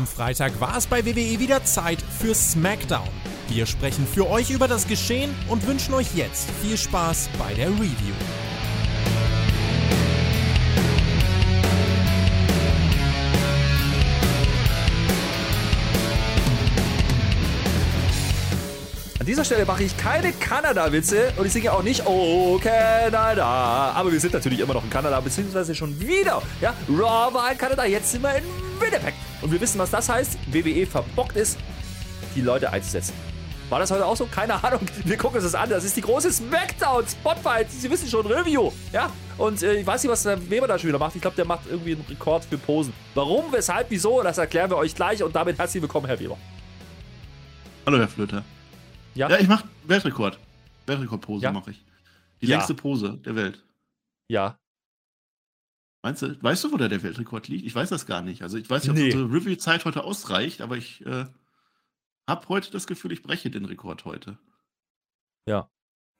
[0.00, 3.06] Am Freitag war es bei WWE wieder Zeit für SmackDown.
[3.48, 7.68] Wir sprechen für euch über das Geschehen und wünschen euch jetzt viel Spaß bei der
[7.68, 8.14] Review.
[19.18, 23.92] An dieser Stelle mache ich keine Kanada-Witze und ich singe auch nicht Oh Kanada.
[23.94, 26.40] Aber wir sind natürlich immer noch in Kanada, beziehungsweise schon wieder.
[26.62, 28.44] Ja, Raw war in Kanada, jetzt sind wir in
[28.80, 29.12] Winnipeg.
[29.50, 30.38] Und wir wissen, was das heißt.
[30.52, 31.58] WWE verbockt ist,
[32.36, 33.12] die Leute einzusetzen.
[33.68, 34.26] War das heute auch so?
[34.26, 34.80] Keine Ahnung.
[35.04, 35.68] Wir gucken uns das an.
[35.68, 37.68] Das ist die große Smackdown Spotfight.
[37.68, 38.70] Sie wissen schon, Review.
[38.92, 41.16] Ja, und äh, ich weiß nicht, was der Weber da schon wieder macht.
[41.16, 42.92] Ich glaube, der macht irgendwie einen Rekord für Posen.
[43.16, 45.20] Warum, weshalb, wieso, das erklären wir euch gleich.
[45.20, 46.38] Und damit herzlich willkommen, Herr Weber.
[47.86, 48.44] Hallo, Herr Flöter.
[49.16, 50.38] Ja, Ja, ich mach Weltrekord.
[50.86, 51.50] Weltrekordpose Ja.
[51.50, 51.84] mache ich.
[52.40, 52.54] Die Ja.
[52.58, 53.60] längste Pose der Welt.
[54.28, 54.56] ja.
[56.02, 57.66] Meinst du, weißt du, wo da der Weltrekord liegt?
[57.66, 58.42] Ich weiß das gar nicht.
[58.42, 59.04] Also ich weiß nicht, ob Nee.
[59.12, 61.26] unsere Review-Zeit heute ausreicht, aber ich äh,
[62.28, 64.38] habe heute das Gefühl, ich breche den Rekord heute.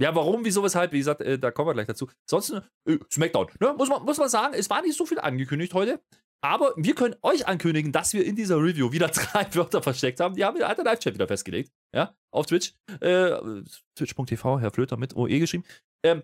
[0.03, 0.93] Ja, warum, wieso, weshalb?
[0.93, 2.09] Wie gesagt, äh, da kommen wir gleich dazu.
[2.29, 2.51] Sonst,
[2.87, 3.75] äh, Smackdown, ne?
[3.77, 6.03] muss, man, muss man sagen, es war nicht so viel angekündigt heute.
[6.43, 10.35] Aber wir können euch ankündigen, dass wir in dieser Review wieder drei Wörter versteckt haben.
[10.35, 11.71] Die haben wir der Live-Chat wieder festgelegt.
[11.95, 12.73] Ja, auf Twitch.
[13.01, 13.63] Äh,
[13.95, 15.65] Twitch.tv, Herr Flöter mit OE geschrieben.
[16.03, 16.23] Ähm,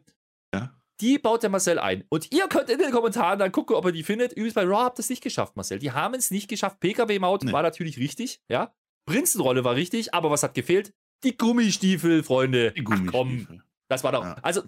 [0.54, 0.74] Ja.
[1.00, 2.04] Die baut der Marcel ein.
[2.08, 4.32] Und ihr könnt in den Kommentaren dann gucken, ob ihr die findet.
[4.32, 5.78] Übrigens bei Raw habt ihr es nicht geschafft, Marcel.
[5.78, 6.80] Die haben es nicht geschafft.
[6.80, 7.52] PKW-Maut Nee.
[7.52, 8.74] war natürlich richtig, ja.
[9.06, 10.92] Prinzenrolle war richtig, aber was hat gefehlt?
[11.22, 12.72] Die Gummistiefel, Freunde.
[12.72, 13.62] Die Ach, komm, Gummistiefel.
[13.88, 14.24] das war doch.
[14.24, 14.36] Ja.
[14.42, 14.62] Also,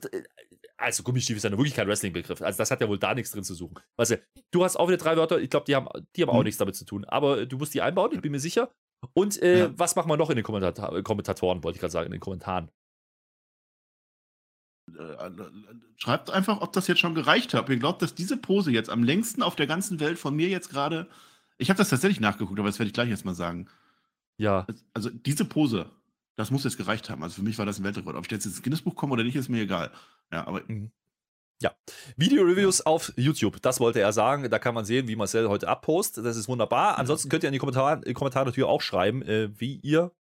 [0.77, 2.41] also Gummistiefel ist ja wirklich kein Wrestling-Begriff.
[2.43, 3.79] Also, das hat ja wohl da nichts drin zu suchen.
[3.97, 5.41] Weißt du, du hast auch wieder drei Wörter.
[5.41, 6.45] Ich glaube, die haben, die haben auch Hm.
[6.45, 7.05] nichts damit zu tun.
[7.07, 8.71] Aber äh, du musst die einbauen, ich bin mir sicher.
[9.15, 9.71] Und äh, Ja.
[9.79, 12.71] was machen wir noch in den Kommentatoren, wollte ich gerade sagen, in den Kommentaren?
[14.99, 15.31] Äh,
[15.97, 17.69] Schreibt einfach, ob das jetzt schon gereicht hat.
[17.69, 20.71] Ihr glaubt, dass diese Pose jetzt am längsten auf der ganzen Welt von mir jetzt
[20.71, 21.09] gerade.
[21.57, 23.69] Ich habe das tatsächlich nachgeguckt, aber das werde ich gleich erstmal sagen.
[24.37, 24.67] Ja.
[24.95, 25.91] Also diese Pose,
[26.37, 27.23] das muss jetzt gereicht haben.
[27.23, 28.17] Also für mich war das ein Weltrekord.
[28.17, 29.91] Ob ich jetzt ins Guinness-Buch komme oder nicht, ist mir egal.
[30.33, 30.63] Ja, aber
[32.17, 34.49] Video-Reviews auf YouTube, das wollte er sagen.
[34.49, 36.25] Da kann man sehen, wie Marcel heute abpostet.
[36.25, 36.99] Das ist wunderbar.
[36.99, 40.13] Ansonsten könnt ihr in die Kommentare, in die Kommentare natürlich auch schreiben, äh, wie ihr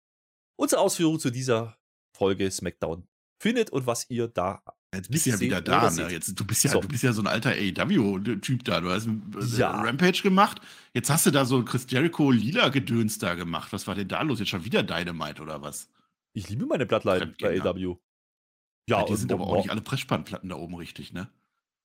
[0.56, 1.78] unsere Ausführungen zu dieser
[2.12, 3.08] Folge SmackDown
[3.40, 4.62] findet und was ihr da
[4.94, 6.10] Jetzt bist du ja wieder da, ne?
[6.10, 6.80] Jetzt, du, bist ja, So.
[6.80, 8.80] du bist ja so ein alter AEW-Typ da.
[8.80, 9.82] Du hast ein äh, Ja.
[9.82, 10.62] Rampage gemacht.
[10.94, 13.74] Jetzt hast du da so Chris Jericho lila Gedöns da gemacht.
[13.74, 14.40] Was war denn da los?
[14.40, 15.90] Jetzt schon wieder Dynamite oder was?
[16.34, 17.66] Ich liebe meine Bloodline bei Fremdgänger.
[17.66, 17.98] AW.
[18.90, 21.30] Ja, die sind aber auch nicht alle Pressspannplatten da oben richtig, ne?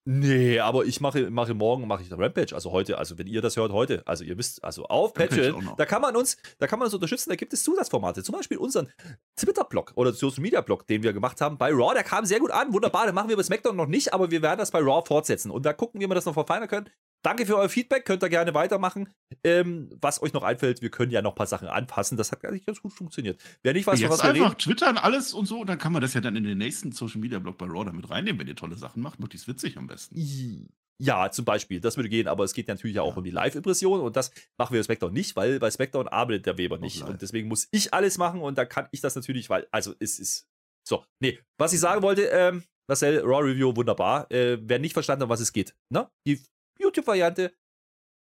[0.05, 3.41] Nee, aber ich mache, mache morgen mache ich eine Rampage, also heute, also wenn ihr
[3.41, 6.81] das hört, heute, also ihr wisst, also auf Patreon, da kann man uns, da kann
[6.81, 8.91] man uns unterstützen, da gibt es Zusatzformate, zum Beispiel unseren
[9.37, 12.51] Twitter-Blog oder Social Media Blog, den wir gemacht haben bei Raw, der kam sehr gut
[12.51, 15.07] an, wunderbar, den machen wir bei SmackDown noch nicht, aber wir werden das bei Raw
[15.07, 15.53] fortsetzen.
[15.53, 16.91] Und da gucken, wie wir das noch verfeinern können.
[17.23, 19.09] Danke für euer Feedback, könnt ihr gerne weitermachen.
[19.45, 22.45] Ähm, was euch noch einfällt, wir können ja noch ein paar Sachen anpassen, das hat
[22.45, 23.41] eigentlich ganz gut funktioniert.
[23.63, 25.61] Wer nicht weiß, Jetzt was wir einfach reden, twittern, alles und so.
[25.61, 28.41] Und dann kann man das ja dann in den nächsten Social-Media-Blog bei Raw damit reinnehmen,
[28.41, 29.21] wenn ihr tolle Sachen macht.
[29.21, 30.69] Möglichst witzig am besten.
[30.99, 33.19] Ja, zum Beispiel, das würde gehen, aber es geht natürlich ja auch Ja.
[33.19, 36.59] um die Live-Impression und das machen wir bei SmackDown nicht, weil bei SmackDown arbeitet der
[36.59, 39.67] Weber nicht und deswegen muss ich alles machen und da kann ich das natürlich, weil,
[39.73, 40.47] also es ist,
[40.87, 45.23] so, nee, was ich sagen wollte, ähm, Marcel, Raw Review, wunderbar, äh, wer nicht verstanden
[45.23, 46.41] hat, um was es geht, ne, die
[46.83, 47.55] YouTube-Variante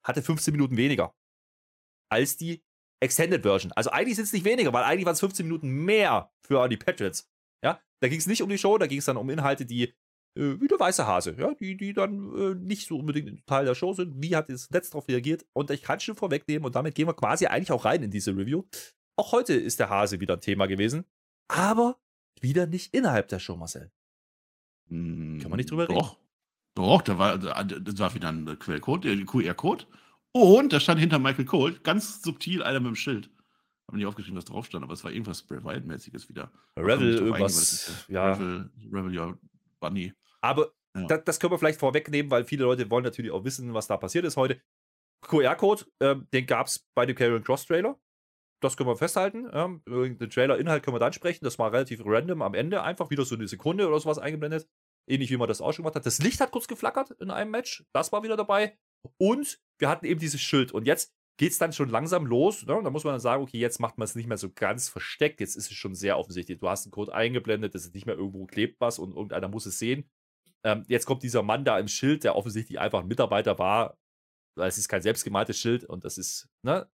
[0.04, 1.14] hatte 15 Minuten weniger
[2.10, 2.64] als die
[3.00, 6.32] Extended Version, also eigentlich sind es nicht weniger, weil eigentlich waren es 15 Minuten mehr
[6.46, 7.28] für die Patriots,
[7.64, 9.92] ja, da ging es nicht um die Show, da ging es dann um Inhalte, die
[10.34, 13.74] äh, wie der weiße Hase, ja, die, die dann äh, nicht so unbedingt Teil der
[13.74, 14.22] Show sind.
[14.22, 15.44] Wie hat das Netz darauf reagiert?
[15.52, 18.34] Und ich kann schon vorwegnehmen und damit gehen wir quasi eigentlich auch rein in diese
[18.36, 18.64] Review.
[19.16, 21.04] Auch heute ist der Hase wieder ein Thema gewesen,
[21.48, 22.00] aber
[22.40, 23.92] wieder nicht innerhalb der Show, Marcel.
[24.88, 25.98] Kann man nicht drüber reden?
[26.74, 29.84] Doch, da war, das war wieder ein Quellcode, äh, QR-Code.
[30.32, 33.30] Und da stand hinter Michael Cole ganz subtil einer mit dem Schild.
[33.86, 36.50] Hab nicht aufgeschrieben, was drauf stand, aber es war irgendwas Bray Wyatt-mäßiges wieder.
[36.78, 38.32] Revel, irgendwas, ja.
[38.32, 39.38] Revel, Revel Your
[39.80, 40.14] Bunny.
[40.40, 41.06] Aber Ja.
[41.06, 43.96] das, das können wir vielleicht vorwegnehmen, weil viele Leute wollen natürlich auch wissen, was da
[43.98, 44.60] passiert ist heute.
[45.22, 47.98] QR-Code, ähm, den gab es bei dem Carrion Cross Trailer.
[48.60, 49.48] Das können wir festhalten.
[49.52, 51.44] Ähm, den Trailer-Inhalt können wir dann sprechen.
[51.44, 54.68] Das war relativ random am Ende, einfach wieder so eine Sekunde oder sowas eingeblendet.
[55.08, 56.06] Ähnlich wie man das auch schon gemacht hat.
[56.06, 57.84] Das Licht hat kurz geflackert in einem Match.
[57.92, 58.78] Das war wieder dabei.
[59.18, 60.72] Und wir hatten eben dieses Schild.
[60.72, 62.64] Und jetzt geht es dann schon langsam los.
[62.66, 62.80] Ne?
[62.82, 65.40] Da muss man dann sagen, okay, jetzt macht man es nicht mehr so ganz versteckt.
[65.40, 66.58] Jetzt ist es schon sehr offensichtlich.
[66.58, 69.66] Du hast einen Code eingeblendet, es ist nicht mehr irgendwo klebt was und irgendeiner muss
[69.66, 70.08] es sehen.
[70.64, 73.98] Ähm, jetzt kommt dieser Mann da im Schild, der offensichtlich einfach ein Mitarbeiter war.
[74.56, 76.88] Es ist kein selbstgemaltes Schild und das ist, ne?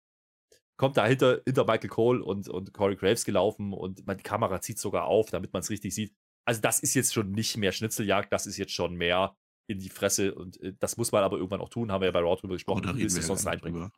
[0.78, 5.06] Kommt da hinter, Michael Cole und, und Corey Graves gelaufen und die Kamera zieht sogar
[5.06, 6.13] auf, damit man es richtig sieht.
[6.45, 9.36] Also, das ist jetzt schon nicht mehr Schnitzeljagd, das ist jetzt schon mehr
[9.68, 12.12] in die Fresse und äh, das muss man aber irgendwann auch tun, haben wir ja
[12.12, 12.83] bei Raw drüber gesprochen.
[12.86, 13.81] Oh, willst du wir es sonst reinbringen?
[13.81, 13.92] drüber.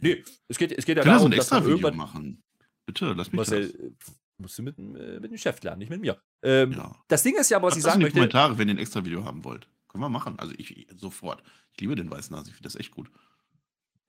[0.00, 1.76] Nee, es geht, es geht ja Können wir so darum, ein dass extra man Video
[1.78, 1.96] irgendwann.
[1.96, 2.42] machen?
[2.86, 3.80] Bitte, lass mich Marcel, das.
[3.80, 3.92] äh,
[4.38, 6.20] musst du mit, dem, äh, mit dem Chef lernen, nicht mit mir.
[6.42, 6.94] Ähm, Ja.
[7.08, 8.18] Das Ding ist ja, was Schreibt ich sagen in die möchte.
[8.18, 9.68] Kommentare, wenn ihr ein extra Video haben wollt.
[9.88, 10.38] Können wir machen.
[10.38, 11.42] Also ich sofort.
[11.72, 13.10] Ich liebe den weißen Nase, ich finde das echt gut.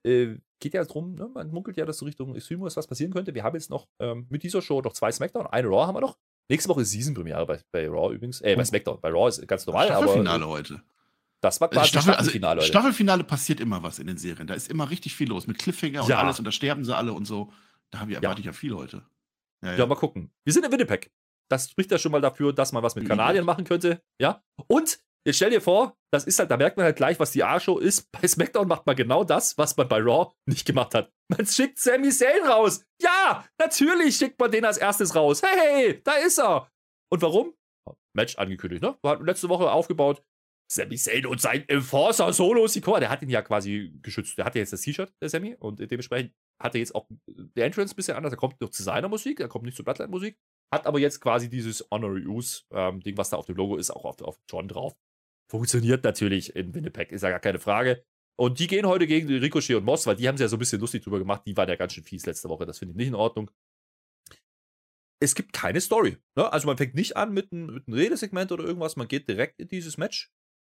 [0.04, 3.34] äh, geht ja darum, ne, man munkelt ja, dass so Richtung Extremos was passieren könnte.
[3.34, 6.00] Wir haben jetzt noch ähm, mit dieser Show noch zwei Smackdown, eine Raw haben wir
[6.00, 6.18] noch.
[6.48, 8.40] Nächste Woche ist Season-Premiere bei, bei Raw übrigens.
[8.40, 8.64] Äh, bei Oh.
[8.64, 9.00] Smackdown.
[9.00, 10.82] Bei Raw ist ganz normal, aber Staffelfinale äh, heute.
[11.40, 12.54] das war Also quasi Staffel, also Staffelfinale.
[12.56, 12.66] Leute.
[12.68, 14.46] Staffelfinale passiert immer was in den Serien.
[14.46, 15.46] Da ist immer richtig viel los.
[15.46, 16.18] Mit Cliffhanger und Ja.
[16.20, 17.52] alles und da sterben sie alle und so.
[17.90, 19.02] Da habe ich, erwarte ich ja viel heute.
[19.62, 20.30] Ja, Ja, mal gucken.
[20.44, 21.10] Wir sind in Winnipeg.
[21.48, 23.06] Das spricht ja schon mal dafür, dass man was mit.
[23.06, 24.02] Kanadien machen könnte.
[24.18, 24.42] Ja.
[24.66, 27.42] Und jetzt stell dir vor, das ist halt, da merkt man halt gleich, was die
[27.42, 28.10] A-Show ist.
[28.12, 31.12] Bei SmackDown macht man genau das, was man bei Raw nicht gemacht hat.
[31.28, 32.84] Man schickt Sami Zayn raus.
[33.00, 35.42] Ja, natürlich schickt man den als erstes raus.
[35.42, 36.70] Hey, da ist er.
[37.10, 37.54] Und warum?
[38.16, 38.96] Match angekündigt, ne?
[39.04, 40.22] Hat letzte Woche aufgebaut.
[40.70, 44.38] Sami Zayn und sein Enforcer Solo Sikoa, der hat ihn ja quasi geschützt.
[44.38, 46.32] Der hatte jetzt das T-Shirt, der Sami, und dementsprechend
[46.62, 48.32] hat er jetzt auch der Entrance ein bisschen anders.
[48.32, 50.38] Er kommt noch zu seiner Musik, er kommt nicht zur Bloodline-Musik.
[50.72, 54.04] Hat aber jetzt quasi dieses Honorary Use-Ding, ähm, was da auf dem Logo ist, auch
[54.04, 54.96] auf, auf John drauf.
[55.50, 58.04] Funktioniert natürlich in Winnipeg, ist ja gar keine Frage.
[58.36, 60.58] Und die gehen heute gegen Ricochet und Moss, weil die haben es ja so ein
[60.58, 61.42] bisschen lustig drüber gemacht.
[61.46, 62.66] Die waren ja ganz schön fies letzte Woche.
[62.66, 63.50] Das finde ich nicht in Ordnung.
[65.22, 66.16] Es gibt keine Story.
[66.36, 66.52] Ne?
[66.52, 68.96] Also man fängt nicht an mit einem, mit Redesegment oder irgendwas.
[68.96, 70.32] Man geht direkt in dieses Match.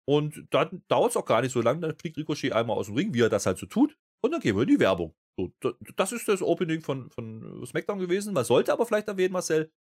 [0.08, 1.82] Und dann dauert es auch gar nicht so lange.
[1.82, 3.98] Dann fliegt Ricochet einmal aus dem Ring, wie er das halt so tut.
[4.24, 5.16] Und dann gehen wir in die Werbung.
[5.38, 8.34] So, da- das ist das Opening von, von SmackDown gewesen.
[8.34, 9.72] Man sollte aber vielleicht erwähnen, Marcel,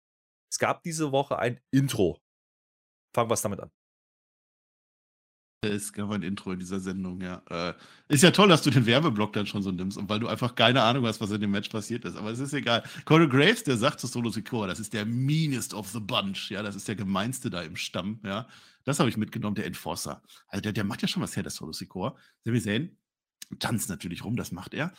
[0.50, 2.20] es gab diese Woche ein Intro.
[3.14, 3.70] Fangen wir es damit an.
[5.66, 7.42] Es gab ein Intro in dieser Sendung, ja.
[7.50, 7.74] Äh,
[8.08, 10.82] ist ja toll, dass du den Werbeblock dann schon so nimmst weil du einfach keine
[10.82, 12.16] Ahnung hast, was in dem Match passiert ist.
[12.16, 12.82] Aber es ist egal.
[13.04, 16.62] Corey Graves, der sagt zu Solo Sikoa, das ist der meanest of the bunch, ja.
[16.62, 18.46] Das ist der gemeinste da im Stamm, ja.
[18.84, 20.22] Das habe ich mitgenommen, der Enforcer.
[20.48, 22.16] Also der, der macht ja schon was her, der Solo Sikoa.
[22.44, 22.96] Sami Zayn
[23.58, 24.92] tanzt natürlich rum, das macht er.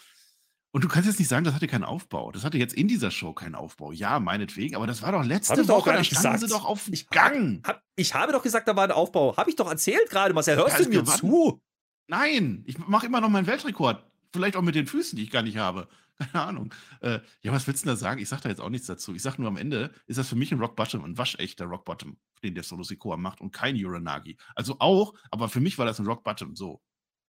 [0.77, 2.31] Und du kannst jetzt nicht sagen, das hatte keinen Aufbau.
[2.31, 3.91] Das hatte jetzt in dieser Show keinen Aufbau.
[3.91, 6.39] Ja, meinetwegen, aber das war doch letzte doch Woche, gar da standen gesagt.
[6.41, 7.65] sie doch auf dem Ich- Gang.
[7.65, 9.35] Hab, ich habe doch gesagt, da war ein Aufbau.
[9.37, 10.55] Habe ich doch erzählt gerade, Marcel.
[10.55, 11.17] Hörst du mir gewann.
[11.17, 11.59] zu?
[12.07, 14.05] Nein, ich mache immer noch meinen Weltrekord.
[14.31, 15.87] Vielleicht auch mit den Füßen, die ich gar nicht habe.
[16.19, 16.73] Keine Ahnung.
[17.01, 18.21] Äh, ja, was willst du denn da sagen?
[18.21, 19.15] Ich sage da jetzt auch nichts dazu.
[19.15, 21.85] Ich sage nur am Ende ist das für mich ein Rock Bottom, ein waschechter Rock
[21.85, 24.37] Bottom, den der Solo Sikoa macht und kein Uranagi.
[24.55, 26.55] Also auch, aber für mich war das ein Rock Bottom.
[26.55, 26.81] So.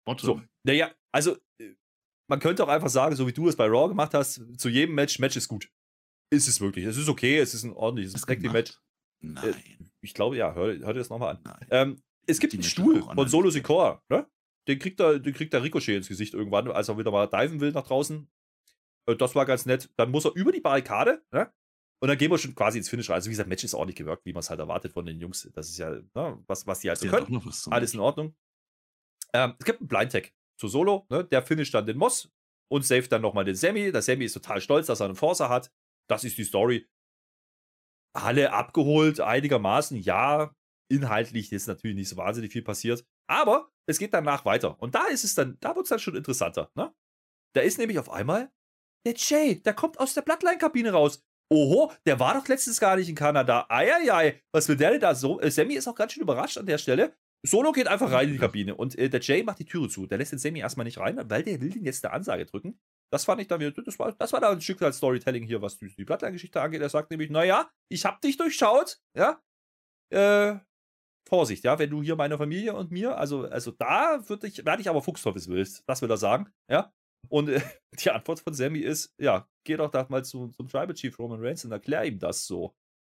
[0.05, 0.25] Bottom.
[0.25, 1.73] So, naja, also äh,
[2.27, 4.95] man könnte auch einfach sagen, so wie du es bei Raw gemacht hast, zu jedem
[4.95, 5.69] Match, Match ist gut.
[6.29, 6.85] Ist es wirklich.
[6.85, 8.73] Es ist okay, es ist ein ordentliches Was Tag Team Match.
[9.21, 9.43] gemacht?
[9.45, 11.57] Äh, Nein, Ich glaube, ja, hör, hör dir das nochmal an.
[11.69, 13.27] Ähm, es gibt Die einen Stuhl von.
[13.27, 14.27] Solo Sikoa, ne?
[14.67, 17.61] Den kriegt, er, den kriegt der Ricochet ins Gesicht irgendwann, als er wieder mal diven
[17.61, 18.29] will nach draußen.
[19.05, 19.89] Äh, Das war ganz nett.
[19.95, 21.51] Dann muss er über die Barrikade, ne?
[21.99, 23.15] Und dann gehen wir schon quasi ins Finish rein.
[23.15, 25.49] Also, wie gesagt, Match ist ordentlich gewirkt, wie man es halt erwartet von den Jungs.
[25.55, 27.41] Das ist ja, ne, was, was die halt so Ja, können.
[27.71, 28.35] Alles in Ordnung.
[29.33, 31.23] Ähm, es gibt einen Blind Tag zu Solo, ne?
[31.25, 32.31] Der finisht dann den Moss
[32.71, 33.91] und saved dann nochmal den Sammy.
[33.91, 35.71] Der Sammy ist total stolz, dass er einen Forcer hat.
[36.09, 36.87] Das ist die Story.
[38.15, 40.53] Alle abgeholt, einigermaßen, ja.
[40.89, 43.05] Inhaltlich ist natürlich nicht so wahnsinnig viel passiert.
[43.29, 44.81] Aber es geht danach weiter.
[44.81, 46.93] Und da ist es dann, da wird es dann schon interessanter, ne?
[47.55, 48.51] Da ist nämlich auf einmal
[49.05, 51.23] der Jay, der kommt aus der Bloodline-Kabine raus.
[51.49, 53.65] Oho, der war doch letztens gar nicht in Kanada.
[53.69, 55.39] Eieiei, was will der denn da so?
[55.39, 57.15] Äh, Sammy ist auch ganz schön überrascht an der Stelle.
[57.45, 60.07] Solo geht einfach rein in die Kabine und äh, der Jay macht die Türe zu.
[60.07, 62.79] Der lässt den Sammy erstmal nicht rein, weil der will den jetzt eine Ansage drücken.
[63.11, 65.61] Das fand ich dann wieder, das war, das war da ein Stück als Storytelling hier,
[65.61, 66.81] was die, die Bloodline-Geschichte angeht.
[66.81, 69.41] Er sagt nämlich, naja, ich hab dich durchschaut, ja.
[70.13, 70.59] Äh,
[71.27, 74.81] Vorsicht, ja, wenn du hier meine Familie und mir, also, also da würde ich, werde
[74.81, 76.93] ich aber Fuchsteufels willst, das will er sagen, ja.
[77.29, 77.61] Und äh,
[77.99, 81.41] die Antwort von Sammy ist, ja, geh doch da mal zu, zum Tribal Chief Roman
[81.41, 82.75] Reigns und erklär ihm das so.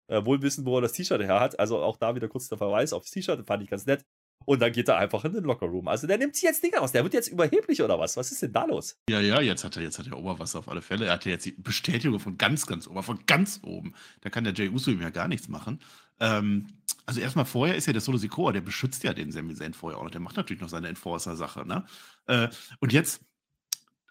[0.08, 1.60] Äh, wohl wissen, wo er das T-Shirt her hat.
[1.60, 4.06] Also auch da wieder kurz der Verweis aufs T-Shirt, fand ich ganz nett.
[4.46, 5.90] Und dann geht er einfach in den Lockerroom.
[5.90, 6.94] Also der nimmt sich jetzt Dinge aus.
[6.94, 8.16] Der wird jetzt überheblich oder was?
[8.16, 8.98] Was ist denn da los?
[9.10, 11.08] Ja, ja, jetzt hat er, jetzt hat er Oberwasser auf alle Fälle.
[11.08, 13.94] Er hatte jetzt die Bestätigung von ganz, ganz oben, von ganz oben.
[14.22, 15.80] Da kann der Jay Uso ihm ja gar nichts machen.
[16.22, 16.68] Ähm,
[17.06, 20.00] also erstmal vorher ist ja der Solo Sikoa, der beschützt ja den Sami Zayn vorher
[20.00, 20.12] auch noch.
[20.12, 21.86] Der macht natürlich noch seine Enforcer-Sache, ne?
[22.28, 22.48] Äh,
[22.80, 23.22] und jetzt,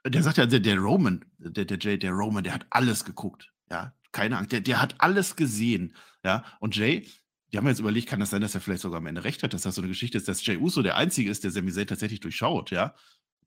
[0.07, 3.53] der sagt ja, der, der Roman, der, der Jay, der Roman, der hat alles geguckt.
[3.71, 4.53] Ja, keine Angst.
[4.53, 5.95] Der, der hat alles gesehen.
[6.25, 7.07] Ja, und Jay,
[7.53, 9.53] die haben jetzt überlegt, kann das sein, dass er vielleicht sogar am Ende recht hat,
[9.53, 11.87] dass das so eine Geschichte ist, dass Jay Uso der Einzige ist, der Sami Zayn
[11.87, 12.95] tatsächlich durchschaut, ja?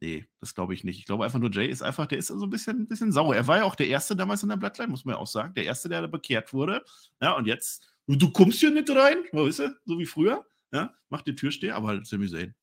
[0.01, 0.99] Nee, das glaube ich nicht.
[0.99, 3.35] Ich glaube einfach nur, Jay ist einfach, der ist so ein bisschen, ein bisschen sauer.
[3.35, 5.53] Er war ja auch der Erste damals in der Bloodline, muss man ja auch sagen.
[5.55, 6.85] Der Erste, der da bekehrt wurde.
[7.21, 10.45] Ja, und jetzt, du, kommst hier nicht rein, weißt du, so wie früher.
[10.71, 12.55] Ja, macht die Türsteher, aber Sami Zayn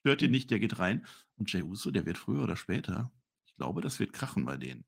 [0.00, 1.06] stört ihn nicht, der geht rein.
[1.36, 3.12] Und Jay Uso, der wird früher oder später,
[3.46, 4.86] ich glaube, das wird krachen bei denen.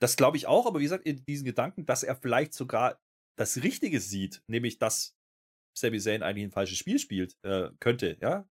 [0.00, 3.00] Das glaube ich auch, aber wie gesagt, in diesen Gedanken, dass er vielleicht sogar
[3.38, 5.16] das Richtige sieht, nämlich dass
[5.78, 8.48] Sami Zayn eigentlich ein falsches Spiel spielt, äh, könnte, ja,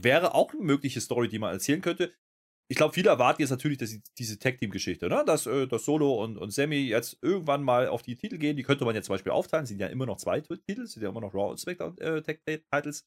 [0.00, 2.12] wäre auch eine mögliche Story, die man erzählen könnte.
[2.70, 5.22] ich glaube, viele erwarten jetzt natürlich dass diese Tag-Team-Geschichte, ne?
[5.26, 8.56] dass, äh, dass Solo und, und Sammy jetzt irgendwann mal auf die Titel gehen.
[8.56, 9.66] Die könnte man jetzt zum Beispiel aufteilen.
[9.66, 13.06] Sind ja immer noch zwei Titel, sind ja immer noch Raw und SmackDown äh, Tag-Titles.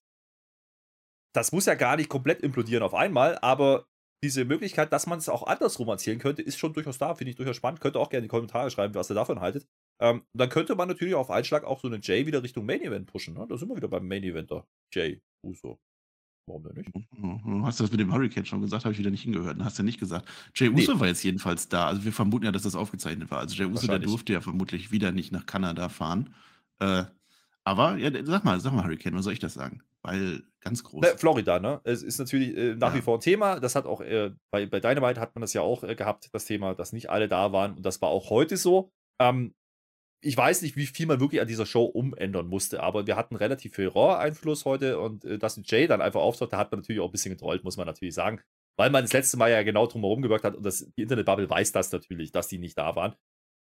[1.36, 3.88] Das muss ja gar nicht komplett implodieren auf einmal, aber
[4.24, 7.13] diese Möglichkeit, dass man es auch andersrum erzählen könnte, ist schon durchaus da.
[7.15, 7.81] Finde ich durchaus spannend.
[7.81, 9.67] Könnt ihr auch gerne in die Kommentare schreiben, was ihr davon haltet.
[10.00, 13.07] Ähm, dann könnte man natürlich auf Einschlag auch so einen Jay wieder Richtung Main Event
[13.07, 13.33] pushen.
[13.36, 13.45] Ne?
[13.47, 14.65] Da sind wir wieder beim Main Eventer.
[14.91, 15.79] Jay Uso.
[16.47, 16.89] Warum denn nicht?
[16.93, 19.57] Du hast das mit dem Hurricane schon gesagt, habe ich wieder nicht hingehört.
[19.62, 20.27] Hast du ja nicht gesagt.
[20.55, 21.00] Jay Uso nee.
[21.00, 21.88] war jetzt jedenfalls da.
[21.88, 23.39] Also wir vermuten ja, dass das aufgezeichnet war.
[23.39, 26.33] Also Jay Uso, der durfte ja vermutlich wieder nicht nach Kanada fahren.
[26.79, 27.03] Äh,
[27.65, 29.81] aber ja, sag mal, sag mal, Hurricane, was soll ich das sagen?
[30.03, 31.01] Weil ganz groß.
[31.01, 31.81] Ne, Florida, ne?
[31.83, 32.97] Es ist natürlich äh, nach ja.
[32.97, 33.59] wie vor ein Thema.
[33.59, 36.45] Das hat auch äh, bei, bei Dynamite hat man das ja auch äh, gehabt, das
[36.45, 37.77] Thema, dass nicht alle da waren.
[37.77, 38.91] Und das war auch heute so.
[39.19, 39.53] Ähm,
[40.23, 43.35] ich weiß nicht, wie viel man wirklich an dieser Show umändern musste, aber wir hatten
[43.35, 47.01] relativ viel Raw-Einfluss heute und äh, dass Jay dann einfach auftaucht, da hat man natürlich
[47.01, 48.41] auch ein bisschen getrollt, muss man natürlich sagen.
[48.79, 51.71] Weil man das letzte Mal ja genau drumherum gewirkt hat und das, die Internetbubble weiß
[51.71, 53.15] das natürlich, dass die nicht da waren.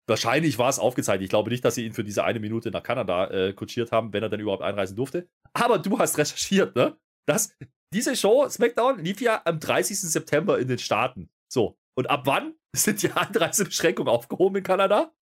[0.09, 1.25] Wahrscheinlich war es aufgezeichnet.
[1.25, 4.13] Ich glaube nicht, dass sie ihn für diese eine Minute nach Kanada äh, kutschiert haben,
[4.13, 5.29] wenn er dann überhaupt einreisen durfte.
[5.53, 6.97] Aber du hast recherchiert, ne?
[7.27, 7.53] Dass
[7.93, 10.01] diese Show, SmackDown, lief ja am 30.
[10.01, 11.29] September in den Staaten.
[11.49, 11.77] So.
[11.97, 15.13] Und ab wann sind die Einreisebeschränkungen aufgehoben in Kanada?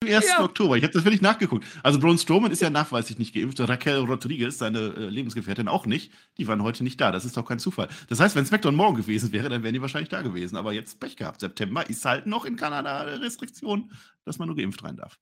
[0.00, 0.26] Am 1.
[0.26, 0.44] Ja.
[0.44, 0.76] Oktober.
[0.76, 1.66] Ich habe das wirklich nachgeguckt.
[1.82, 3.60] Also Braun Strowman ist ja nachweislich nicht geimpft.
[3.60, 6.12] Raquel Rodriguez, seine äh, Lebensgefährtin, auch nicht.
[6.36, 7.10] Die waren heute nicht da.
[7.10, 7.88] Das ist doch kein Zufall.
[8.08, 10.56] Das heißt, wenn SmackDown morgen gewesen wäre, dann wären die wahrscheinlich da gewesen.
[10.56, 11.40] Aber jetzt Pech gehabt.
[11.40, 13.92] September ist halt noch in Kanada eine Restriktion,
[14.24, 15.18] dass man nur geimpft rein darf.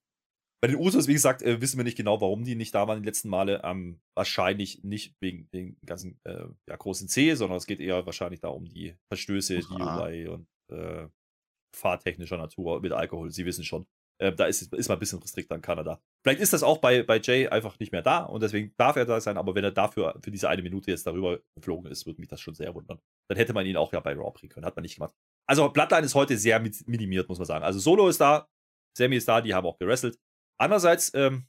[0.60, 3.00] Bei den Usos, wie gesagt, äh, wissen wir nicht genau, warum die nicht da waren
[3.00, 3.62] die letzten Male.
[3.64, 8.40] Ähm, wahrscheinlich nicht wegen den ganzen äh, ja, großen C, sondern es geht eher wahrscheinlich
[8.40, 11.08] da um die Verstöße, DUI und äh,
[11.74, 13.30] fahrtechnischer Natur mit Alkohol.
[13.30, 13.86] Sie wissen schon.
[14.18, 16.00] Äh, da ist, ist man ein bisschen restrikter in Kanada.
[16.22, 19.04] Vielleicht ist das auch bei, bei Jay einfach nicht mehr da und deswegen darf er
[19.04, 22.20] da sein, aber wenn er dafür für diese eine Minute jetzt darüber geflogen ist, würde
[22.20, 22.98] mich das schon sehr wundern.
[23.28, 24.66] Dann hätte man ihn auch ja bei Raw bringen können.
[24.66, 25.14] Hat man nicht gemacht.
[25.46, 27.64] Also Bloodline ist heute sehr minimiert, muss man sagen.
[27.64, 28.48] Also Solo ist da,
[28.96, 30.18] Sammy ist da, die haben auch gerestelt.
[30.58, 31.46] Andererseits, ähm,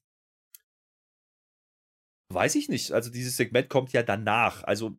[2.34, 2.92] weiß ich nicht.
[2.92, 4.64] Also dieses Segment kommt ja danach.
[4.64, 4.98] Also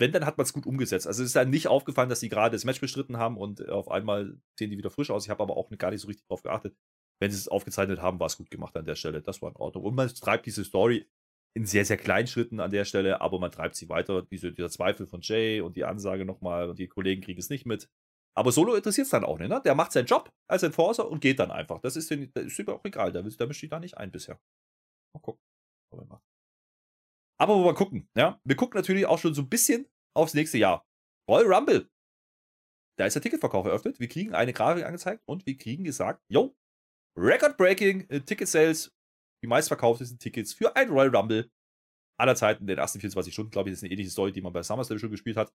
[0.00, 1.06] wenn, dann hat man es gut umgesetzt.
[1.06, 3.90] Also es ist dann nicht aufgefallen, dass sie gerade das Match bestritten haben und auf
[3.90, 5.24] einmal sehen die wieder frisch aus.
[5.24, 6.74] Ich habe aber auch gar nicht so richtig drauf geachtet.
[7.20, 9.20] Wenn sie es aufgezeichnet haben, war es gut gemacht an der Stelle.
[9.20, 9.84] Das war in Ordnung.
[9.84, 11.06] Und man treibt diese Story
[11.54, 14.22] in sehr, sehr kleinen Schritten an der Stelle, aber man treibt sie weiter.
[14.22, 17.66] Diese, dieser Zweifel von Jay und die Ansage nochmal und die Kollegen kriegen es nicht
[17.66, 17.90] mit.
[18.34, 19.50] Aber Solo interessiert es dann auch nicht.
[19.50, 19.60] Ne?
[19.62, 21.80] Der macht seinen Job als Enforcer und geht dann einfach.
[21.80, 23.12] Das ist, den, das ist ihm auch egal.
[23.12, 24.40] Da, mischt die da nicht ein bisher.
[25.14, 25.42] Mal gucken.
[25.92, 26.22] Er.
[27.40, 29.86] Aber wir gucken, ja, wir gucken natürlich auch schon so ein bisschen
[30.16, 30.86] aufs nächste Jahr.
[31.28, 31.90] Royal Rumble.
[32.98, 33.98] Da ist der Ticketverkauf eröffnet.
[34.00, 36.54] Wir kriegen eine Grafik angezeigt und wir kriegen gesagt, yo,
[37.18, 38.92] Record-Breaking äh, Ticket Sales,
[39.42, 41.50] die meistverkauftesten Tickets für ein Royal Rumble
[42.18, 44.52] aller Zeiten, in den ersten 24 Stunden, glaube ich, ist eine ähnliche Story, die man
[44.52, 45.50] bei SummerSlam schon gespielt hat.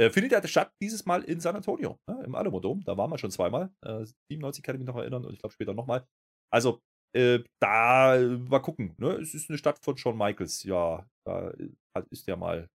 [0.00, 3.18] Äh, findet ja statt dieses Mal in San Antonio, ne, im Alamo Da waren wir
[3.18, 3.72] schon zweimal.
[3.84, 6.06] Äh, 97 kann ich mich noch erinnern und ich glaube später nochmal.
[6.52, 6.80] Also,
[7.16, 8.94] äh, da äh, mal gucken.
[8.98, 9.12] Ne?
[9.12, 10.62] Es ist eine Stadt von Shawn Michaels.
[10.64, 11.70] Ja, da äh,
[12.10, 12.68] ist ja mal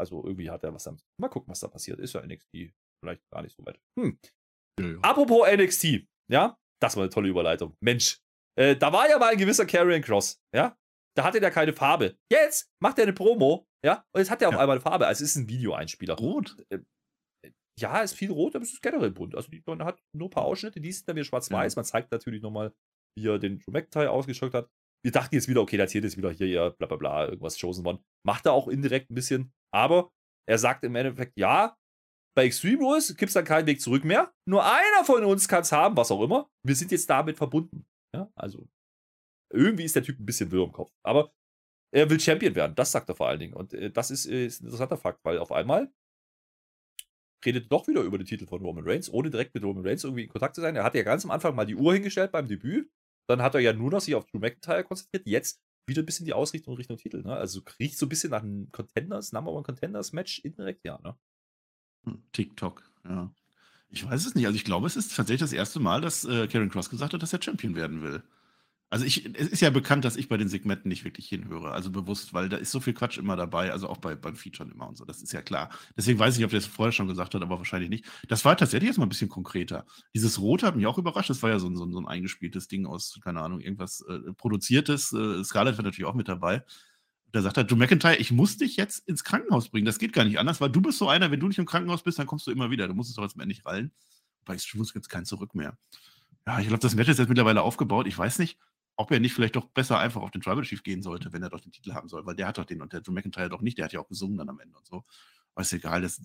[0.00, 0.98] also irgendwie hat er was am.
[1.20, 2.00] Mal gucken, was da passiert.
[2.00, 3.78] Ist ja NXT vielleicht gar nicht so weit.
[3.98, 4.18] Hm.
[4.80, 4.98] Ja, ja.
[5.02, 7.74] Apropos NXT, ja, das war eine tolle Überleitung.
[7.82, 8.18] Mensch,
[8.58, 10.76] äh, da war ja mal ein gewisser Karrion Cross, ja.
[11.16, 12.16] Da hatte der keine Farbe.
[12.32, 15.06] Jetzt macht er eine Promo, ja, und jetzt hat er auf einmal eine Farbe.
[15.06, 16.14] Also es ist ein Videoeinspieler.
[16.14, 16.56] Rot?
[16.70, 16.80] Äh,
[17.78, 19.34] ja, ist viel rot, aber es ist generell bunt.
[19.34, 21.76] Also die, man hat nur ein paar Ausschnitte, die sind dann wieder schwarz-weiß.
[21.76, 22.72] Man zeigt natürlich nochmal,
[23.16, 24.68] wie er den Drew McIntyre ausgeschockt hat.
[25.02, 27.58] Wir dachten jetzt wieder, okay, der erzählt jetzt wieder hier, ja, bla bla bla, irgendwas
[27.58, 28.02] Chosen One.
[28.26, 29.52] Macht er auch indirekt ein bisschen.
[29.72, 30.10] Aber
[30.48, 31.76] er sagt im Endeffekt, ja,
[32.36, 34.32] bei Extreme Rules gibt es dann keinen Weg zurück mehr.
[34.46, 36.48] Nur einer von uns kann es haben, was auch immer.
[36.64, 37.86] Wir sind jetzt damit verbunden.
[38.14, 38.68] Ja, also
[39.52, 40.92] irgendwie ist der Typ ein bisschen wirr im Kopf.
[41.02, 41.32] Aber
[41.92, 43.54] er will Champion werden, das sagt er vor allen Dingen.
[43.54, 45.92] Und äh, das ist, äh, ist, ein interessanter Fakt, weil auf einmal
[47.44, 50.04] redet er doch wieder über den Titel von Roman Reigns, ohne direkt mit Roman Reigns
[50.04, 50.76] irgendwie in Kontakt zu sein.
[50.76, 52.90] Er hatte ja ganz am Anfang mal die Uhr hingestellt beim Debüt.
[53.28, 55.26] Dann hat er ja nur noch sich auf Drew McIntyre konzentriert.
[55.26, 57.22] Jetzt wieder ein bisschen die Ausrichtung Richtung Titel.
[57.22, 57.34] Ne?
[57.34, 60.98] Also riecht so ein bisschen nach einem Contenders, Number One Contenders Match indirekt, ja.
[61.02, 61.16] Ne?
[62.04, 63.30] Hm, TikTok, ja.
[63.90, 64.46] Ich weiß es nicht.
[64.46, 67.22] Also ich glaube, es ist tatsächlich das erste Mal, dass äh, Karen Cross gesagt hat,
[67.22, 68.22] dass er Champion werden will.
[68.92, 71.92] Also ich, es ist ja bekannt, dass ich bei den Segmenten nicht wirklich hinhöre, also
[71.92, 74.88] bewusst, weil da ist so viel Quatsch immer dabei, also auch bei, beim Feature immer
[74.88, 75.70] und so, das ist ja klar.
[75.96, 78.04] Deswegen weiß ich nicht, ob der es vorher schon gesagt hat, aber wahrscheinlich nicht.
[78.26, 79.86] Das war tatsächlich jetzt mal ein bisschen konkreter.
[80.12, 82.66] Dieses Rote hat mich auch überrascht, das war ja so ein, so so ein eingespieltes
[82.66, 85.12] Ding aus, keine Ahnung, irgendwas äh, Produziertes.
[85.12, 86.64] Äh, Scarlett war natürlich auch mit dabei.
[87.30, 89.86] Da sagt er, du McIntyre, ich muss dich jetzt ins Krankenhaus bringen.
[89.86, 92.02] Das geht gar nicht anders, weil du bist so einer, wenn du nicht im Krankenhaus
[92.02, 92.88] bist, dann kommst du immer wieder.
[92.88, 93.92] Du musst es doch jetzt mal nicht rallen.
[94.44, 95.78] Bei Extreme gibt es kein Zurück mehr.
[96.44, 98.08] Ja, ich glaube, das Match ist jetzt mittlerweile aufgebaut.
[98.08, 98.58] Ich weiß nicht,
[99.00, 101.48] ob er nicht vielleicht doch besser einfach auf den Tribal Chief gehen sollte, wenn er
[101.48, 103.62] doch den Titel haben soll, weil der hat doch den und der Drew McIntyre doch
[103.62, 105.04] nicht, der hat ja auch gesungen dann am Ende und so.
[105.54, 106.20] Aber ist egal, das,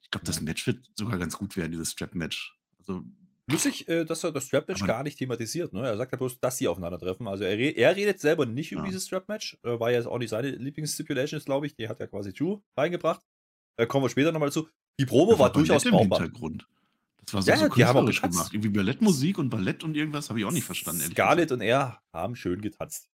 [0.00, 2.58] ich glaube, das Match wird sogar ganz gut werden, dieses Strap-Match.
[2.78, 3.02] Also,
[3.46, 5.74] Lustig, äh, dass er das Strap-Match gar nicht thematisiert.
[5.74, 5.86] Ne?
[5.86, 7.28] Er sagt ja bloß, dass sie aufeinandertreffen.
[7.28, 8.86] Also er, re er redet selber nicht über Ja.
[8.86, 9.58] dieses Strap-Match.
[9.62, 11.76] Äh, war ja auch nicht seine Lieblingsstipulation, glaube ich.
[11.76, 13.20] Die hat ja quasi Drew reingebracht.
[13.76, 14.66] Äh, kommen wir später nochmal dazu.
[14.98, 16.22] Die Promo da war durchaus im brauchbar.
[16.22, 16.66] Hintergrund.
[17.26, 18.36] Das war so, Ja, so die haben auch getanzt.
[18.38, 18.52] gemacht.
[18.54, 21.00] Irgendwie Ballettmusik und Ballett und irgendwas habe ich auch nicht verstanden.
[21.02, 23.08] Scarlett und er haben schön getanzt.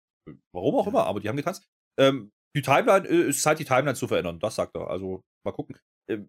[0.54, 0.90] Warum auch Ja.
[0.90, 1.66] immer, aber die haben getanzt.
[1.98, 4.38] Ähm, die Timeline äh, ist Zeit, die Timeline zu verändern.
[4.40, 4.88] Das sagt er.
[4.88, 5.78] Also mal gucken.
[6.10, 6.28] Ähm,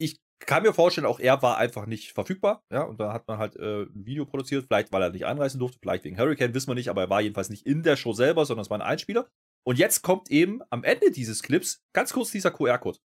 [0.00, 2.62] ich kann mir vorstellen, auch er war einfach nicht verfügbar.
[2.72, 4.66] Ja, und da hat man halt äh, ein Video produziert.
[4.66, 6.88] Vielleicht, weil er nicht einreisen durfte, vielleicht wegen Hurricane, wissen wir nicht.
[6.90, 9.28] Aber er war jedenfalls nicht in der Show selber, sondern es war ein Einspieler.
[9.66, 12.98] Und jetzt kommt eben am Ende dieses Clips ganz kurz dieser QR-Code.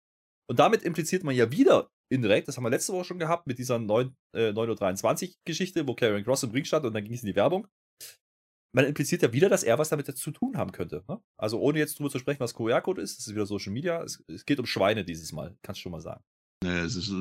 [0.49, 3.59] Und damit impliziert man ja wieder indirekt, das haben wir letzte Woche schon gehabt, mit
[3.59, 7.13] dieser 9, äh, 9.23 Uhr Geschichte, wo Karen Cross im Ring stand und dann ging
[7.13, 7.67] es in die Werbung.
[8.73, 11.03] Man impliziert ja wieder, dass er was damit zu tun haben könnte.
[11.07, 11.21] Ne?
[11.37, 14.01] Also ohne jetzt drüber zu sprechen, was QR-Code ist, das ist wieder Social Media.
[14.03, 16.23] Es, es geht um Schweine dieses Mal, kannst du schon mal sagen.
[16.63, 17.11] Nee, es ist,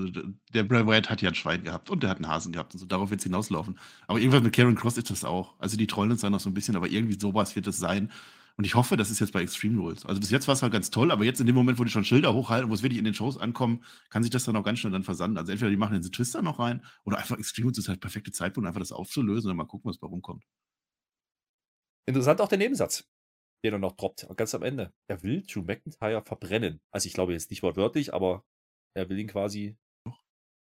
[0.52, 2.80] der Bray Wyatt hat ja ein Schwein gehabt und der hat einen Hasen gehabt und
[2.80, 2.87] so.
[2.87, 3.78] Darauf wird es hinauslaufen.
[4.06, 5.54] Aber irgendwas mit Karen Cross ist das auch.
[5.58, 8.11] Also die trollen uns da noch so ein bisschen, aber irgendwie sowas wird es sein.
[8.58, 10.04] Und ich hoffe, das ist jetzt bei Extreme Rules.
[10.04, 11.90] Also bis jetzt war es halt ganz toll, aber jetzt in dem Moment, wo die
[11.90, 14.64] schon Schilder hochhalten, wo es wirklich in den Shows ankommen, kann sich das dann auch
[14.64, 15.38] ganz schnell dann versanden.
[15.38, 18.32] Also entweder die machen den Twister noch rein oder einfach Extreme Rules ist halt perfekte
[18.32, 20.44] Zeitpunkt, einfach das aufzulösen und mal gucken, was bei rumkommt.
[22.08, 23.06] Interessant auch der Nebensatz,
[23.64, 24.92] den er noch droppt, ganz am Ende.
[25.08, 26.80] Er will Drew McIntyre verbrennen.
[26.90, 28.44] Also ich glaube jetzt nicht wortwörtlich, aber
[28.96, 29.76] er will ihn quasi.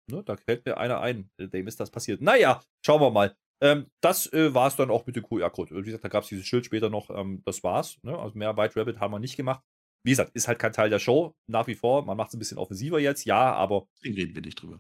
[0.10, 2.22] Ne, da fällt mir einer ein, dem ist das passiert.
[2.22, 3.36] Naja, schauen wir mal.
[3.62, 5.76] Ähm, das äh, war es dann auch mit dem QR-Code.
[5.76, 7.10] Wie gesagt, da gab es dieses Schild später noch.
[7.10, 7.98] Ähm, das war's.
[8.04, 8.18] Ne?
[8.18, 9.64] Also mehr White Rabbit haben wir nicht gemacht.
[10.04, 11.34] Wie gesagt, ist halt kein Teil der Show.
[11.48, 12.06] Nach wie vor.
[12.06, 14.80] Man macht es ein bisschen offensiver jetzt, ja, aber Deswegen reden wir nicht drüber.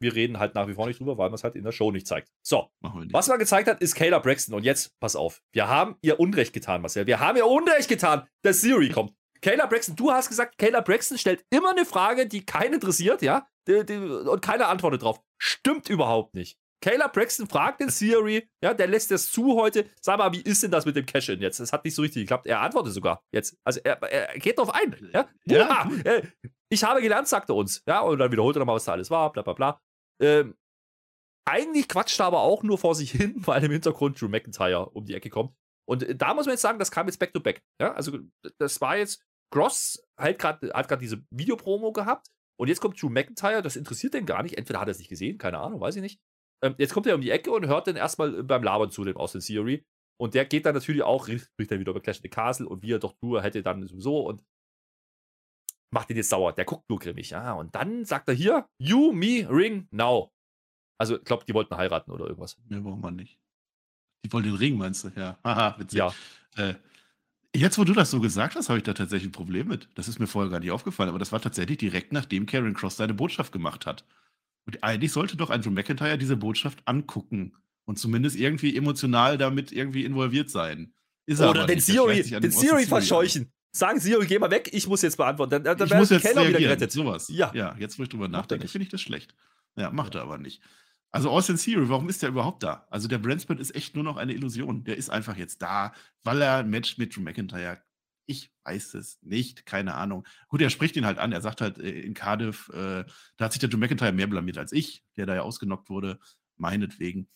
[0.00, 1.90] wir reden halt nach wie vor nicht drüber, weil man es halt in der Show
[1.92, 2.30] nicht zeigt.
[2.42, 3.12] So, wir nicht.
[3.12, 4.54] was man gezeigt hat, ist Kayla Braxton.
[4.54, 7.06] Und jetzt, pass auf, wir haben ihr Unrecht getan, Marcel.
[7.06, 9.12] Wir haben ihr Unrecht getan, dass Siri kommt.
[9.42, 13.46] Kayla Braxton, du hast gesagt, Kayla Braxton stellt immer eine Frage, die keinen interessiert, ja?
[13.68, 15.20] Und keiner antwortet drauf.
[15.40, 16.58] Stimmt überhaupt nicht.
[16.80, 19.88] Kayla Braxton fragt den Siri, ja, der lässt das zu heute.
[20.00, 21.58] Sag mal, wie ist denn das mit dem Cash-In jetzt?
[21.58, 22.46] Das hat nicht so richtig geklappt.
[22.46, 23.56] Er antwortet sogar jetzt.
[23.64, 25.10] Also er, er geht drauf ein.
[25.12, 26.00] Ja, Ja, cool.
[26.04, 26.22] äh,
[26.70, 27.82] ich habe gelernt, sagt er uns.
[27.86, 29.80] Ja, und dann wiederholt er nochmal, was da alles war, bla bla bla.
[30.22, 30.54] Ähm,
[31.48, 35.04] eigentlich quatscht er aber auch nur vor sich hin, weil im Hintergrund Drew McIntyre um
[35.06, 35.54] die Ecke kommt.
[35.88, 37.62] Und äh, da muss man jetzt sagen, das kam jetzt back to back.
[37.80, 38.18] Ja, also
[38.58, 42.28] das war jetzt, Gross halt grad, hat gerade diese Videopromo gehabt
[42.60, 44.58] und jetzt kommt Drew McIntyre, das interessiert den gar nicht.
[44.58, 46.20] Entweder hat er es nicht gesehen, keine Ahnung, weiß ich nicht.
[46.62, 49.16] Ähm, jetzt kommt er um die Ecke und hört dann erstmal beim Labern zu dem
[49.16, 49.84] Austin Theory.
[50.20, 52.82] Und der geht dann natürlich auch, spricht dann wieder über Clash in the Castle und
[52.82, 54.44] wie er doch Drew hätte dann sowieso und
[55.90, 56.52] macht ihn jetzt sauer.
[56.52, 57.52] Der guckt nur grimmig, ja.
[57.54, 60.32] Und dann sagt er hier, you, me, ring, now.
[61.00, 62.58] Also, ich glaube, die wollten heiraten oder irgendwas.
[62.68, 63.38] Mehr braucht man nicht.
[64.24, 65.12] Die wollen den Ring, meinst du?
[65.14, 65.38] Ja.
[65.44, 65.98] Haha, witzig.
[65.98, 66.12] Ja.
[66.56, 66.74] Äh,
[67.54, 69.88] jetzt, wo du das so gesagt hast, habe ich da tatsächlich ein Problem mit.
[69.94, 72.96] Das ist mir vorher gar nicht aufgefallen, aber das war tatsächlich direkt nachdem Karen Cross
[72.96, 74.04] seine Botschaft gemacht hat.
[74.68, 80.04] Und eigentlich sollte doch Andrew McIntyre diese Botschaft angucken und zumindest irgendwie emotional damit irgendwie
[80.04, 80.92] involviert sein.
[81.24, 81.80] Ist er Oder den
[82.36, 82.86] an den an.
[82.86, 83.50] verscheuchen.
[83.72, 85.62] Sagen Siri, geh mal weg, ich muss jetzt beantworten.
[85.64, 86.92] Dann, dann Ich muss jetzt Keller wieder gerettet.
[86.92, 87.28] sowas.
[87.28, 87.50] Ja.
[87.54, 89.34] ja, jetzt wo ich drüber er nachdenke, finde ich das schlecht.
[89.74, 90.60] Ja, macht er aber nicht.
[91.10, 92.86] Also Austin Theory, warum ist der überhaupt da?
[92.90, 94.84] Also der Brandsplit ist echt nur noch eine Illusion.
[94.84, 97.78] Der ist einfach jetzt da, weil er ein Match mit Drew McIntyre.
[98.30, 100.26] Ich weiß es nicht, keine Ahnung.
[100.48, 101.32] Gut, er spricht ihn halt an.
[101.32, 103.04] Er sagt halt äh, in Cardiff, äh,
[103.38, 106.20] da hat sich der Drew McIntyre mehr blamiert als ich, der da ja ausgenockt wurde,
[106.56, 107.26] meinetwegen.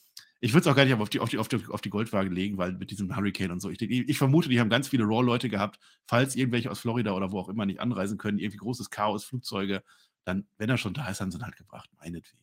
[0.41, 2.29] Ich würde es auch gar nicht auf die, auf, die, auf, die, auf die Goldwaage
[2.29, 3.71] legen, weil mit diesem Hurricane und so.
[3.71, 7.33] Ich, ich, ich vermute, die haben ganz viele Raw-Leute gehabt, falls irgendwelche aus Florida oder
[7.33, 9.83] wo auch immer nicht anreisen können, irgendwie großes Chaos, Flugzeuge,
[10.25, 12.39] dann, wenn er schon da ist, haben sie ihn halt gebracht, meinetwegen.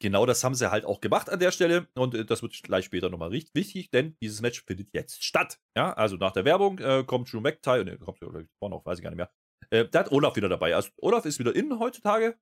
[0.00, 2.84] Genau das haben sie halt auch gemacht an der Stelle und äh, das wird gleich
[2.84, 5.60] später nochmal richtig wichtig, denn dieses Match findet jetzt statt.
[5.76, 8.98] Ja, also nach der Werbung äh, kommt Drew McIntyre, ne, kommt ja vorne noch, weiß
[8.98, 9.30] ich gar nicht mehr.
[9.70, 10.74] Äh, da hat Olaf wieder dabei.
[10.76, 12.38] Also Olaf ist wieder innen heutzutage.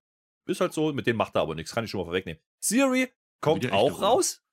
[0.47, 2.41] Ist halt so, mit dem macht er aber nichts, kann ich schon mal vorwegnehmen.
[2.63, 3.09] Siri
[3.41, 4.43] kommt auch raus.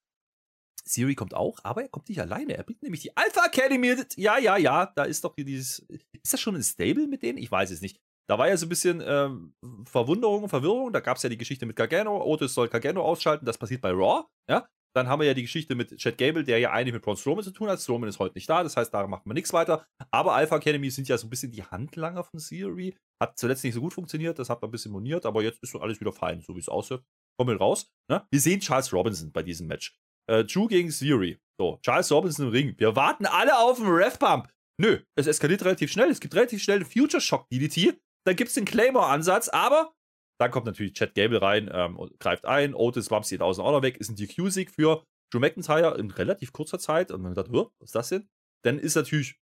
[0.86, 2.56] Siri kommt auch, aber er kommt nicht alleine.
[2.56, 3.96] Er bringt nämlich die Alpha Academy.
[4.16, 5.78] Ja, ja, ja, da ist doch hier dieses.
[6.22, 7.38] Ist das schon ein Stable mit denen?
[7.38, 8.00] Ich weiß es nicht.
[8.28, 10.92] Da war ja so ein bisschen ähm, Verwunderung und Verwirrung.
[10.92, 12.24] Da gab es ja die Geschichte mit Gargano.
[12.24, 13.44] Otis soll Gargano ausschalten.
[13.44, 14.24] Das passiert bei Raw.
[14.48, 14.66] Ja.
[14.96, 17.42] Dann haben wir ja die Geschichte mit Chad Gable, der ja eigentlich mit Braun Strowman
[17.42, 17.80] zu tun hat.
[17.80, 18.62] Strowman ist heute nicht da.
[18.62, 19.84] Das heißt, da macht man nichts weiter.
[20.12, 22.96] Aber Alpha Academy sind ja so ein bisschen die Handlanger von Theory.
[23.20, 24.38] Hat zuletzt nicht so gut funktioniert.
[24.38, 25.26] Das hat man ein bisschen moniert.
[25.26, 27.02] Aber jetzt ist so alles wieder fein, so wie es aussieht.
[27.38, 27.90] Kommen raus.
[28.08, 28.24] Ne?
[28.30, 29.96] Wir sehen Charles Robinson bei diesem Match.
[30.30, 31.38] Äh, Drew gegen Theory.
[31.60, 32.74] So, Charles Robinson im Ring.
[32.78, 34.48] Wir warten alle auf einen Ref-Bump.
[34.80, 36.10] Nö, es eskaliert relativ schnell.
[36.10, 38.00] Es gibt relativ schnell Future Shock DDT.
[38.26, 39.92] Dann gibt es den Claymore-Ansatz, aber
[40.40, 42.74] dann kommt natürlich Chad Gable rein ähm, und greift ein.
[42.74, 43.98] Otis bumps ihn außen auch noch weg.
[43.98, 47.10] Ist ein DQ-Sieg für Drew McIntyre in relativ kurzer Zeit.
[47.10, 47.42] Und man "Hä,
[47.78, 48.28] was ist das denn?
[48.64, 49.36] Dann ist natürlich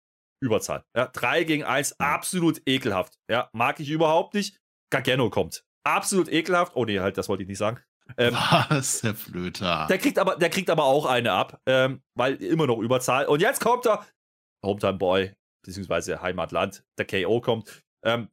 [0.42, 0.84] Überzahl.
[0.96, 3.20] Ja, 3 gegen 1, absolut ekelhaft.
[3.30, 4.58] Ja, mag ich überhaupt nicht.
[4.92, 5.63] Gargano kommt.
[5.86, 6.76] Absolut ekelhaft.
[6.76, 7.82] Oh nee, halt, das wollte ich nicht sagen.
[8.18, 9.86] Ähm, Was, Herr Flöter?
[9.88, 13.28] Der kriegt aber, der kriegt aber auch eine ab, ähm, weil immer noch Überzahl.
[13.28, 14.06] Und jetzt kommt er,
[14.65, 17.84] Hometown Boy, beziehungsweise Heimatland, der KO kommt.
[18.04, 18.30] Ähm,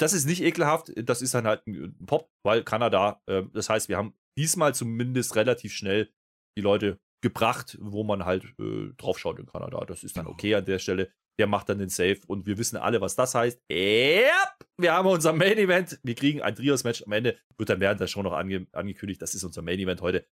[0.00, 3.88] das ist nicht ekelhaft, das ist dann halt ein Pop, weil Kanada, äh, das heißt,
[3.88, 6.10] wir haben diesmal zumindest relativ schnell
[6.56, 9.84] die Leute gebracht, wo man halt äh, draufschaut in Kanada.
[9.84, 11.12] Das ist dann okay an der Stelle.
[11.38, 13.60] Der macht dann den Save und wir wissen alle, was das heißt.
[13.70, 16.00] Yep, wir haben unser Main Event.
[16.02, 17.02] Wir kriegen ein Trios-Match.
[17.04, 19.20] Am Ende wird dann während das schon noch ange angekündigt.
[19.20, 20.26] Das ist unser Main Event heute.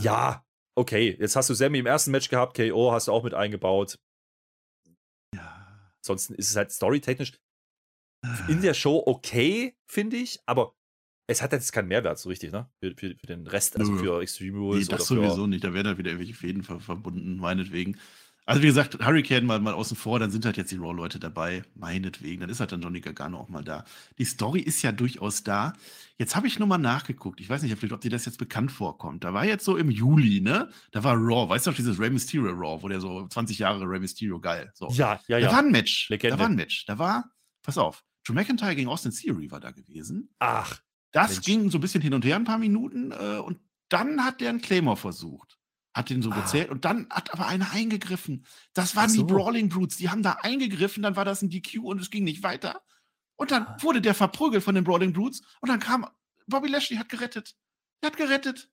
[0.00, 0.44] Ja,
[0.76, 1.16] okay.
[1.18, 2.56] Jetzt hast du Sammy im ersten Match gehabt.
[2.56, 3.98] KO hast du auch mit eingebaut.
[5.34, 5.90] Ja.
[6.02, 7.32] Ansonsten ist es halt storytechnisch
[8.48, 10.74] in der Show okay, finde ich, aber
[11.26, 12.68] es hat jetzt keinen Mehrwert so richtig, ne?
[12.80, 15.62] Für, für, für den Rest, also für Extreme Nee, Rules das oder für, sowieso nicht.
[15.62, 17.98] Da werden halt wieder irgendwelche Fäden ver verbunden, meinetwegen.
[18.46, 21.62] Also wie gesagt, Hurricane mal, mal außen vor, dann sind halt jetzt die Raw-Leute dabei,
[21.76, 22.40] meinetwegen.
[22.40, 23.84] Dann ist halt dann Johnny Gargano auch mal da.
[24.18, 25.74] Die Story ist ja durchaus da.
[26.18, 27.40] Jetzt habe ich nur mal nachgeguckt.
[27.40, 29.22] Ich weiß nicht, ob dir das jetzt bekannt vorkommt.
[29.22, 30.68] Da war jetzt so im Juli, ne?
[30.90, 31.48] Da war Raw.
[31.48, 34.72] Weißt du noch, dieses Rey Mysterio Raw, wo der so 20 Jahre Rey Mysterio geil.
[34.74, 34.88] So.
[34.90, 35.58] Ja, ja, Da war ja.
[35.60, 36.08] ein Match.
[36.08, 36.36] Legende.
[36.36, 36.86] Da war ein Match.
[36.86, 37.30] Da war,
[37.62, 40.32] pass auf, Drew McIntyre gegen Austin Theory war da gewesen.
[40.38, 40.80] Ach,
[41.12, 41.44] Das Mensch.
[41.44, 43.12] ging so ein bisschen hin und her, ein paar Minuten.
[43.12, 45.58] Äh, und dann hat der einen Claymore versucht.
[45.94, 46.40] Hat den so Ah.
[46.40, 46.70] gezählt.
[46.70, 48.46] Und dann hat aber einer eingegriffen.
[48.74, 49.16] Das waren so.
[49.16, 49.96] die Brawling Brutes.
[49.96, 51.02] Die haben da eingegriffen.
[51.02, 52.82] Dann war das ein DQ und es ging nicht weiter.
[53.36, 53.76] Und dann Ah.
[53.80, 55.42] wurde der verprügelt von den Brawling Brutes.
[55.60, 56.06] Und dann kam
[56.46, 57.56] Bobby Lashley, hat gerettet.
[58.02, 58.70] Der hat gerettet.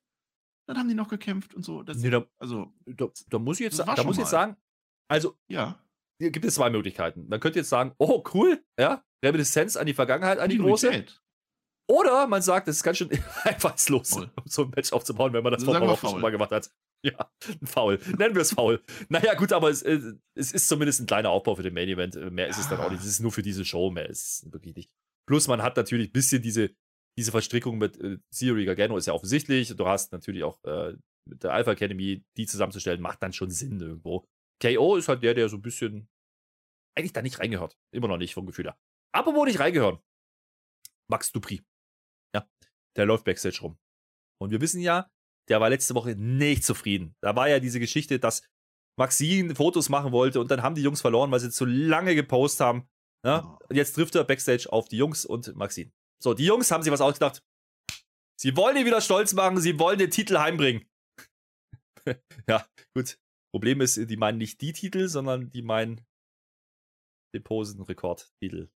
[0.67, 1.81] Dann haben die noch gekämpft und so.
[1.81, 4.57] Das, nee, da, also, da, da muss ich jetzt, da muss ich jetzt sagen,
[5.07, 5.81] also ja.
[6.19, 7.27] hier gibt es zwei Möglichkeiten.
[7.29, 11.05] Man könnte jetzt sagen, oh cool, ja, Reminiszenz an die Vergangenheit, an die große.
[11.89, 13.09] Oder man sagt, es ist ganz schön
[13.43, 16.31] einfallslos, um so ein Match aufzubauen, wenn man das vor sagen wir Wochen schon mal
[16.31, 16.69] gemacht hat.
[17.03, 17.99] Ja, ein Foul.
[18.17, 18.83] Nennen wir es faul.
[19.07, 19.99] Naja, gut, aber es, äh,
[20.33, 22.15] es ist zumindest ein kleiner Aufbau für den Main Event.
[22.15, 23.01] Äh, Mehr ist es dann auch nicht.
[23.01, 24.89] Es ist nur für diese Show, mehr ist es wirklich nicht.
[25.27, 26.71] Plus, man hat natürlich ein bisschen diese,
[27.17, 29.75] diese Verstrickung mit äh, Theory Gargano, ist ja offensichtlich.
[29.75, 30.95] Du hast natürlich auch äh,
[31.29, 34.27] mit der Alpha Academy, die zusammenzustellen, macht dann schon Sinn irgendwo.
[34.61, 36.09] KO ist halt der, der so ein bisschen
[36.95, 37.77] eigentlich da nicht reingehört.
[37.91, 38.77] Immer noch nicht vom Gefühl her.
[39.13, 39.99] Aber wo nicht reingehören,
[41.09, 41.63] Max Dupri.
[42.35, 42.47] Ja,
[42.95, 43.77] der läuft Backstage rum.
[44.39, 45.09] Und wir wissen ja,
[45.49, 47.15] der war letzte Woche nicht zufrieden.
[47.21, 48.43] Da war ja diese Geschichte, dass
[48.99, 52.65] Maxine Fotos machen wollte und dann haben die Jungs verloren, weil sie zu lange gepostet
[52.65, 52.89] haben.
[53.25, 53.45] Ja?
[53.45, 53.65] Oh.
[53.69, 55.91] Und jetzt trifft er Backstage auf die Jungs und Maxine.
[56.21, 57.43] So, die Jungs haben sich was ausgedacht.
[58.39, 60.87] Sie wollen ihn wieder stolz machen, sie wollen den Titel heimbringen.
[62.47, 63.19] ja, gut.
[63.51, 66.05] Problem ist, die meinen nicht die Titel, sondern die meinen
[67.33, 68.69] den Posen-Rekord-Titel.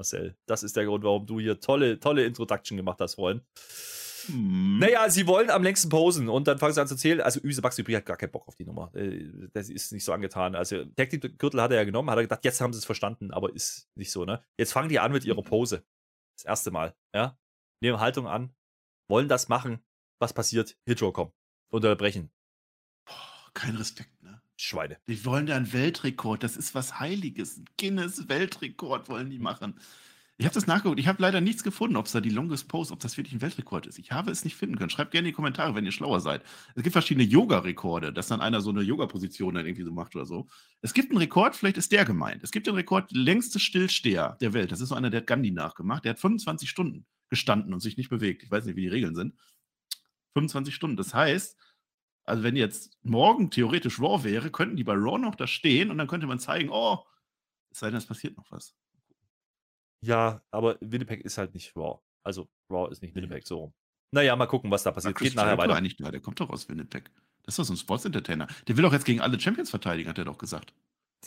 [0.00, 3.42] Marcel, das ist der Grund, warum du hier tolle, tolle Introduction gemacht hast vorhin.
[4.26, 4.78] Hm.
[4.78, 7.20] Naja, sie wollen am längsten posen und dann fangen sie an zu zählen.
[7.20, 8.90] Also Üse Max Dupri hat gar keinen Bock auf die Nummer.
[8.94, 10.54] Äh, Das ist nicht so angetan.
[10.54, 12.84] Also Tag Team Gürtel hat er ja genommen, hat er gedacht, jetzt haben sie es
[12.86, 14.42] verstanden, aber ist nicht so, ne?
[14.56, 15.84] Jetzt fangen die an mit ihrer Pose.
[16.36, 17.38] Das erste Mal, ja?
[17.82, 18.54] Nehmen Haltung an,
[19.08, 19.82] wollen das machen.
[20.18, 20.78] Was passiert?
[20.86, 21.32] Hitro kommen.
[21.70, 22.30] Unterbrechen.
[23.06, 24.10] Boah, kein Respekt?
[24.62, 24.98] Schweine.
[25.08, 26.42] Die wollen da einen Weltrekord.
[26.42, 27.62] Das ist was Heiliges.
[27.78, 29.74] Guinness-Weltrekord wollen die machen.
[30.40, 30.98] Ich habe das nachgeguckt.
[30.98, 33.42] Ich habe leider nichts gefunden, ob es da die Longest Pose, ob das wirklich ein
[33.42, 33.98] Weltrekord ist.
[33.98, 34.88] Ich habe es nicht finden können.
[34.88, 36.42] Schreibt gerne in die Kommentare, wenn ihr schlauer seid.
[36.74, 40.24] Es gibt verschiedene Yoga-Rekorde, dass dann einer so eine Yoga-Position dann irgendwie so macht oder
[40.24, 40.48] so.
[40.80, 42.42] Es gibt einen Rekord, vielleicht ist der gemeint.
[42.42, 44.72] Es gibt den Rekord längste Stillsteher der Welt.
[44.72, 46.06] Das ist so einer, der hat Gandhi nachgemacht.
[46.06, 48.42] Der hat 25 Stunden gestanden und sich nicht bewegt.
[48.42, 49.34] Ich weiß nicht, wie die Regeln sind.
[50.32, 50.96] 25 Stunden.
[50.96, 51.58] Das heißt,
[52.26, 55.98] also wenn jetzt morgen theoretisch Raw wäre, könnten die bei Raw noch da stehen und
[55.98, 57.04] dann könnte man zeigen, oh,
[57.70, 58.74] es sei denn, es passiert noch was.
[60.02, 62.00] Ja, aber Winnipeg ist halt nicht Raw.
[62.22, 63.14] Also Raw ist nicht.
[63.14, 63.74] Winnipeg, so rum.
[64.12, 65.14] Naja, mal gucken, was da passiert.
[65.14, 65.74] Chris Geht nachher weiter.
[65.74, 66.10] eigentlich da?
[66.10, 67.10] Der kommt doch aus Winnipeg.
[67.44, 68.48] Das ist doch so ein Sports-Entertainer.
[68.66, 70.74] Der will doch jetzt gegen alle Champions verteidigen, hat er doch gesagt.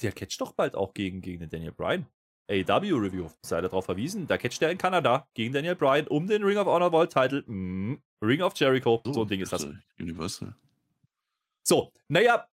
[0.02, 2.06] Der catcht doch bald auch gegen, gegen den Daniel Bryan.
[2.50, 4.28] AW Review, sei darauf verwiesen.
[4.28, 7.44] Da catcht er in Kanada gegen Daniel Bryan um den Ring of Honor World Title.
[7.48, 9.02] Mm, Ring of Jericho.
[9.06, 9.68] So, ein Ding ist das.
[10.00, 10.56] Universal.
[11.64, 12.48] So, naja.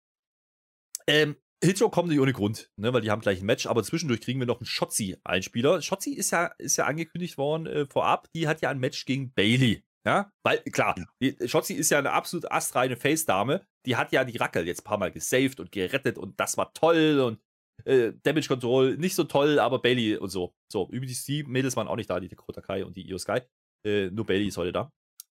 [1.08, 4.22] Ähm, Hitcho kommt nicht ohne Grund, ne, weil die haben gleich ein Match, aber zwischendurch
[4.22, 5.82] kriegen wir noch einen Shotzi-Einspieler.
[5.82, 9.34] Shotzi ist ja, ist ja angekündigt worden äh, vorab, die hat ja ein Match gegen
[9.34, 9.84] Bailey.
[10.06, 13.66] Ja, weil, klar, die, Shotzi ist ja eine absolut astreine Face-Dame.
[13.86, 16.74] Die hat ja die Rackel jetzt ein paar Mal gesaved und gerettet und das war
[16.74, 17.42] toll und
[17.86, 20.56] äh, Damage Control nicht so toll, aber Bailey und so.
[20.72, 23.42] So, übrigens, die Mädels waren auch nicht da, die Dakota Kai und die Io Sky.
[23.86, 24.92] Äh, nur Bailey ist heute da.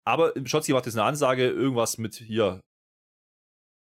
[0.08, 2.62] Aber Shotzi macht jetzt eine Ansage, irgendwas mit hier,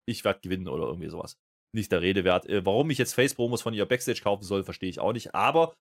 [0.07, 1.37] ich werde gewinnen oder irgendwie sowas.
[1.75, 2.47] Nicht der Rede wert.
[2.47, 5.35] Äh, warum ich jetzt Face-Promos von ihr Backstage kaufen soll, verstehe ich auch nicht.
[5.35, 5.75] Aber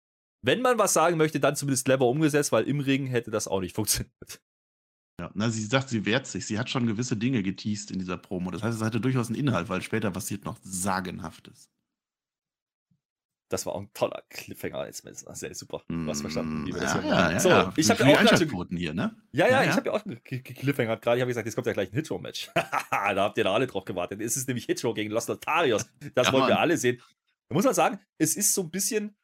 [0.44, 3.62] wenn man was sagen möchte, dann zumindest clever umgesetzt, weil im Ring hätte das auch
[3.62, 4.42] nicht funktioniert.
[5.20, 6.46] Ja, na, sie sagt, sie wehrt sich.
[6.46, 8.52] Sie hat schon gewisse Dinge geteased in dieser Promo.
[8.52, 11.70] Das heißt, es hatte durchaus einen Inhalt, weil später passiert noch Sagenhaftes.
[13.50, 14.88] Das war auch ein toller Cliffhanger.
[14.88, 15.84] Jetzt sehr super.
[15.88, 17.74] Du hast verstanden, wie wir das ja, ja, ja, so, ja.
[17.76, 19.16] ich habe ja auch Einschaltquoten hier, ne?
[19.32, 21.18] Ja, ja, Ja, ich habe ja auch einen Cliffhanger gerade.
[21.18, 22.50] Ich habe gesagt, jetzt kommt ja gleich ein Hitro-Match.
[22.56, 24.20] da habt ihr da alle drauf gewartet.
[24.22, 25.86] Es ist nämlich Hitro gegen Los Lotarios.
[26.16, 27.00] Das wollen wir alle sehen.
[27.48, 29.16] Da muss man sagen, es ist so ein bisschen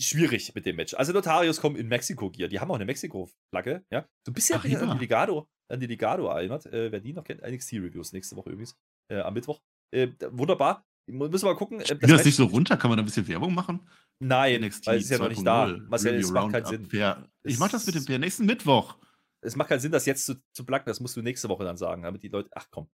[0.00, 0.94] schwierig mit dem Match.
[0.94, 2.48] Also Lotarios kommen in Mexiko-Gear.
[2.48, 3.84] Die haben auch eine Mexiko-Flagge.
[3.90, 4.08] Ja?
[4.24, 6.66] So ein bisschen Ach, an die Legado, an die Legado erinnert.
[6.66, 8.76] Äh, wer die noch kennt, NXT-Reviews nächste Woche übrigens.
[9.08, 9.60] Äh, am Mittwoch.
[9.92, 10.86] Äh, wunderbar.
[11.10, 11.80] Müssen wir mal gucken.
[11.80, 12.76] Äh, Spiel das Match- nicht so runter?
[12.76, 13.80] Kann man da ein bisschen Werbung machen?
[14.20, 15.66] Nein, NXT weil es ist ja noch nicht da.
[15.66, 16.66] 2.0 Marcel, es macht keinen.
[16.66, 16.88] Sinn.
[16.92, 18.96] Ja, ich mach das mit dem Per nächsten Mittwoch.
[19.40, 20.86] es macht keinen Sinn, das jetzt zu, zu placken.
[20.88, 22.50] Das musst du nächste Woche dann sagen, damit die Leute.
[22.54, 22.88] Ach komm.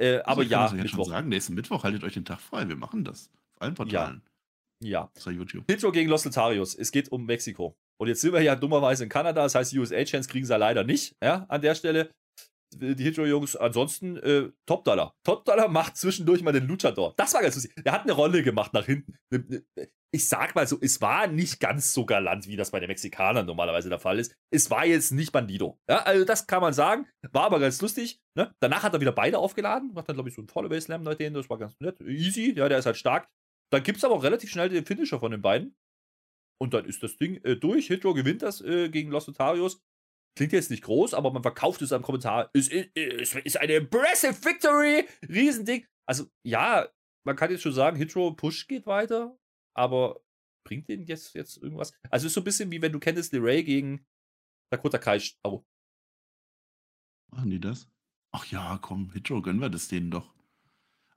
[0.00, 1.08] Äh, aber Also, ja, das jetzt schon Mittwoch.
[1.08, 2.68] sagen, nächsten Mittwoch haltet euch den Tag frei.
[2.68, 3.30] Wir machen das.
[3.56, 4.22] Auf allen Portalen.
[4.80, 5.10] Ja.
[5.16, 5.64] Außer YouTube.
[5.68, 6.74] Hitro gegen Los Lotarios.
[6.76, 7.76] Es geht um Mexiko.
[8.00, 9.42] Und jetzt sind wir ja dummerweise in Kanada.
[9.42, 11.16] Das heißt, USA-Chance kriegen sie ja leider nicht.
[11.20, 12.10] Ja, an der Stelle.
[12.74, 15.14] Die Hitro-Jungs, ansonsten äh, Top Dollar.
[15.24, 17.14] Top Dollar macht zwischendurch mal den Luchador.
[17.16, 17.72] Das war ganz lustig.
[17.84, 19.14] Er hat eine Rolle gemacht nach hinten.
[19.30, 19.44] Ne-
[19.76, 22.88] ne- Ich sag mal so, es war nicht ganz so galant, wie das bei den
[22.88, 24.34] Mexikanern normalerweise der Fall ist.
[24.50, 25.78] Es war jetzt nicht Bandido.
[25.88, 27.06] Ja, also das kann man sagen.
[27.32, 28.20] War aber ganz lustig.
[28.34, 28.54] Ne?
[28.60, 29.92] Danach hat er wieder beide aufgeladen.
[29.94, 31.34] Macht dann, glaube ich, so einen Follow Slam mit denen.
[31.34, 32.00] Das war ganz nett.
[32.02, 32.54] Easy.
[32.56, 33.28] Ja, der ist halt stark.
[33.70, 35.74] Dann gibt es aber auch relativ schnell den Finisher von den beiden.
[36.60, 37.86] Und dann ist das Ding äh, durch.
[37.86, 39.80] Hitro gewinnt das äh, gegen Los Notarios.
[40.38, 42.48] Klingt jetzt nicht groß, aber man verkauft es am Kommentar.
[42.52, 45.04] Es ist, ist, ist eine impressive victory.
[45.28, 45.84] Riesending.
[46.06, 46.88] Also, ja,
[47.26, 49.36] man kann jetzt schon sagen, Hitro Push geht weiter,
[49.74, 50.20] aber
[50.64, 51.92] bringt den jetzt, jetzt irgendwas?
[52.08, 54.06] Also, ist so ein bisschen wie wenn du kennst LeRae gegen
[54.70, 55.20] Dakota Kai.
[55.42, 55.64] Oh,
[57.32, 57.90] Machen die das?
[58.30, 60.32] Ach ja, komm, Hitro, gönnen wir das denen doch.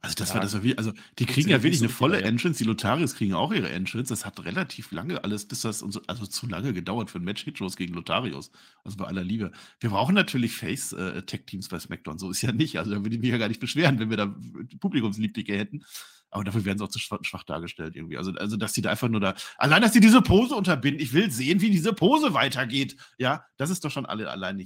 [0.04, 2.22] Also das Ja, war das war wie, also die kriegen ja wirklich eine volle.
[2.24, 4.10] Entrance, die Lotarios kriegen auch ihre Entrance.
[4.10, 7.44] Das hat relativ lange alles, bis das so, also zu lange gedauert für ein Match
[7.44, 8.52] Hitros gegen Lotarios.
[8.84, 9.52] Also bei aller Liebe.
[9.80, 12.80] Wir brauchen natürlich Face äh, Tech Teams bei SmackDown, so ist ja nicht.
[12.80, 14.36] Also da würde ich mich ja gar nicht beschweren, wenn wir da
[14.80, 15.86] Publikumslieblinge hätten.
[16.32, 18.18] Aber dafür werden sie auch zu schwach, schwach dargestellt irgendwie.
[18.18, 19.36] Also, also, dass die da einfach nur da.
[19.58, 21.04] Allein, dass sie diese Pose unterbinden.
[21.04, 22.96] Ich will sehen, wie diese Pose weitergeht.
[23.18, 24.64] Ja, das ist doch schon alle allein eine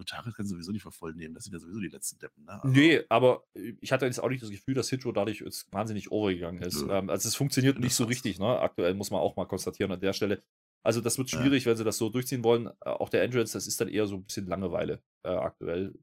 [0.00, 1.34] Notarius können sowieso nicht voll nehmen.
[1.34, 2.44] Das sind ja sowieso die letzten Deppen.
[2.44, 2.52] Ne?
[2.62, 3.44] Also, Nee, aber
[3.80, 6.82] ich hatte jetzt auch nicht das Gefühl, dass Hitro dadurch jetzt wahnsinnig overgegangen ist.
[6.84, 6.92] Nö.
[6.92, 8.58] Ähm, also es funktioniert nicht so richtig, ne?
[8.60, 10.42] Aktuell muss man auch mal konstatieren an der Stelle.
[10.82, 11.40] Also das wird Ja.
[11.40, 12.66] schwierig, wenn sie das so durchziehen wollen.
[12.66, 15.94] Äh, Auch der Entrance, das ist dann eher so ein bisschen Langeweile äh, aktuell.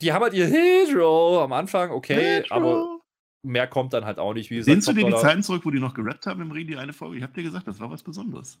[0.00, 2.54] Die haben halt ihr Hitro am Anfang, okay, Hitro!
[2.54, 3.00] aber
[3.42, 4.50] mehr kommt dann halt auch nicht.
[4.50, 6.66] Wie gesagt, Sehnst du dir die Zeiten zurück, wo die noch gerappt haben im Ring,
[6.66, 7.16] die eine Folge?
[7.16, 8.60] Ich hab dir gesagt, das war was Besonderes.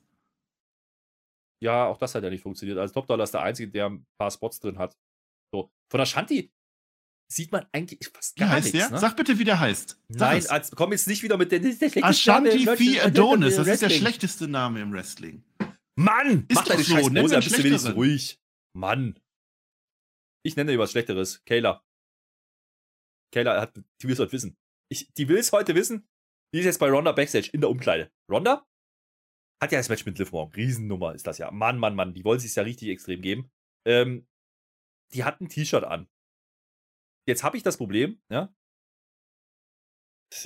[1.62, 2.78] Ja, auch das hat ja nicht funktioniert.
[2.78, 4.96] Also Top Dollar ist der Einzige, der ein paar Spots drin hat.
[5.52, 5.70] So.
[5.90, 6.52] Von der Shanti
[7.32, 8.88] sieht man eigentlich fast Wie gar heißt nichts.
[8.88, 8.90] der?
[8.96, 9.00] Ne?
[9.00, 10.00] Sag bitte, wie der heißt.
[10.08, 13.56] Sag Nein, als, komm jetzt nicht wieder mit der Name Ashanti Wrestling- Adonis.
[13.56, 15.44] Das ist der schlechteste Name im Wrestling.
[15.98, 16.46] Mann!
[16.48, 18.40] Ist mach doch deine so, scheiß dann bist du wenigstens ruhig.
[18.76, 19.18] Mann.
[20.44, 21.44] Ich nenne dir was Schlechteres.
[21.44, 21.84] Kayla.
[23.34, 24.56] Kayla hat, die will es heute wissen.
[24.90, 26.08] Ich, die will es heute wissen.
[26.54, 28.10] Die ist jetzt bei Ronda Backstage in der Umkleide.
[28.30, 28.66] Ronda
[29.60, 30.54] hat ja das Match mit Liv Morgan.
[30.54, 31.50] Riesennummer ist das ja.
[31.50, 32.14] Mann, Mann, Mann.
[32.14, 33.50] Die wollen sich ja richtig extrem geben.
[33.86, 34.26] Ähm,
[35.12, 36.08] die hat ein T-Shirt an.
[37.26, 38.54] Jetzt habe ich das Problem, ja.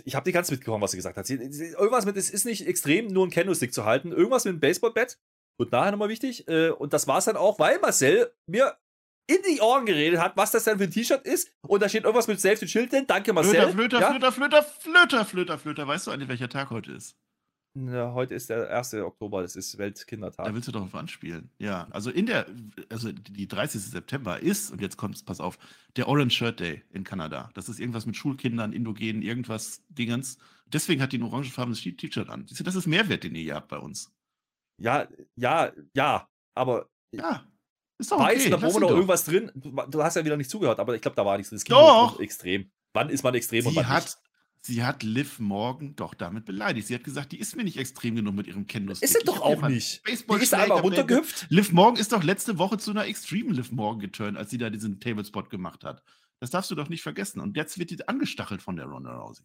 [0.05, 1.27] Ich habe nicht ganz mitbekommen, was sie gesagt hat.
[1.27, 4.13] Sie, sie, irgendwas mit, es ist nicht extrem, nur ein Candlestick zu halten.
[4.13, 5.19] Irgendwas mit einem Baseballbett.
[5.59, 6.47] Wird nachher nochmal wichtig.
[6.49, 8.79] Äh, und das war es dann auch, weil Marcel mir
[9.27, 11.53] in die Ohren geredet hat, was das denn für ein T-Shirt ist.
[11.67, 13.07] Und da steht irgendwas mit Save the Children.
[13.07, 13.55] Danke, Marcel.
[13.55, 14.11] Flöter, Flöter, ja?
[14.11, 15.87] Flöter, Flöter, Flöter, Flöter, Flöter.
[15.89, 17.17] Weißt du eigentlich, welcher Tag heute ist?
[17.75, 18.95] Ja, heute ist der 1.
[18.95, 20.45] Oktober, das ist Weltkindertag.
[20.45, 21.51] Da willst du doch auf anspielen.
[21.59, 22.47] Ja, also in der,
[22.91, 23.81] also die 30.
[23.81, 25.59] September ist, und jetzt kommt pass auf,
[25.97, 27.51] der Orange Shirt Day in Kanada.
[27.55, 30.37] Das ist irgendwas mit Schulkindern, Indogenen, irgendwas Dingens.
[30.67, 32.47] Deswegen hat die ein orangefarbenes T-Shirt an.
[32.47, 34.13] Das ist Mehrwert, den ihr hier habt bei uns.
[34.79, 36.29] Ja, ja, ja.
[36.55, 37.47] Aber Ja,
[37.99, 38.51] ist doch weiß, okay.
[38.51, 39.51] da lass war noch irgendwas drin.
[39.55, 41.57] Du, hast ja wieder nicht zugehört, aber ich glaube, da war nichts drin.
[41.57, 42.21] Es ging Doch!
[42.21, 42.71] extrem.
[42.93, 44.19] Wann ist man extrem und Sie wann hat, nicht?
[44.63, 46.87] Sie hat Liv Morgan doch damit beleidigt.
[46.87, 48.93] Sie hat gesagt, die ist mir nicht extrem genug mit ihrem Kendo.
[48.93, 50.03] Ist sie doch auch nicht.
[50.05, 51.47] Baseball Die ist da einmal runtergehüpft.
[51.51, 54.71] Liv Morgan ist doch letzte Woche zu einer Extreme Liv Morgan geturnt, als sie da
[54.71, 56.03] diesen Tablespot gemacht hat.
[56.41, 57.41] Das darfst du doch nicht vergessen.
[57.41, 59.45] Und jetzt wird die angestachelt von der Ronda Rousey.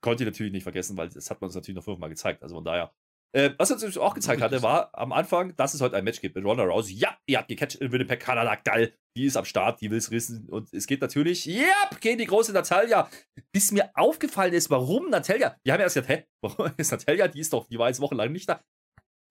[0.00, 2.42] Konnte ich natürlich nicht vergessen, weil das hat man uns natürlich noch fünfmal gezeigt.
[2.42, 2.92] Also von daher.
[3.36, 6.22] Äh, was uns natürlich auch gezeigt hatte, war am Anfang, dass es heute ein Match
[6.22, 6.94] gibt mit Ronda Rousey.
[6.94, 8.94] Ja, ihr habt gecatcht in Winnipeg, Kanada, geil.
[9.14, 10.48] Die ist am Start, die will es rissen.
[10.48, 13.10] Und es geht natürlich, ja, gegen die große Natalia.
[13.52, 15.54] Bis mir aufgefallen ist, warum Natalia.
[15.64, 17.28] Wir haben ja erst gesagt, hä, warum ist Natalia?
[17.28, 18.64] Die ist doch, die war jetzt wochenlang nicht da.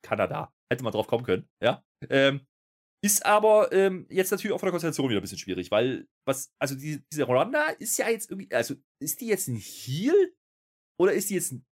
[0.03, 0.53] Kanada.
[0.71, 1.83] Hätte man drauf kommen können, ja.
[2.07, 2.45] Ähm,
[3.03, 6.53] ist aber ähm, jetzt natürlich auch von der Konstellation wieder ein bisschen schwierig, weil, was,
[6.59, 10.35] also die, diese Ronda ist ja jetzt irgendwie, also ist die jetzt ein Heel
[11.01, 11.65] oder ist die jetzt ein.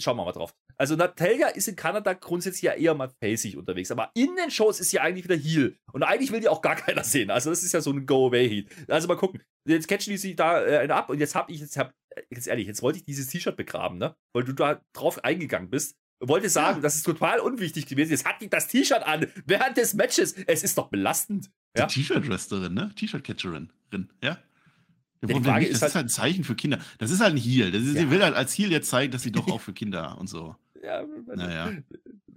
[0.00, 0.54] Schauen wir mal drauf.
[0.82, 4.80] Also Natalia ist in Kanada grundsätzlich ja eher mal facig unterwegs, aber in den Shows
[4.80, 5.76] ist sie eigentlich wieder Heel.
[5.92, 7.30] Und eigentlich will die auch gar keiner sehen.
[7.30, 8.90] Also das ist ja so ein Go-Away-Heat.
[8.90, 9.40] Also mal gucken.
[9.64, 11.94] Jetzt catchen die sich da äh, ab und jetzt habe ich, jetzt hab,
[12.30, 14.16] ganz ehrlich, jetzt wollte ich dieses T-Shirt begraben, ne?
[14.34, 15.94] Weil du da drauf eingegangen bist.
[16.18, 16.82] Wollte sagen, ja.
[16.82, 18.10] das ist total unwichtig gewesen.
[18.10, 20.32] Jetzt hat die das T-Shirt an während des Matches.
[20.48, 21.48] Es ist doch belastend.
[21.78, 21.86] Ja?
[21.86, 22.92] T-Shirt-Wrestlerin, ne?
[22.96, 23.70] T-Shirt-Catcherin,
[24.20, 24.36] ja?
[25.22, 26.80] Ja, die Frage nicht, das ist, halt, ist halt ein Zeichen für Kinder.
[26.98, 27.70] Das ist halt ein Heal.
[27.70, 28.00] Das ist, ja.
[28.00, 30.56] Sie will halt als Heal jetzt zeigen, dass sie doch auch für Kinder und so.
[30.82, 31.72] Ja, naja.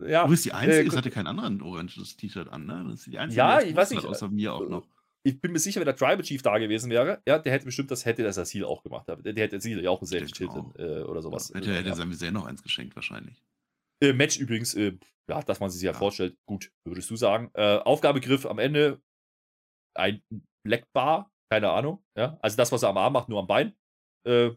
[0.05, 2.85] Ja, du bist die Einzige, äh, hatte kein anderes oranges T-Shirt an, ne?
[2.89, 4.05] Das ist die Einzige, ja, ich weiß nicht.
[4.05, 4.87] Außer mir auch noch.
[5.23, 7.89] Ich bin mir sicher, wenn der Tribal Chief da gewesen wäre, ja, der hätte bestimmt
[7.89, 9.07] das hätte das Asil auch gemacht.
[9.07, 10.39] Der, der hätte Asil ja auch ein Schild
[10.77, 11.51] äh, oder sowas.
[11.53, 11.95] Hätte, hätte ja.
[11.95, 13.41] seinem noch eins geschenkt, wahrscheinlich.
[14.03, 14.95] Äh, Match übrigens, äh,
[15.27, 17.49] ja, dass man sich ja, ja, vorstellt, gut, würdest du sagen.
[17.55, 19.01] Äh, Aufgabegriff am Ende
[19.95, 20.21] ein
[20.63, 22.03] Black Bar, keine Ahnung.
[22.15, 22.37] Ja?
[22.41, 23.73] Also das, was er am Arm macht, nur am Bein.
[24.27, 24.51] Äh,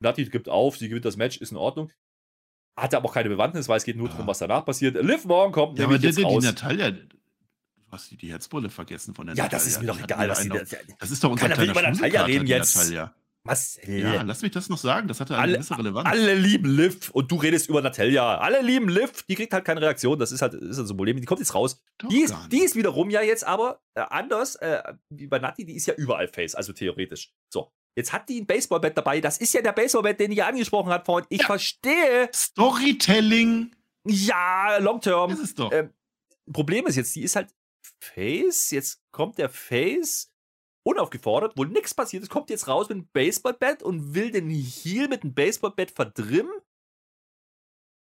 [0.00, 1.90] Nati gibt auf, sie gewinnt das Match, ist in Ordnung.
[2.76, 4.12] Hatte aber auch keine Bewandtnis, weil es geht nur ja.
[4.12, 4.96] darum, was danach passiert.
[5.02, 6.42] Liv Morgan kommt ja, aber der, jetzt raus.
[6.42, 7.06] die Natalia, du
[7.90, 9.58] hast die, die Herzbulle vergessen von der Ja, Natalia.
[9.58, 10.28] das ist mir doch egal.
[10.28, 12.76] Was die, das, das ist doch unser kleiner über Natalia reden jetzt.
[12.76, 13.14] Natalia.
[13.44, 14.00] Marcel.
[14.00, 15.06] Ja, lass mich das noch sagen.
[15.06, 16.08] Das hatte eine alle, gewisse Relevanz.
[16.08, 18.38] Alle lieben Liv und du redest über Natalia.
[18.38, 19.22] Alle lieben Liv.
[19.28, 20.18] Die kriegt halt keine Reaktion.
[20.18, 21.20] Das ist halt, ist halt so ein Problem.
[21.20, 21.82] Die kommt jetzt raus.
[22.10, 25.66] die ist, die ist wiederum ja jetzt aber äh, anders äh, wie bei Nati.
[25.66, 27.34] Die ist ja überall Face, also theoretisch.
[27.50, 27.70] So.
[27.96, 29.20] Jetzt hat die ein Baseballbett dabei.
[29.20, 31.26] Das ist ja der Baseballbett, den ihr angesprochen habt vorhin.
[31.30, 31.46] Ich ja.
[31.46, 32.28] verstehe.
[32.34, 33.74] Storytelling.
[34.06, 35.30] Ja, Long Term.
[35.30, 35.72] Das ist doch.
[35.72, 35.90] Ähm,
[36.52, 37.54] Problem ist jetzt, die ist halt
[38.00, 38.70] Face.
[38.70, 40.34] Jetzt kommt der Face
[40.84, 45.08] unaufgefordert, wo nichts passiert ist, kommt jetzt raus mit einem Baseballbett und will den Heel
[45.08, 46.52] mit einem Baseballbett verdrimmen.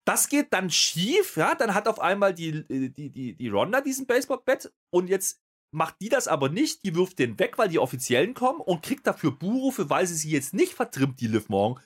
[0.06, 3.82] Das geht dann schief, ja, dann hat auf einmal die, äh, die, die, die Ronda
[3.82, 7.80] diesen Baseballbett und jetzt macht die das aber nicht, die wirft den weg, weil die
[7.80, 11.84] Offiziellen kommen und kriegt dafür Buhrufe, weil sie sie jetzt nicht vertrimmt, die Liv Morgan.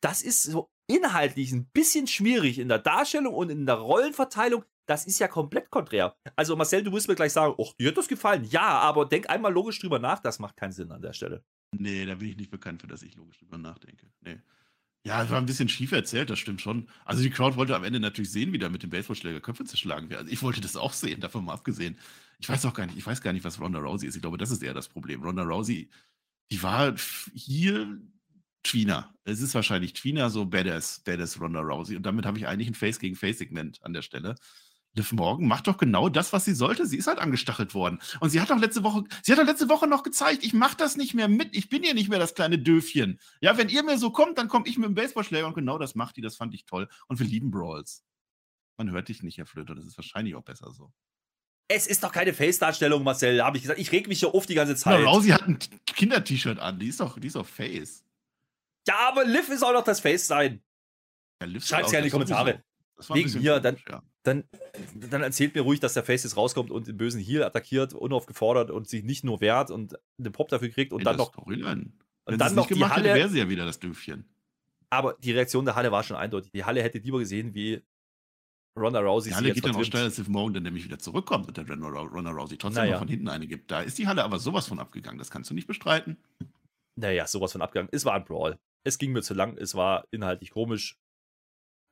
[0.00, 5.06] Das ist so inhaltlich ein bisschen schwierig in der Darstellung und in der Rollenverteilung das
[5.06, 6.16] ist ja komplett konträr.
[6.34, 8.44] Also Marcel, du musst mir gleich sagen, oh, dir hat das gefallen.
[8.50, 11.44] Ja, aber denk einmal logisch drüber nach, das macht keinen Sinn an der Stelle.
[11.70, 14.10] Nee, da bin ich nicht bekannt für, dass ich logisch drüber nachdenke.
[14.20, 14.40] Nee.
[15.06, 16.88] Ja, es war ein bisschen schief erzählt, das stimmt schon.
[17.04, 20.10] Also die Crowd wollte am Ende natürlich sehen, wie da mit dem Baseballschläger Köpfe zerschlagen
[20.10, 20.18] wird.
[20.18, 21.96] Also ich wollte das auch sehen, davon mal abgesehen.
[22.40, 24.16] Ich weiß auch gar nicht, ich weiß gar nicht, was Ronda Rousey ist.
[24.16, 25.22] Ich glaube, das ist eher das Problem.
[25.22, 25.90] Ronda Rousey,
[26.50, 26.94] die war
[27.34, 28.00] hier
[28.62, 29.14] Twina.
[29.24, 31.96] Es ist wahrscheinlich Twina so Badass, Badass Ronda Rousey.
[31.96, 34.36] Und damit habe ich eigentlich ein Face gegen Face-Segment an der Stelle.
[34.94, 36.86] Liv Morgan macht doch genau das, was sie sollte.
[36.86, 38.00] Sie ist halt angestachelt worden.
[38.18, 40.76] Und sie hat doch letzte Woche, sie hat doch letzte Woche noch gezeigt, ich mache
[40.76, 41.54] das nicht mehr mit.
[41.54, 43.20] Ich bin ja nicht mehr das kleine Döfchen.
[43.40, 45.94] Ja, wenn ihr mir so kommt, dann komme ich mit dem Baseballschläger und genau das
[45.94, 46.22] macht die.
[46.22, 46.88] Das fand ich toll.
[47.06, 48.04] Und wir lieben Brawls.
[48.78, 49.74] Man hört dich nicht, Herr Flöter.
[49.74, 50.92] Das ist wahrscheinlich auch besser so.
[51.72, 53.78] Es ist doch keine Face-Darstellung, Marcel, habe ich gesagt.
[53.78, 55.00] Ich reg mich hier auf die ganze Zeit.
[55.04, 55.56] Na, Rousey hat ein
[55.86, 56.80] Kinder-T-Shirt an.
[56.80, 58.04] Die ist doch, die ist doch Face.
[58.88, 60.60] Ja, aber Liv ist auch noch das Face sein.
[61.40, 62.64] Ja, Schreibt es ja in die Kommentare.
[63.12, 64.44] Wegen mir, dann, ja dann,
[64.94, 68.72] dann erzählt mir ruhig, dass der Face jetzt rauskommt und den bösen Heal attackiert, unaufgefordert
[68.72, 71.32] und sich nicht nur wehrt und den Pop dafür kriegt und Ey, dann noch.
[71.32, 71.92] Storyline.
[72.24, 73.14] Und dann noch die Halle.
[73.14, 74.28] wäre sie ja wieder das Döfchen.
[74.90, 76.50] Aber die Reaktion der Halle war schon eindeutig.
[76.50, 77.80] Die Halle hätte lieber gesehen, wie
[78.76, 79.30] Ronda Rousey.
[79.30, 81.68] Die Halle geht dann auch steil, dass Steve Morgan dann nämlich wieder zurückkommt und der
[81.68, 82.92] Ronda Rousey trotzdem naja.
[82.92, 83.70] noch von hinten eine gibt.
[83.70, 85.18] Da ist die Halle aber sowas von abgegangen.
[85.18, 86.18] Das kannst du nicht bestreiten.
[86.96, 87.90] Naja, sowas von abgegangen.
[87.92, 88.58] Es war ein Brawl.
[88.84, 89.56] Es ging mir zu lang.
[89.56, 90.98] Es war inhaltlich komisch.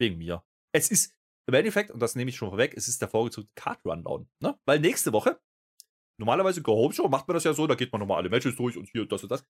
[0.00, 0.44] Wegen mir.
[0.72, 1.16] Es ist,
[1.48, 4.28] im Endeffekt, und das nehme ich schon vorweg, es ist der vorgezogene Card Rundown.
[4.40, 4.56] Ne?
[4.64, 5.40] Weil nächste Woche,
[6.18, 8.54] normalerweise Go Home Show macht man das ja so, da geht man nochmal alle Matches
[8.54, 9.44] durch und hier das und das.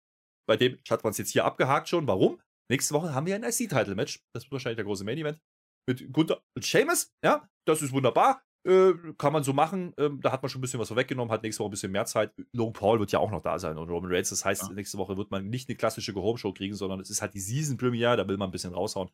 [0.48, 2.06] Bei dem hat man es jetzt hier abgehakt schon.
[2.06, 2.40] Warum?
[2.70, 4.20] Nächste Woche haben wir ein IC-Title-Match.
[4.32, 5.40] Das wird wahrscheinlich der große Main-Event.
[5.88, 7.10] Mit Gunther und Seamus.
[7.24, 8.42] Ja, das ist wunderbar.
[8.66, 9.94] Äh, kann man so machen.
[9.96, 12.04] Ähm, da hat man schon ein bisschen was vorweggenommen, hat nächste Woche ein bisschen mehr
[12.04, 12.34] Zeit.
[12.52, 14.28] Logan Paul wird ja auch noch da sein und Roman Reigns.
[14.28, 14.72] Das heißt, ja.
[14.74, 18.18] nächste Woche wird man nicht eine klassische Go-Home-Show kriegen, sondern es ist halt die Season-Premiere.
[18.18, 19.08] Da will man ein bisschen raushauen.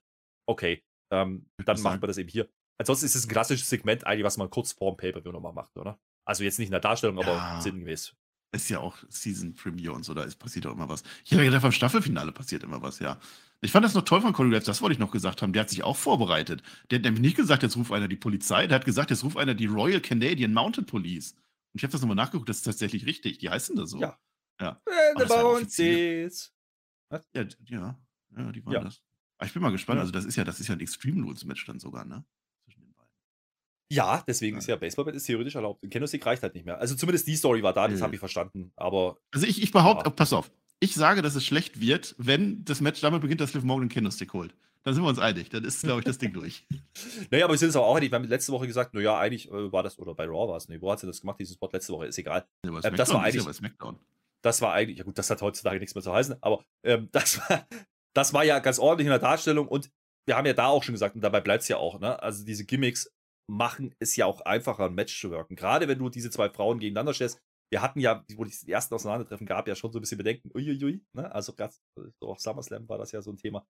[0.46, 0.82] Okay,
[1.12, 2.48] ähm, dann macht man das eben hier.
[2.78, 6.00] Ansonsten ist es ein klassisches Segment eigentlich, was man kurz vorm Pay-Per-View nochmal macht, oder?
[6.26, 7.24] Also jetzt nicht in der Darstellung, ja.
[7.24, 8.16] aber sinngemäß.
[8.52, 11.02] Ist ja auch Season Premiere und so, da ist, passiert auch immer was.
[11.24, 13.18] Ich habe gedacht, beim Staffelfinale passiert immer was, ja.
[13.64, 15.54] Ich fand das noch toll von Cody Rhodes, das wollte ich noch gesagt haben.
[15.54, 16.62] Der hat sich auch vorbereitet.
[16.90, 19.38] Der hat nämlich nicht gesagt, jetzt ruft einer die Polizei, der hat gesagt, jetzt ruft
[19.38, 21.32] einer die Royal Canadian Mounted Police.
[21.32, 23.38] Und ich habe das nochmal nachgeguckt, das ist tatsächlich richtig.
[23.38, 23.98] Die heißen da so.
[23.98, 24.18] Ja.
[24.60, 24.80] Ja.
[25.18, 26.52] The Bounties.
[27.10, 27.46] Ja, ja,
[28.36, 28.80] ja, die waren ja.
[28.80, 29.02] das.
[29.38, 29.98] Aber ich bin mal gespannt.
[29.98, 32.24] Also, das ist ja, das ist ja ein Extreme Rules Match dann sogar, ne?
[33.90, 34.58] Ja, deswegen ja.
[34.58, 35.82] ist ja Baseballbett ist theoretisch erlaubt.
[35.82, 36.78] In Kennosieg reicht halt nicht mehr.
[36.78, 38.72] Also zumindest die Story war da, das habe ich verstanden.
[38.76, 39.18] Aber.
[39.30, 40.10] Also ich, ich behaupte, ja.
[40.10, 40.50] pass auf,
[40.84, 43.92] ich sage, dass es schlecht wird, wenn das Match damit beginnt, dass Liv Morgan den
[43.92, 44.54] Kennosieg holt.
[44.82, 45.48] Dann sind wir uns einig.
[45.48, 46.66] Dann ist, glaube ich, das Ding durch.
[47.30, 48.12] Naja, aber wir sind es aber auch einig.
[48.12, 50.68] Wir haben letzte Woche gesagt, naja, eigentlich äh, war das, oder bei Raw war es,
[50.68, 52.46] nee, wo hat sie das gemacht, diesen Spot letzte Woche, ist egal.
[52.64, 53.44] Ja, ähm, das war eigentlich.
[53.44, 53.94] Ja
[54.44, 57.38] das war eigentlich, ja gut, das hat heutzutage nichts mehr zu heißen, aber ähm, das,
[57.38, 57.66] war,
[58.12, 59.90] das war ja ganz ordentlich in der Darstellung und
[60.26, 62.22] wir haben ja da auch schon gesagt, und dabei bleibt es ja auch, ne?
[62.22, 63.10] Also diese Gimmicks
[63.46, 65.54] machen es ja auch einfacher, ein Match zu wirken.
[65.54, 69.46] Gerade wenn du diese zwei Frauen gegeneinander stellst, wir hatten ja, wo die ersten Auseinandertreffen
[69.46, 71.32] gab, ja schon so ein bisschen Bedenken, uiuiui, ne?
[71.32, 71.74] Also gerade
[72.20, 73.66] so auf SummerSlam war das ja so ein Thema.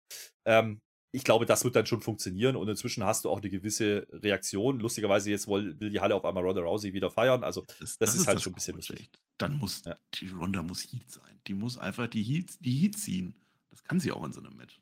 [0.47, 0.81] Ähm,
[1.15, 4.81] ich glaube, das wird dann schon funktionieren und inzwischen hast du auch eine gewisse Reaktion.
[4.81, 7.45] Lustigerweise jetzt will, die Halle auf einmal Ronda Rousey wieder feiern.
[7.45, 9.11] Also das, das, das ist, ist, halt schon ein bisschen lustig.
[9.39, 9.97] Dann muss ja.
[10.15, 11.41] die Ronda muss Heat sein.
[11.47, 13.41] Die muss einfach die Heat, die Heat ziehen.
[13.71, 14.81] Das kann sie auch in so einem Match.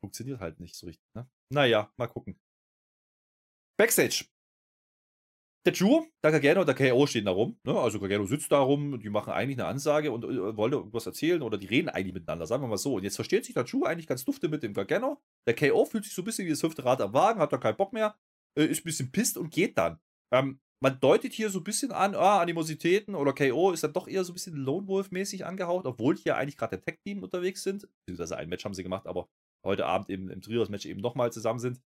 [0.00, 1.06] Funktioniert halt nicht so richtig.
[1.14, 1.28] Ne?
[1.50, 2.36] Naja, mal gucken.
[3.76, 4.24] Backstage
[5.68, 7.58] der Drew, der Gargano und der KO stehen da rum.
[7.62, 7.78] Ne?
[7.78, 11.42] Also Gargano sitzt da rum, die machen eigentlich eine Ansage und äh, wollen irgendwas erzählen
[11.42, 12.94] oder die reden eigentlich miteinander, sagen wir mal so.
[12.94, 15.20] Und jetzt versteht sich der Drew eigentlich ganz dufte mit dem Gargano.
[15.46, 17.58] Der KO fühlt sich so ein bisschen wie das fünfte Rad am Wagen, hat da
[17.58, 18.16] keinen Bock mehr,
[18.58, 20.00] äh, ist ein bisschen pisst und geht dann.
[20.32, 24.08] Ähm, man deutet hier so ein bisschen an, ah, Animositäten oder KO ist dann doch
[24.08, 27.88] eher so ein bisschen Lone Wolf-mäßig angehaucht, obwohl hier eigentlich gerade der Tech-Team unterwegs sind.
[28.06, 29.28] Beziehungsweise ein Match haben sie gemacht, aber
[29.66, 31.82] heute Abend eben im Trios-Match eben nochmal zusammen sind.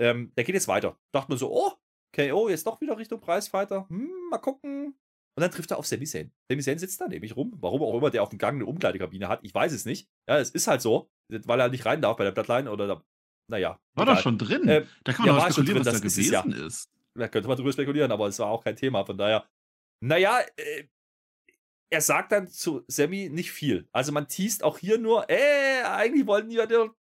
[0.00, 0.98] Ähm, der geht jetzt weiter.
[1.14, 1.72] Dachte man so, oh,
[2.12, 3.86] KO jetzt doch wieder Richtung Preisfighter.
[3.88, 4.94] Hm, mal gucken.
[5.36, 6.32] Und dann trifft er auf Sami Zayn.
[6.50, 7.56] Sami Zayn sitzt da nämlich rum.
[7.60, 10.08] Warum auch immer der auf dem Gang eine Umkleidekabine hat, ich weiß es nicht.
[10.28, 13.04] Ja, es ist halt so, weil er nicht rein darf bei der Bloodline oder da,
[13.48, 13.78] naja.
[13.94, 14.66] War doch schon drin.
[14.66, 16.66] Äh, da kann man ja, doch spekulieren, was da gewesen ja.
[16.66, 16.90] ist.
[17.14, 19.04] Da könnte man drüber spekulieren, aber es war auch kein Thema.
[19.04, 19.48] Von daher,
[20.00, 20.84] naja, äh,
[21.90, 23.88] er sagt dann zu Sammy nicht viel.
[23.92, 26.66] Also man teast auch hier nur, äh, eigentlich wollten die ja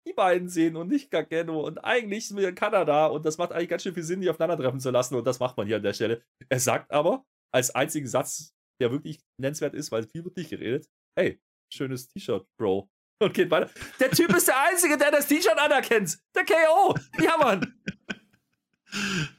[0.05, 1.61] die beiden sehen und nicht Gargano.
[1.61, 4.29] Und eigentlich sind wir in Kanada und das macht eigentlich ganz schön viel Sinn, die
[4.29, 5.15] aufeinandertreffen zu lassen.
[5.15, 6.23] Und das macht man hier an der Stelle.
[6.49, 10.87] Er sagt aber als einzigen Satz, der wirklich nennenswert ist, weil viel wird nicht geredet:
[11.17, 11.39] Hey,
[11.73, 12.89] schönes T-Shirt, Bro.
[13.23, 13.71] Und geht weiter.
[13.99, 16.19] Der Typ ist der Einzige, der das T-Shirt anerkennt.
[16.35, 16.95] Der KO.
[17.21, 17.73] Ja, Mann.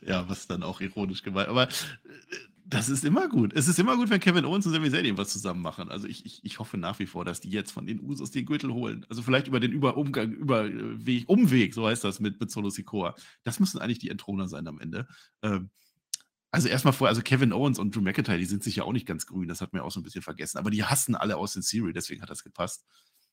[0.01, 1.49] Ja, was dann auch ironisch gemeint.
[1.49, 1.69] Aber äh,
[2.69, 3.53] das ist immer gut.
[3.55, 5.89] Es ist immer gut, wenn Kevin Owens und Sami Zayn was zusammen machen.
[5.89, 8.45] Also ich, ich, ich hoffe nach wie vor, dass die jetzt von den Usos den
[8.45, 9.07] Gürtel holen.
[9.09, 12.51] Also vielleicht über den über Umgang, über äh, Weg, Umweg, so heißt das mit, mit
[12.51, 13.15] Solo Sikoa.
[13.45, 15.07] Das müssen eigentlich die Entthroner sein am Ende.
[15.43, 15.71] Ähm,
[16.51, 19.07] also erstmal vorher, also Kevin Owens und Drew McIntyre, die sind sich ja auch nicht
[19.07, 20.59] ganz grün, das hat mir auch so ein bisschen vergessen.
[20.59, 22.85] Aber die hassen alle aus den Series, deswegen hat das gepasst.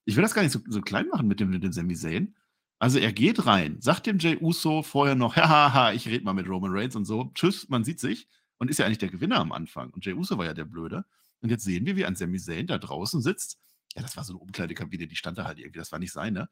[0.06, 2.36] Ich will das gar nicht so, so klein machen mit dem, mit dem Sami Zayn.
[2.78, 6.48] Also er geht rein, sagt dem Jay Uso vorher noch, haha, ich rede mal mit
[6.48, 8.28] Roman Reigns und so, tschüss, man sieht sich
[8.64, 9.92] und ist ja eigentlich der Gewinner am Anfang.
[9.92, 11.06] Und Jey Uso war ja der Blöde.
[11.42, 13.60] Und jetzt sehen wir, wie ein Sami Zayn da draußen sitzt.
[13.94, 16.50] Ja, das war so eine Umkleidekabine, die stand da halt irgendwie, das war nicht seine.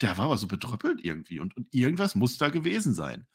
[0.00, 3.26] Der war aber so bedröppelt irgendwie und, und irgendwas muss da gewesen sein.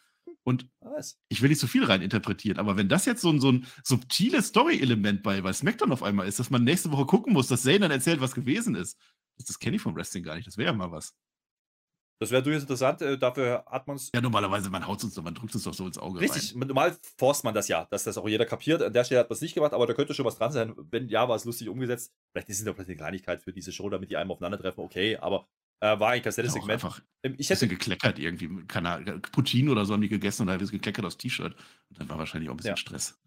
[0.43, 1.17] Und Was?
[1.30, 3.65] ich will nicht so viel rein interpretieren, aber wenn das jetzt so ein, so ein
[3.84, 7.63] subtiles Story-Element bei, bei SmackDown auf einmal ist, dass man nächste Woche gucken muss, dass
[7.63, 8.97] Zayn dann erzählt, was gewesen ist,
[9.38, 10.47] das, das kenne ich vom Wrestling gar nicht.
[10.47, 11.15] Das wäre ja mal was.
[12.20, 13.01] Das wäre durchaus interessant.
[13.01, 14.09] Äh, dafür hat man es.
[14.13, 16.20] Ja, normalerweise, man haut es uns doch, man drückt es doch so ins Auge.
[16.20, 16.68] Richtig, rein.
[16.68, 18.82] normal forst man das ja, dass das auch jeder kapiert.
[18.82, 20.74] An der Stelle hat man es nicht gemacht, aber da könnte schon was dran sein.
[20.89, 22.11] Wenn ja, war es lustig umgesetzt.
[22.32, 24.84] Vielleicht ist es doch vielleicht eine Kleinigkeit für diese Show, damit die einem aufeinandertreffen.
[24.84, 25.47] Okay, aber
[25.80, 26.72] äh, war eigentlich ein nettes ja, Segment.
[26.72, 28.65] Einfach ähm, ich hätte gekleckert irgendwie.
[28.65, 31.55] Keine, Puccino oder so haben die gegessen und da haben es gekleckert aufs T-Shirt.
[31.89, 32.78] Und dann war wahrscheinlich auch ein bisschen ja.
[32.78, 33.20] Stress.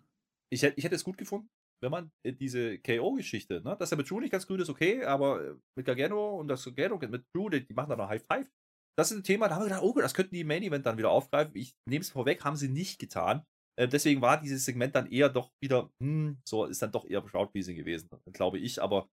[0.52, 1.48] Ich hätte, ich hätte es gut gefunden,
[1.80, 5.04] wenn man äh, diese KO-Geschichte, ne, dass er mit Drew nicht ganz grün ist, okay,
[5.04, 8.24] aber äh, mit Gargano und das Gargano mit Drew, die, die machen dann noch High
[8.28, 8.48] Five
[8.96, 10.98] das ist ein Thema, da haben wir gedacht, oh, das könnten die Main Event dann
[10.98, 11.54] wieder aufgreifen.
[11.54, 13.44] Ich nehme es vorweg, haben sie nicht getan.
[13.76, 17.22] Äh, deswegen war dieses Segment dann eher doch wieder, hm, so ist dann doch eher
[17.22, 18.82] Crowdpleasing gewesen, glaube ich.
[18.82, 19.08] Aber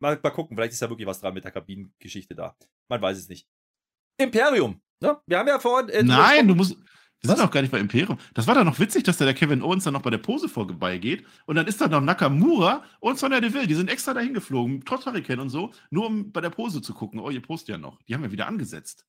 [0.00, 2.56] mal, mal gucken, vielleicht ist ja wirklich was dran mit der Kabinengeschichte da.
[2.90, 3.48] Man weiß es nicht.
[4.20, 5.20] Imperium, ne?
[5.26, 5.88] Wir haben ja vorhin.
[5.88, 6.76] Äh, Nein, du musst.
[7.22, 8.18] Wir sind doch gar nicht bei Imperium.
[8.34, 10.48] Das war doch noch witzig, dass da der Kevin Owens dann noch bei der Pose
[10.48, 11.24] vorbeigeht.
[11.46, 13.68] Und dann ist da noch Nakamura und Sonja Deville.
[13.68, 16.94] Die sind extra dahin geflogen, trotz Hurricane und so, nur um bei der Pose zu
[16.94, 17.20] gucken.
[17.20, 18.02] Oh, ihr post ja noch.
[18.02, 19.06] Die haben wir wieder angesetzt.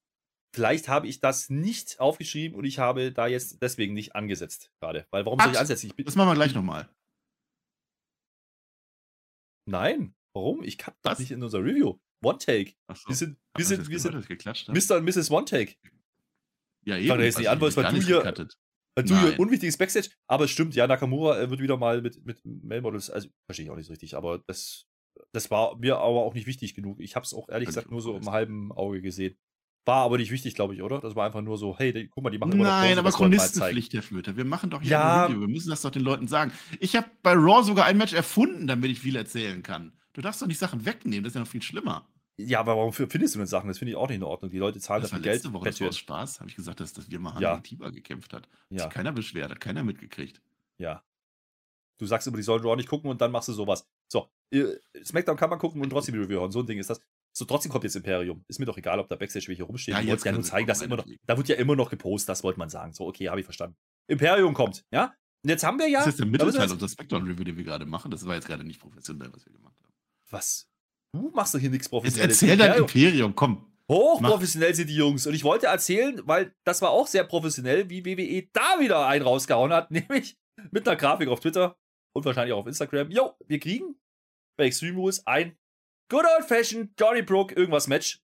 [0.56, 5.08] Vielleicht habe ich das nicht aufgeschrieben und ich habe da jetzt deswegen nicht angesetzt gerade.
[5.10, 5.88] Weil warum Ach, soll ich ansetzen?
[5.88, 6.88] Ich bin, das machen wir gleich nochmal.
[9.66, 10.62] Nein, warum?
[10.62, 11.98] Ich kann das nicht in unser Review.
[12.24, 12.74] One Take.
[12.94, 13.10] So.
[13.10, 14.14] Wir sind, wir sind, wir sind
[14.70, 14.98] Mr.
[14.98, 15.32] und Mrs.
[15.32, 15.76] One Take.
[16.86, 17.20] Ja, eben.
[17.22, 18.24] jetzt nicht an, weil du hier,
[18.96, 20.10] weil du hier unwichtiges Backstage.
[20.28, 23.72] Aber es stimmt, ja, Nakamura äh, wird wieder mal mit, mit Mail-Models, also verstehe ich
[23.72, 24.86] auch nicht so richtig, aber das,
[25.32, 27.00] das war mir aber auch nicht wichtig genug.
[27.00, 29.36] Ich habe es auch ehrlich gesagt nur so im halben Auge gesehen.
[29.86, 31.02] War aber nicht wichtig, glaube ich, oder?
[31.02, 34.02] Das war einfach nur so, hey, guck mal, die machen immer Nein, aber Chronistenpflicht, Herr
[34.02, 34.38] Flöter.
[34.38, 35.26] Wir machen doch hier ja.
[35.26, 35.42] ein Video.
[35.42, 36.54] Wir müssen das doch den Leuten sagen.
[36.80, 39.92] Ich habe bei Raw sogar ein Match erfunden, damit ich viel erzählen kann.
[40.14, 42.08] Du darfst doch nicht Sachen wegnehmen, das ist ja noch viel schlimmer.
[42.38, 43.68] Ja, aber warum findest du denn Sachen?
[43.68, 44.50] Das finde ich auch nicht in Ordnung.
[44.50, 45.54] Die Leute zahlen das dafür Geld.
[45.54, 47.52] Woche, das war aus Spaß, habe ich gesagt, dass, dass wir mal ja.
[47.54, 48.50] gegen Tiber gekämpft hat.
[48.70, 48.86] Ja.
[48.86, 50.42] Hat keiner beschwert, hat keiner mitgekriegt.
[50.80, 51.04] Ja.
[52.00, 53.88] Du sagst immer, die sollen Raw nicht gucken und dann machst du sowas.
[54.08, 54.66] So, äh,
[55.04, 56.52] Smackdown kann man gucken und trotzdem Review hören.
[56.52, 57.00] So ein Ding ist das.
[57.36, 58.44] So, trotzdem kommt jetzt Imperium.
[58.48, 59.98] Ist mir doch egal, ob da Backstage welche rumstehen.
[59.98, 62.44] Ja, jetzt ja nur zeigen, dass immer noch, da wird ja immer noch gepostet, das
[62.44, 62.94] wollte man sagen.
[62.94, 63.76] So, okay, habe ich verstanden.
[64.08, 65.14] Imperium kommt, ja?
[65.44, 66.00] Und jetzt haben wir ja.
[66.00, 68.12] Das ist der Mittelteil unserer Spectrum-Review, den wir gerade machen.
[68.12, 69.94] Das war jetzt gerade nicht professionell, was wir gemacht haben.
[70.30, 70.70] Was?
[71.14, 72.42] Du machst doch hier nichts professionelles.
[72.42, 73.72] Jetzt erzähl dein Imperium, komm.
[73.90, 75.28] Hochprofessionell sind die Jungs.
[75.28, 79.24] Und ich wollte erzählen, weil das war auch sehr professionell, wie WWE da wieder einen
[79.24, 80.38] rausgehauen hat, nämlich
[80.72, 81.78] mit einer Grafik auf Twitter.
[82.16, 83.96] und wahrscheinlich auch auf Instagram, yo, wir kriegen
[84.58, 85.58] bei Extreme Rules ein
[86.12, 88.22] Good Old Fashioned Johnny Brook irgendwas Match.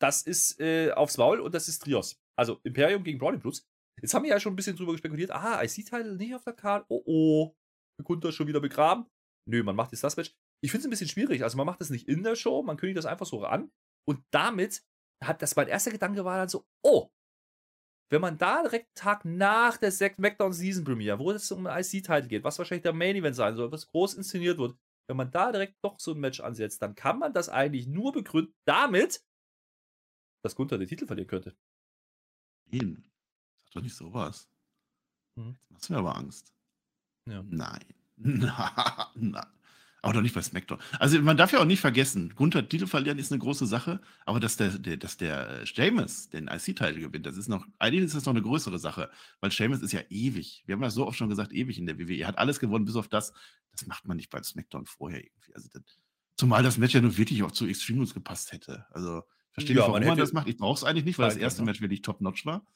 [0.00, 2.20] Das ist äh, aufs Maul und das ist Trios.
[2.38, 3.66] Also Imperium gegen Brawling Blues.
[4.00, 5.30] Jetzt haben wir ja schon ein bisschen drüber spekuliert.
[5.30, 6.86] Ah, IC-Title nicht auf der Karte.
[6.88, 7.56] Oh oh.
[8.02, 9.06] Gunther schon wieder begraben.
[9.48, 10.34] Nö, man macht jetzt das Match.
[10.64, 11.42] Ich finde es ein bisschen schwierig.
[11.42, 13.70] Also man macht das nicht in der Show, man kündigt das einfach so an.
[14.08, 14.82] Und damit
[15.22, 17.10] hat das mein erster Gedanke war dann so, oh,
[18.10, 22.28] wenn man da direkt einen Tag nach der SmackDown Season Premiere, wo es um IC-Title
[22.28, 25.52] geht, was wahrscheinlich der Main Event sein soll, was groß inszeniert wird, wenn man da
[25.52, 29.22] direkt doch so ein Match ansetzt, dann kann man das eigentlich nur begründen damit,
[30.42, 31.54] dass Gunther den Titel verlieren könnte.
[32.72, 33.04] Nein,
[33.66, 34.48] sag doch nicht sowas.
[35.38, 35.58] Hm.
[35.60, 36.54] Jetzt machst du mir aber Angst.
[37.28, 37.42] Ja.
[37.42, 37.84] Nein.
[38.16, 39.46] Nein.
[40.04, 40.78] Aber doch nicht bei SmackDown.
[40.98, 44.38] Also man darf ja auch nicht vergessen, Gunther Titel verlieren ist eine große Sache, aber
[44.38, 48.26] dass der, der, dass der Sheamus den IC-Titel gewinnt, das ist noch, eigentlich ist das
[48.26, 50.62] noch eine größere Sache, weil Sheamus ist ja ewig.
[50.66, 52.16] Wir haben das so oft schon gesagt, ewig in der WWE.
[52.16, 53.32] Er hat alles gewonnen, bis auf das.
[53.72, 55.54] Das macht man nicht bei SmackDown vorher irgendwie.
[55.54, 55.82] Also das,
[56.36, 58.84] zumal das Match ja nur wirklich auch zu Extreme Rules gepasst hätte.
[58.90, 60.48] Also verstehe Ja, nicht, warum man man, das macht.
[60.48, 61.70] Ich brauche es eigentlich nicht, weil das erste genau.
[61.70, 62.66] Match wirklich top-notch war.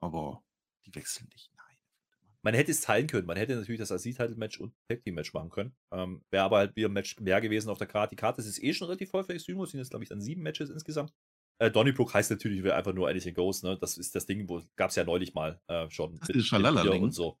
[0.00, 0.44] Aber
[0.84, 1.50] die wechseln nicht.
[2.46, 3.26] Man hätte es teilen können.
[3.26, 5.74] Man hätte natürlich das IC-Title-Match und Tag Team-Match machen können.
[5.90, 8.10] Ähm, Wäre aber halt wieder ein Match mehr gewesen auf der Karte.
[8.14, 9.72] Die Karte ist eh schon relativ voll für Extreme Rules.
[9.72, 11.12] Sind jetzt, glaube ich, dann sieben Matches insgesamt.
[11.58, 13.64] Äh, Donnybrook heißt natürlich wir einfach nur Anything Goes.
[13.64, 13.76] Ne?
[13.80, 16.20] Das ist das Ding, wo gab es ja neulich mal äh, schon.
[16.20, 17.02] Das ist das Schalala-Ding.
[17.02, 17.36] und so.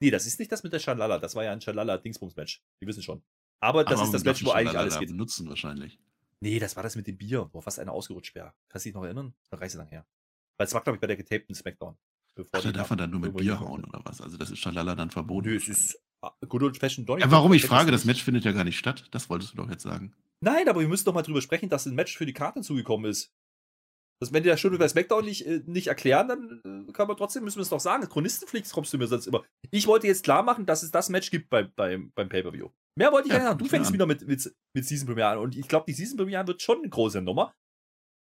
[0.00, 1.20] Nee, das ist nicht das mit der Schalala.
[1.20, 2.60] Das war ja ein Schalala-Dingsbums-Match.
[2.82, 3.22] Die wissen schon.
[3.60, 5.10] Aber das Aber ist das Match, wo eigentlich Schalala alles geht.
[5.10, 6.00] benutzen wahrscheinlich.
[6.40, 8.52] Nee, das war das mit dem Bier, wo fast einer ausgerutscht wäre.
[8.68, 9.32] Kannst du dich noch erinnern?
[9.50, 10.04] Da reicht lang her.
[10.56, 11.96] Weil es war, glaube ich, bei der getapten Smackdown.
[12.36, 14.20] Bevor Ach, da darf man dann nur mit Bier hauen oder was?
[14.20, 15.48] Also das ist Schalala dann verboten.
[15.48, 17.22] Nö, es ist ah, Good Old Fashioned Donny.
[17.22, 19.06] Ja, warum ich frage, das Match findet ja gar nicht statt.
[19.12, 20.14] Das wolltest du doch jetzt sagen.
[20.40, 23.10] Nein, aber wir müssen doch mal drüber sprechen, dass ein Match für die Karte zugekommen
[23.10, 23.32] ist.
[24.20, 27.16] Das, wenn die das schon bei SmackDown nicht, äh, nicht erklären, dann äh, kann man
[27.16, 28.08] trotzdem, müssen wir es doch sagen.
[28.08, 29.44] Chronistenflix kommst du mir sonst immer.
[29.70, 32.70] Ich wollte jetzt klar machen, dass es das Match gibt bei, beim, beim Pay-Per-View.
[32.96, 33.58] Mehr wollte ich Ja, gar nicht sagen.
[33.58, 33.94] Du fängst an.
[33.94, 35.38] wieder mit, mit, mit Season Premiere an.
[35.38, 37.54] Und ich glaube, die Season Premiere wird schon eine große Nummer.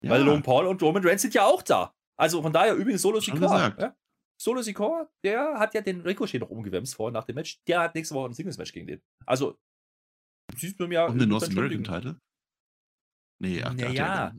[0.04, 1.94] Ja, Weil Logan Paul und Roman Reigns sind ja auch da.
[2.22, 3.76] Also von daher übrigens Solo Sikoa.
[3.80, 3.96] Ja?
[4.40, 7.64] Solo Sikoa, der hat ja den Ricochet noch umgewämst vorher nach dem Match.
[7.66, 9.02] Der hat nächste Woche ein Singles-Match gegen den.
[9.26, 9.58] Also,
[10.56, 12.22] siehst du mir um den North American Title?
[13.42, 13.92] Nee, ach, Naja.
[13.92, 14.36] ja?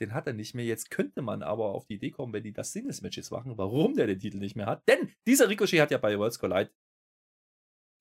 [0.00, 0.66] Den hat er nicht mehr.
[0.66, 3.94] Jetzt könnte man aber auf die Idee kommen, wenn die das Singles-Match jetzt machen, warum
[3.94, 4.86] der den Titel nicht mehr hat.
[4.86, 6.70] Denn dieser Ricochet hat ja bei Worlds Collide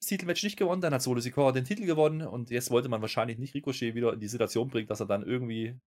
[0.01, 3.01] das Titelmatch nicht gewonnen, dann hat Solo Sikoa den Titel gewonnen und jetzt wollte man
[3.01, 5.79] wahrscheinlich nicht Ricochet wieder in die Situation bringen, dass er dann irgendwie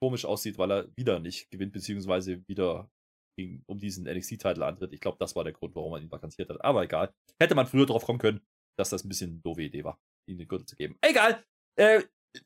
[0.00, 2.90] komisch aussieht, weil er wieder nicht gewinnt, beziehungsweise wieder
[3.36, 4.92] gegen, um diesen NXT-Titel antritt.
[4.92, 6.64] Ich glaube, das war der Grund, warum man ihn vakanziert hat.
[6.64, 7.12] Aber egal.
[7.40, 8.40] Hätte man früher drauf kommen können,
[8.78, 9.98] dass das ein bisschen eine doofe Idee war,
[10.28, 10.96] ihm den Gürtel zu geben.
[11.00, 11.42] Egal.
[11.76, 12.02] Äh,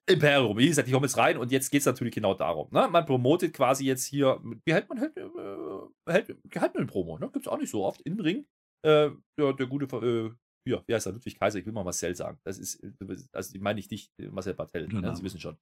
[0.09, 2.69] Imperium, wie gesagt, ich komme jetzt rein und jetzt geht es natürlich genau darum.
[2.71, 2.89] Ne?
[2.89, 7.31] Man promotet quasi jetzt hier, wie hält man hält, äh, hält, hält man Promo, ne?
[7.31, 8.47] Gibt es auch nicht so oft im Ring.
[8.83, 12.17] Äh, der, der gute, äh, ja, wie heißt er, Ludwig Kaiser, ich will mal Marcel
[12.17, 12.39] sagen.
[12.45, 12.93] Das ist, äh,
[13.33, 15.01] also ich meine nicht dich, äh, Marcel Bartel, ne?
[15.01, 15.17] Name.
[15.17, 15.59] Sie wissen schon.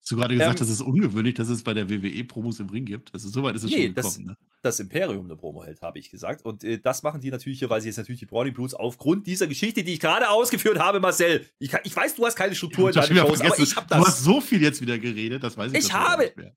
[0.00, 2.68] Hast du gerade gesagt, Ähm, das ist ungewöhnlich, dass es bei der WWE Promos im
[2.70, 3.12] Ring gibt?
[3.12, 4.36] Also so weit ist es Nee, schon das- gekommen, ne?
[4.62, 6.44] das Imperium eine Promo hält, habe ich gesagt.
[6.44, 9.26] Und äh, das machen die natürlich hier, weil sie jetzt natürlich die Brownie Blues aufgrund
[9.26, 11.46] dieser Geschichte, die ich gerade ausgeführt habe, Marcel.
[11.58, 13.76] Ich, kann, ich weiß, du hast keine Struktur in Ich hab deinen Shows, aber ich
[13.76, 14.24] habe Du hast das.
[14.24, 16.56] so viel jetzt wieder geredet, das weiß ich Ich habe- nicht mehr.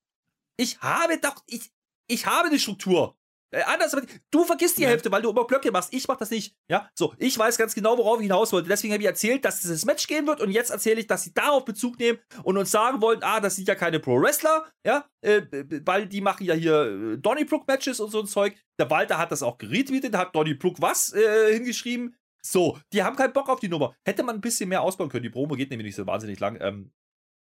[0.57, 1.71] Ich habe doch, ich,
[2.07, 3.15] ich habe eine Struktur.
[3.51, 3.95] Äh, anders,
[4.31, 4.89] du vergisst die Ja.
[4.89, 5.93] Hälfte, weil du immer Blöcke machst.
[5.93, 6.55] Ich mach das nicht.
[6.69, 7.13] Ja, so.
[7.17, 8.69] Ich weiß ganz genau, worauf ich hinaus wollte.
[8.69, 11.23] Deswegen habe ich erzählt, dass es das Match gehen wird und jetzt erzähle ich, dass
[11.23, 15.05] sie darauf Bezug nehmen und uns sagen wollen, ah, das sind ja keine Pro-Wrestler, ja,
[15.21, 15.41] äh,
[15.85, 18.55] weil die machen ja hier äh, Donnybrook-Matches und so ein Zeug.
[18.79, 22.15] Der Walter hat das auch geretweetet, hat Donnybrook was äh, hingeschrieben.
[22.41, 23.93] So, die haben keinen Bock auf die Nummer.
[24.05, 25.23] Hätte man ein bisschen mehr ausbauen können.
[25.23, 26.57] Die Promo geht nämlich nicht so wahnsinnig lang.
[26.61, 26.91] Ähm,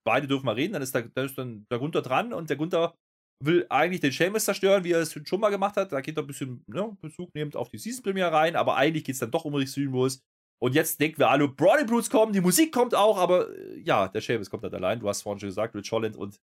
[0.05, 2.57] beide dürfen mal reden, dann ist, da, dann ist dann der Gunther dran und der
[2.57, 2.95] Gunther
[3.43, 5.91] will eigentlich den Seamus zerstören, wie er es schon mal gemacht hat.
[5.91, 9.03] Da geht er ein bisschen ne, Bezug nehmend auf die Season Premiere rein, aber eigentlich
[9.03, 10.21] geht es dann doch um Extreme Rules.
[10.61, 14.09] Und jetzt denken wir alle, Brody Brutes kommen, die Musik kommt auch, aber äh, ja,
[14.09, 14.99] der Seamus kommt halt allein.
[14.99, 16.35] Du hast vorhin schon gesagt, Rich Holland und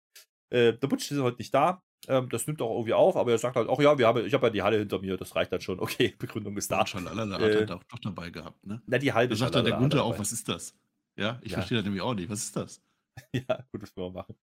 [0.51, 1.83] äh, der Butch ist heute nicht da.
[2.07, 4.35] Ähm, das nimmt auch irgendwie auf, aber er sagt halt, ach ja, wir haben, ich
[4.35, 5.81] habe ja die Halle hinter mir, das reicht dann schon.
[5.81, 6.87] Okay, Begründung ist da.
[6.87, 8.81] Schalala Äh, hat er auch doch dabei gehabt, ne?
[8.87, 10.77] Na, die halbe Da sagt dann der Gunther er auch, was ist das?
[11.19, 11.59] Ja, ich Ja.
[11.59, 12.29] verstehe das nämlich auch nicht.
[12.31, 12.81] Was ist das?
[13.33, 14.37] Ja, gut, das können wir machen.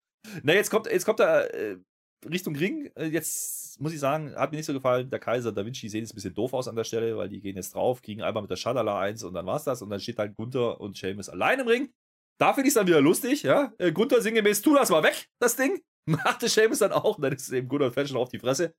[0.43, 1.77] Na, jetzt kommt, jetzt kommt er äh,
[2.29, 2.89] Richtung Ring.
[2.95, 5.09] Äh, jetzt muss ich sagen, hat mir nicht so gefallen.
[5.09, 7.39] Der Kaiser Da Vinci sehen jetzt ein bisschen doof aus an der Stelle, weil die
[7.41, 9.81] gehen jetzt drauf, kriegen einmal mit der Schalala eins und dann war's das.
[9.81, 11.89] Und dann steht halt Gunther und Seamus allein im Ring.
[12.39, 13.73] Da finde ich es dann wieder lustig, ja.
[13.77, 15.81] Äh, Gunther sinngemäß, tu das mal weg, das Ding.
[16.05, 17.17] Machte Seamus dann auch.
[17.17, 18.73] Und dann ist eben Gunther Fashion auf die Fresse.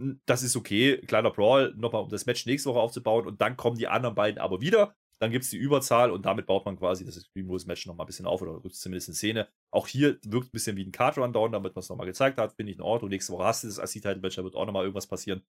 [0.00, 0.98] Hm, Das ist okay.
[1.06, 3.26] Kleiner Brawl, nochmal um das Match nächste Woche aufzubauen.
[3.26, 4.94] Und dann kommen die anderen beiden aber wieder.
[5.20, 8.04] Dann gibt es die Überzahl und damit baut man quasi das Extreme Rules Match nochmal
[8.04, 9.48] ein bisschen auf oder rückt es zumindest in Szene.
[9.70, 12.54] Auch hier wirkt ein bisschen wie ein Card Rundown, damit man es nochmal gezeigt hat.
[12.54, 13.10] Finde ich in Ordnung.
[13.10, 15.42] Nächste Woche hast du das IC-Title Match, da wird auch nochmal irgendwas passieren.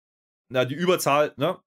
[0.49, 1.57] Na, die Überzahl, ne?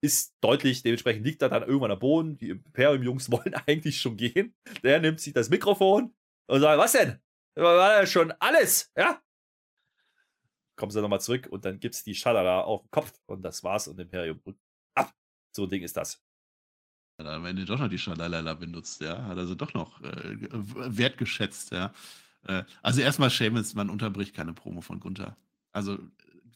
[0.00, 2.38] ist deutlich, dementsprechend liegt er dann irgendwann am Boden.
[2.38, 4.54] Die Imperium-Jungs wollen eigentlich schon gehen.
[4.82, 6.14] Der nimmt sich das Mikrofon
[6.46, 7.20] und sagt, was denn?
[7.54, 9.20] War das schon alles, ja?
[10.76, 13.64] Kommen sie nochmal zurück und dann gibt es die Schalala auf den Kopf und das
[13.64, 14.40] war's und Imperium
[14.94, 15.12] ab.
[15.50, 16.22] So ein Ding ist das.
[17.18, 19.24] Hat er am Ende doch noch die Schalalala benutzt, ja.
[19.24, 21.92] Hat also doch noch äh, wertgeschätzt, ja.
[22.44, 25.36] Äh, also erstmal Seamus, man unterbricht keine Promo von Gunther.
[25.72, 25.98] Also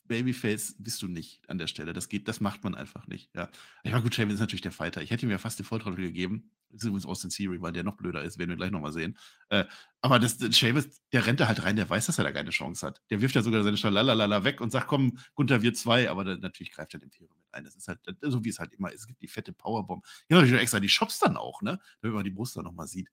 [0.06, 1.92] Babyface bist du nicht an der Stelle.
[1.92, 3.34] Das geht, das macht man einfach nicht.
[3.34, 3.48] Ja.
[3.82, 5.02] Ich meine, gut, Sheamus ist natürlich der Fighter.
[5.02, 6.50] Ich hätte ihm ja fast die Volltrottel gegeben.
[6.72, 9.18] Ist übrigens Austin Theory, weil der noch blöder ist, werden wir gleich nochmal sehen.
[9.50, 9.64] Äh,
[10.00, 12.50] aber das, das Sheamus, der rennt da halt rein, der weiß, dass er da keine
[12.50, 13.02] Chance hat.
[13.10, 16.10] Der wirft ja sogar seine Schalalalala weg und sagt, komm, Gunther, wir zwei.
[16.10, 17.64] Aber dann, natürlich greift er den Imperium mit ein.
[17.64, 19.00] Das ist halt so, wie es halt immer ist.
[19.00, 20.04] Es gibt die fette Powerbomb.
[20.28, 21.78] Ja, natürlich extra die Shops dann auch, ne?
[22.00, 23.08] Damit man die Brust dann nochmal sieht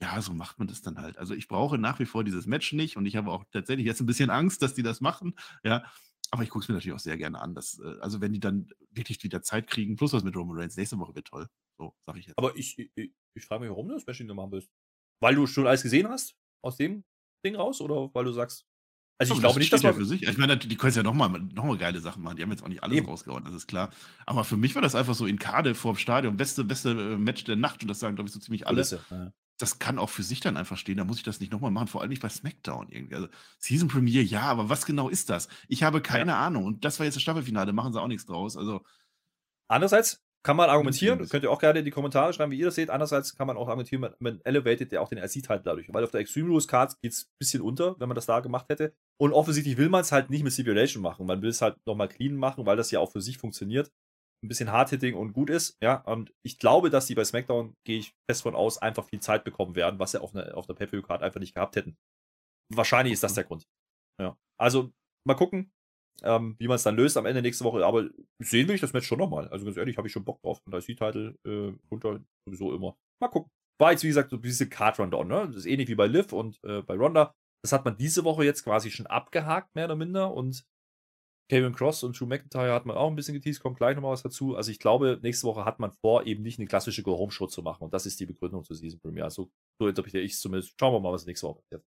[0.00, 1.16] ja, so macht man das dann halt.
[1.18, 4.00] Also ich brauche nach wie vor dieses Match nicht und ich habe auch tatsächlich jetzt
[4.00, 5.34] ein bisschen Angst, dass die das machen.
[5.64, 5.84] Ja,
[6.30, 7.54] aber ich gucke es mir natürlich auch sehr gerne an.
[7.54, 10.76] Dass, äh, also, wenn die dann wirklich wieder Zeit kriegen, plus was mit Roman Reigns,
[10.76, 11.48] nächste Woche wird toll.
[11.78, 12.38] So, sag ich jetzt.
[12.38, 14.70] Aber ich, ich, ich frage mich, warum du das Match nicht machen willst.
[15.20, 16.36] Weil du schon alles gesehen hast?
[16.62, 17.04] Aus dem
[17.44, 17.80] Ding raus?
[17.80, 18.66] Oder weil du sagst,
[19.18, 20.22] also ich glaube nicht, dass man ja für sich.
[20.22, 22.36] Ich meine, die können ja nochmal noch mal geile Sachen machen.
[22.36, 23.06] Die haben jetzt auch nicht alles Eben.
[23.06, 23.90] rausgehauen, das ist klar.
[24.26, 27.16] Aber für mich war das einfach so in Kade vor dem Stadion, beste, beste äh,
[27.16, 28.76] Match der Nacht und das sagen, glaube ich, so ziemlich alle.
[28.82, 30.98] Kulisse, ja das kann auch für sich dann einfach stehen.
[30.98, 33.14] Da muss ich das nicht nochmal machen, vor allem nicht bei SmackDown irgendwie.
[33.14, 35.48] Also Season Premiere, ja, aber was genau ist das?
[35.68, 36.46] Ich habe keine ja.
[36.46, 36.64] Ahnung.
[36.64, 38.56] Und das war jetzt das Staffelfinale, machen sie auch nichts draus.
[38.56, 38.84] Also.
[39.68, 42.76] Andererseits kann man argumentieren, könnt ihr auch gerne in die Kommentare schreiben, wie ihr das
[42.76, 42.90] seht.
[42.90, 45.92] Andererseits kann man auch argumentieren, man, man elevated ja auch den RC-Titel dadurch.
[45.92, 48.40] Weil auf der Extreme Rules Cards geht es ein bisschen unter, wenn man das da
[48.40, 48.94] gemacht hätte.
[49.20, 51.26] Und offensichtlich will man es halt nicht mit Stipulation machen.
[51.26, 53.90] Man will es halt nochmal clean machen, weil das ja auch für sich funktioniert
[54.42, 55.76] ein bisschen Hard-Hitting und gut ist.
[55.80, 59.20] Ja, und ich glaube, dass die bei SmackDown, gehe ich fest von aus, einfach viel
[59.20, 61.96] Zeit bekommen werden, was sie auf, eine, auf der Pay-Per-View-Card einfach nicht gehabt hätten.
[62.72, 63.66] Wahrscheinlich ist das der Grund.
[64.20, 64.36] Ja.
[64.58, 64.92] Also,
[65.26, 65.72] mal gucken,
[66.22, 67.84] ähm, wie man es dann löst am Ende nächste Woche.
[67.84, 68.08] Aber
[68.38, 69.48] sehen will ich das Match schon nochmal.
[69.48, 70.60] Also, ganz ehrlich, habe ich schon Bock drauf.
[70.64, 72.96] Und da ist die Titel äh, runter sowieso immer.
[73.20, 73.50] Mal gucken.
[73.78, 75.28] War jetzt, wie gesagt, so ein bisschen Card-Rundown.
[75.28, 75.46] Ne?
[75.48, 77.34] Das ist ähnlich wie bei Liv und äh, bei Ronda.
[77.62, 80.32] Das hat man diese Woche jetzt quasi schon abgehakt, mehr oder minder.
[80.32, 80.64] Und
[81.48, 84.22] Kevin Cross und Drew McIntyre hat man auch ein bisschen geteased, kommt gleich nochmal was
[84.22, 84.56] dazu.
[84.56, 87.84] Also ich glaube, nächste Woche hat man vor, eben nicht eine klassische Go-Home-Show zu machen.
[87.84, 89.30] Und das ist die Begründung zu Season Premiere.
[89.30, 89.50] So,
[89.80, 90.74] so interpretiere ich es zumindest.
[90.78, 91.84] Schauen wir mal, was nächste Woche passiert.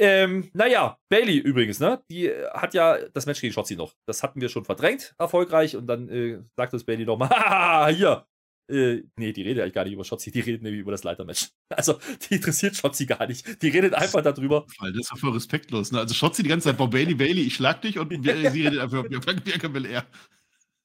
[0.00, 2.02] Ähm, naja, Bailey übrigens, ne?
[2.10, 3.92] Die hat ja das Match gegen Shotzi noch.
[4.06, 5.76] Das hatten wir schon verdrängt, erfolgreich.
[5.76, 7.28] Und dann äh, sagt uns Bailey nochmal,
[7.94, 8.26] hier,
[8.70, 11.50] äh, nee, die redet eigentlich gar nicht über Shotzi, die redet nämlich über das Leitermatch.
[11.76, 13.62] Also, die interessiert Shotzi gar nicht.
[13.62, 14.66] Die redet einfach darüber.
[14.80, 16.00] Das ist ja voll respektlos, ne?
[16.00, 19.04] Also, Shotzi die ganze Zeit, boah, Bailey, Bailey, ich schlag dich und sie redet einfach
[19.04, 20.06] über Bianca Belair.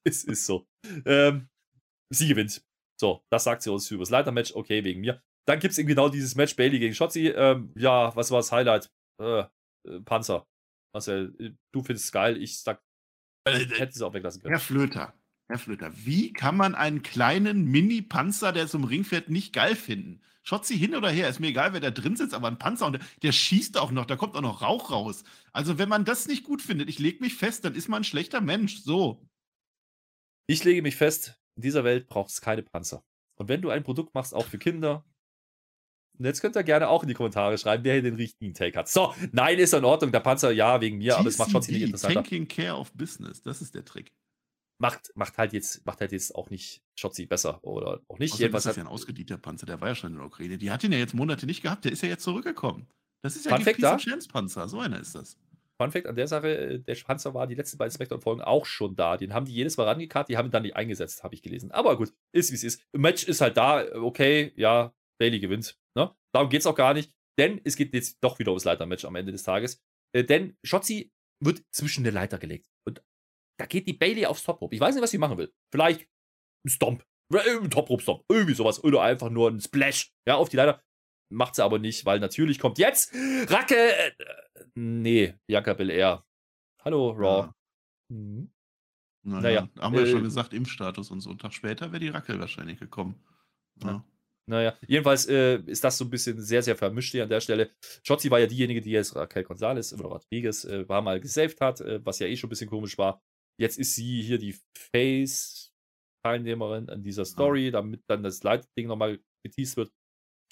[0.08, 0.68] Es ist so.
[1.06, 1.48] Ähm,
[2.12, 2.62] sie gewinnt.
[3.02, 4.54] So, das sagt sie uns über das Leitermatch.
[4.54, 5.20] Okay, wegen mir.
[5.48, 7.30] Dann gibt es eben genau dieses Match Bailey gegen Shotzi.
[7.30, 8.92] Ähm, ja, was war das Highlight?
[9.20, 9.44] Äh,
[9.88, 10.46] äh, Panzer.
[10.94, 12.42] Marcel, du findest es geil.
[12.42, 12.82] Ich sag,
[13.46, 14.54] äh, hätte es auch weglassen können.
[14.54, 15.14] Herr Flöter,
[15.48, 20.22] Herr Flöter, wie kann man einen kleinen Mini-Panzer, der zum Ring fährt, nicht geil finden?
[20.44, 22.94] Schotzi hin oder her, ist mir egal, wer da drin sitzt, aber ein Panzer und
[22.94, 25.24] der, der, schießt auch noch, da kommt auch noch Rauch raus.
[25.54, 28.06] Also, wenn man das nicht gut findet, ich lege mich fest, dann ist man ein
[28.06, 28.78] schlechter Mensch.
[28.78, 29.28] So.
[30.48, 33.04] Ich lege mich fest, in dieser Welt braucht es keine Panzer.
[33.38, 35.04] Und wenn du ein Produkt machst, auch für Kinder,
[36.18, 38.78] und jetzt könnt ihr gerne auch in die Kommentare schreiben, wer hier den richtigen Take
[38.78, 38.88] hat.
[38.88, 40.12] So, nein, ist in Ordnung.
[40.12, 42.24] Der Panzer, ja, wegen mir, TCB, aber es macht Schotzi nicht interessanter.
[42.24, 44.12] Taking care of business, das ist der Trick
[44.78, 48.34] macht, macht halt jetzt, macht halt jetzt auch nicht Schotzi besser oder auch nicht.
[48.34, 50.58] Außerdem ist das ja ein ausgedienter Panzer, der war ja schon in der Ukraine.
[50.58, 52.88] Die hat ihn ja jetzt Monate nicht gehabt, der ist ja jetzt zurückgekommen.
[53.22, 55.38] Das ist ja ein Piece Chance Panzer, so einer ist das.
[55.78, 58.96] Fun Fact an der Sache, äh, der Panzer war die letzten beiden Spectrum-Folgen auch schon
[58.96, 59.18] da.
[59.18, 61.72] Den haben die jedes Mal rangekarrt, die haben ihn dann nicht eingesetzt, habe ich gelesen.
[61.72, 62.82] Aber gut, ist wie es ist.
[62.94, 65.78] Match ist halt da, okay, ja, Bailey gewinnt.
[66.36, 69.16] Darum geht es auch gar nicht, denn es geht jetzt doch wieder ums Leitermatch am
[69.16, 69.82] Ende des Tages.
[70.14, 72.70] Äh, denn Schotzi wird zwischen der Leiter gelegt.
[72.86, 73.02] Und
[73.58, 74.76] da geht die Bailey aufs Top Rope.
[74.76, 75.54] Ich weiß nicht, was sie machen will.
[75.72, 76.10] Vielleicht
[76.66, 77.06] ein Stomp.
[77.34, 78.26] Ein Top Rope Stomp.
[78.28, 78.84] Irgendwie sowas.
[78.84, 80.14] Oder einfach nur ein Splash.
[80.28, 80.84] Ja, auf die Leiter.
[81.32, 83.14] Macht sie aber nicht, weil natürlich kommt jetzt
[83.48, 83.96] Racke.
[83.96, 84.12] Äh,
[84.76, 86.26] nee, Bianca Belair.
[86.84, 87.48] Hallo, Raw.
[87.48, 87.56] Ja.
[88.10, 88.52] Mhm.
[89.24, 91.30] Naja, naja, haben wir äh, schon gesagt, Impfstatus und so.
[91.30, 93.24] Einen Tag später wäre die Racke wahrscheinlich gekommen.
[93.82, 94.06] Ja.
[94.48, 97.72] Naja, jedenfalls äh, ist das so ein bisschen sehr, sehr vermischt hier an der Stelle.
[98.04, 101.82] Shotzi war ja diejenige, die jetzt Raquel Gonzalez oder Rodriguez äh, war mal gesaved hat,
[101.82, 103.24] äh, was ja eh schon ein bisschen komisch war.
[103.60, 104.56] Jetzt ist sie hier die
[104.94, 109.92] Face-Teilnehmerin an dieser Story, damit dann das Leitding nochmal geteased wird.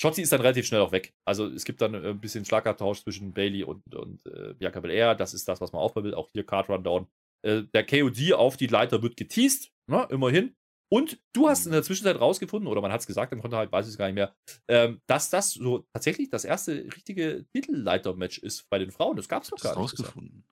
[0.01, 1.13] Shotzi ist dann relativ schnell auch weg.
[1.25, 5.13] Also es gibt dann äh, ein bisschen Schlagabtausch zwischen Bailey und, und äh, Bianca Belair.
[5.15, 6.15] Das ist das, was man aufbauen will.
[6.15, 7.07] Auch hier Card Rundown.
[7.45, 10.55] Äh, der KOD auf die Leiter wird geteased, ne, immerhin.
[10.93, 13.71] Und du hast in der Zwischenzeit rausgefunden, oder man hat es gesagt, im konnte halt,
[13.71, 14.35] weiß ich es gar nicht mehr,
[14.67, 19.17] ähm, dass das so tatsächlich das erste richtige Titelleiter-Match ist bei den Frauen.
[19.17, 19.79] Das gab es noch gar nicht.
[19.79, 20.43] rausgefunden.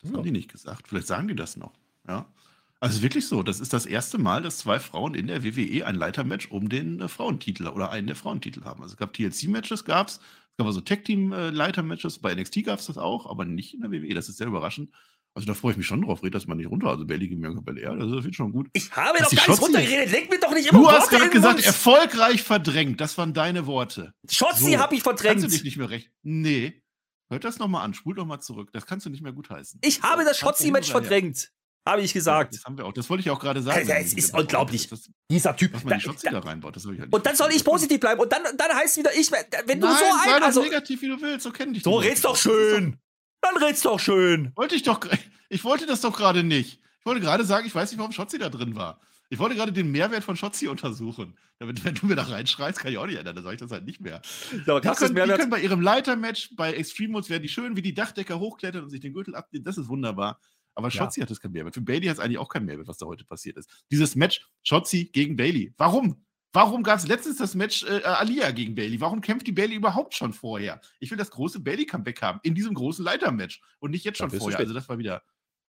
[0.00, 0.16] Das ja.
[0.16, 0.88] haben die nicht gesagt.
[0.88, 1.74] Vielleicht sagen die das noch.
[2.08, 2.32] Ja.
[2.80, 3.42] Also wirklich so.
[3.42, 7.02] Das ist das erste Mal, dass zwei Frauen in der WWE ein Leitermatch um den
[7.02, 8.82] äh, Frauentitel oder einen der Frauentitel haben.
[8.82, 10.14] Also es gab TLC-Matches, gab es.
[10.14, 12.20] Es gab also Tag-Team-Leiter-Matches.
[12.20, 14.14] Bei NXT gab es das auch, aber nicht in der WWE.
[14.14, 14.94] Das ist sehr überraschend.
[15.34, 16.22] Also da freue ich mich schon drauf.
[16.22, 16.88] Red das mal nicht runter.
[16.88, 18.68] Also gegen Bianca Belair, das wird schon gut.
[18.72, 20.10] Ich habe Dass doch gar nichts runtergeredet.
[20.12, 21.66] Leg mir doch nicht immer Du hast Worte gerade gesagt, Mund.
[21.66, 23.00] erfolgreich verdrängt.
[23.00, 24.12] Das waren deine Worte.
[24.28, 24.78] Schotzi So.
[24.78, 25.64] habe ich Kannst du dich verdrängt.
[25.64, 26.10] nicht mehr recht.
[26.22, 26.82] Nee.
[27.30, 27.94] Hört das nochmal an.
[27.94, 28.70] Spult nochmal zurück.
[28.72, 29.78] Das kannst du nicht mehr gutheißen.
[29.84, 31.50] Ich habe das Schotzi-Match verdrängt.
[31.88, 32.54] Habe ich Ja, gesagt.
[32.54, 32.92] das haben wir auch.
[32.92, 33.78] Das wollte ich auch gerade sagen.
[33.78, 34.88] Alter, es ist unglaublich.
[34.88, 35.72] Das, Dieser Typ.
[35.72, 38.00] was man die Schotzi da- da reinbaut, das ich halt und dann soll ich positiv
[38.00, 38.20] bleiben.
[38.20, 40.40] Und dann, dann heißt wieder ich, wenn du Nein, so sei ein.
[40.40, 41.44] doch Also, negativ, wie du willst.
[41.44, 42.98] So kenn dich so red's doch doch- schön.
[43.40, 44.52] Dann red's doch schön.
[44.56, 45.00] Wollte ich doch.
[45.48, 46.80] Ich wollte das doch gerade nicht.
[47.00, 49.00] Ich wollte gerade sagen, ich weiß nicht, warum Schotzi da drin war.
[49.30, 51.36] Ich wollte gerade den Mehrwert von Schotzi untersuchen.
[51.58, 53.34] Damit, wenn du mir da reinschreist, kann ich auch nicht ändern.
[53.36, 54.20] Dann sage ich das halt nicht mehr.
[54.66, 57.76] Ja, aber Die können, die können bei ihrem Leitermatch, bei Extreme Modes, werden die schön
[57.76, 59.64] wie die Dachdecker hochklettern und sich den Gürtel abnehmen.
[59.64, 60.40] Das ist wunderbar.
[60.74, 60.92] Aber Ja.
[60.92, 61.74] Schotzi hat das kein Mehrwert.
[61.74, 63.70] Für Bailey hat es eigentlich auch keinen Mehrwert, was da heute passiert ist.
[63.90, 65.74] Dieses Match Schotzi gegen Bailey.
[65.76, 66.24] Warum?
[66.52, 69.00] Warum gab es letztens das Match äh, Alia gegen Bailey?
[69.00, 70.80] Warum kämpft die Bailey überhaupt schon vorher?
[70.98, 74.58] Ich will das große Bailey-Comeback haben in diesem großen Leitermatch und nicht jetzt schon vorher.
[74.58, 75.22] Also das war wieder,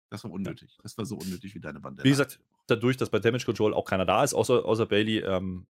[0.10, 0.78] das war unnötig.
[0.82, 2.04] Das war so unnötig wie deine Bande.
[2.04, 5.68] Wie gesagt, dadurch, dass bei Damage Control auch keiner da ist, außer, außer Bailey, ähm,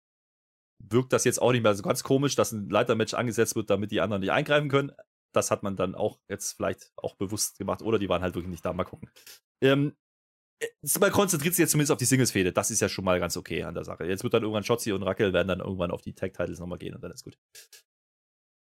[0.78, 3.90] wirkt das jetzt auch nicht mehr so ganz komisch, dass ein Leitermatch angesetzt wird, damit
[3.92, 4.92] die anderen nicht eingreifen können.
[5.32, 8.50] Das hat man dann auch jetzt vielleicht auch bewusst gemacht oder die waren halt wirklich
[8.50, 8.72] nicht da.
[8.72, 9.10] Mal gucken.
[9.60, 10.05] Ähm, äh,
[11.00, 12.52] man konzentriert sich jetzt zumindest auf die Singles-Fehde.
[12.52, 14.04] Das ist ja schon mal ganz okay an der Sache.
[14.04, 16.94] Jetzt wird dann irgendwann Shotzi und Raquel werden dann irgendwann auf die Tag-Titles nochmal gehen
[16.94, 17.36] und dann ist gut.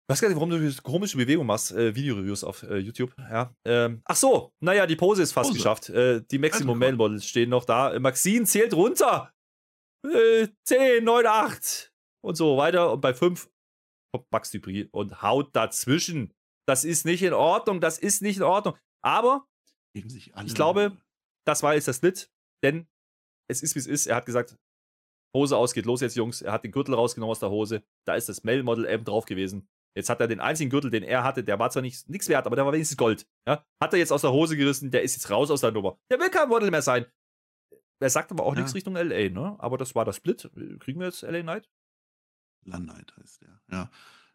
[0.03, 3.15] Ich weiß gar nicht, warum du komische Bewegung machst, äh, Videoreviews auf äh, YouTube.
[3.17, 3.55] Ja.
[3.65, 5.59] Ähm, ach so, naja, die Pose ist fast Pose.
[5.59, 5.89] geschafft.
[5.89, 7.93] Äh, die Maximum Male Models stehen noch da.
[7.93, 9.33] Äh, Maxine zählt runter.
[10.05, 12.91] Äh, 10, 9, 8 und so weiter.
[12.91, 13.49] Und bei 5
[14.13, 16.33] kommt Max Dupri und haut dazwischen.
[16.67, 18.75] Das ist nicht in Ordnung, das ist nicht in Ordnung.
[19.01, 19.47] Aber
[19.95, 20.97] ich glaube,
[21.45, 22.29] das war jetzt der Split,
[22.63, 22.87] denn
[23.49, 24.07] es ist wie es ist.
[24.07, 24.57] Er hat gesagt,
[25.35, 26.41] Hose aus, geht los jetzt, Jungs.
[26.41, 27.83] Er hat den Gürtel rausgenommen aus der Hose.
[28.05, 29.67] Da ist das Male-Model M drauf gewesen.
[29.95, 32.45] Jetzt hat er den einzigen Gürtel, den er hatte, der war zwar nicht, nichts wert,
[32.47, 33.27] aber der war wenigstens Gold.
[33.47, 33.63] Ja?
[33.81, 35.99] Hat er jetzt aus der Hose gerissen, der ist jetzt raus aus der Nummer.
[36.09, 37.05] Der will kein Model mehr sein.
[37.99, 38.59] Er sagt aber auch Ja.
[38.61, 39.55] nichts Richtung LA, ne?
[39.59, 40.49] Aber das war der Split.
[40.79, 41.69] Kriegen wir jetzt LA Knight?
[42.65, 43.89] Landnight heißt der, ja.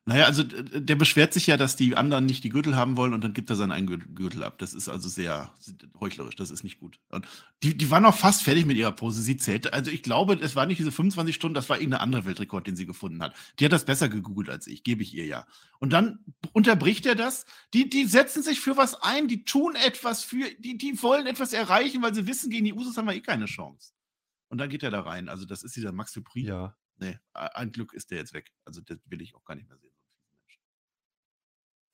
[0.08, 3.22] Naja, also der beschwert sich ja, dass die anderen nicht die Gürtel haben wollen und
[3.22, 4.56] dann gibt er seinen eigenen Gür- Gürtel ab.
[4.58, 5.52] Das ist also sehr
[6.00, 6.98] heuchlerisch, das ist nicht gut.
[7.10, 7.28] Und
[7.62, 9.20] die, die war noch fast fertig mit ihrer Pose.
[9.20, 12.24] Sie zählte, also ich glaube, es war nicht diese 25 Stunden, das war irgendein anderer
[12.24, 13.34] Weltrekord, den sie gefunden hat.
[13.58, 15.46] Die hat das besser gegoogelt als ich, gebe ich ihr ja.
[15.78, 16.20] Und dann
[16.54, 17.44] unterbricht er das.
[17.74, 21.52] Die, die setzen sich für was ein, die tun etwas für, die, die wollen etwas
[21.52, 23.92] erreichen, weil sie wissen, gegen die Usos haben wir eh keine Chance.
[24.48, 25.28] Und dann geht er da rein.
[25.28, 26.46] Also das ist dieser Max Dupri.
[26.46, 26.74] Ja.
[26.96, 28.50] Nee, ein Glück ist der jetzt weg.
[28.64, 29.87] Also das will ich auch gar nicht mehr sehen.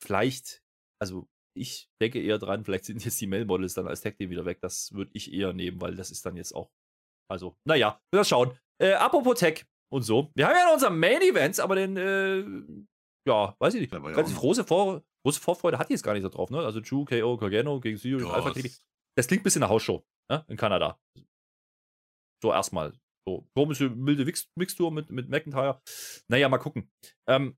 [0.04, 0.62] Vielleicht,
[1.00, 4.44] also ich denke eher dran, vielleicht sind jetzt die Male-Models dann als Tag Team wieder
[4.44, 4.60] weg.
[4.60, 6.70] Das würde ich eher nehmen, weil das ist dann jetzt auch.
[7.30, 8.58] Also, naja, wir schauen.
[8.82, 10.30] Äh, apropos Tech und so.
[10.34, 12.40] Wir haben ja noch unser Main-Event, aber den, äh,
[13.26, 13.92] ja, weiß ich nicht.
[13.92, 14.40] Ja Ganz noch.
[14.40, 16.58] große, Vor große Vorfreude hat die jetzt gar nicht da drauf, ne?
[16.58, 18.68] Also Drew, KO, Gargano gegen Sirius, Ja, Alpha TV.
[19.16, 20.44] Das klingt ein bisschen nach Hausshow, ne?
[20.48, 21.00] In Kanada.
[22.42, 22.92] So erstmal.
[23.26, 25.80] So, komische, milde Mix Mixtur mit, mit McIntyre.
[26.28, 26.90] Naja, mal gucken.
[27.26, 27.56] Ähm,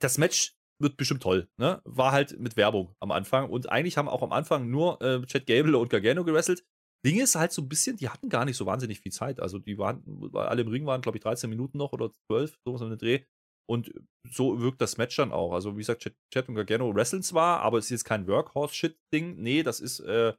[0.00, 1.80] das Match wird bestimmt toll, ne?
[1.84, 5.46] War halt mit Werbung am Anfang und eigentlich haben auch am Anfang nur äh, Chad
[5.46, 6.64] Gable und Gargano gewrestelt.
[7.04, 9.38] Ding ist halt so ein bisschen, die hatten gar nicht so wahnsinnig viel Zeit.
[9.38, 12.80] Also die waren, alle im Ring waren, glaube ich, 13 Minuten noch oder 12, sowas
[12.80, 13.24] um den Dreh.
[13.66, 13.92] Und
[14.30, 15.52] so wirkt das Match dann auch.
[15.52, 19.36] Also, wie gesagt, Chad, Chad und Gargano wresteln zwar, aber es ist jetzt kein Workhorse-Shit-Ding.
[19.36, 20.34] Nee, das ist äh,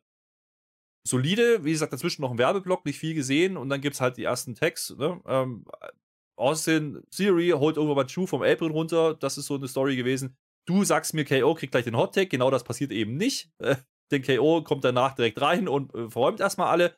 [1.07, 1.63] solide.
[1.63, 3.57] Wie gesagt, dazwischen noch ein Werbeblock, nicht viel gesehen.
[3.57, 4.95] Und dann gibt es halt die ersten Tags.
[4.97, 5.21] Ne?
[5.25, 5.65] Ähm,
[6.35, 9.15] Austin Theory holt irgendwann mal Drew vom Apron runter.
[9.15, 10.37] Das ist so eine Story gewesen.
[10.67, 12.15] Du sagst mir, KO kriegt gleich den Hot.
[12.29, 13.49] Genau das passiert eben nicht.
[13.59, 13.75] Äh,
[14.11, 16.95] den KO kommt danach direkt rein und äh, verräumt erstmal alle.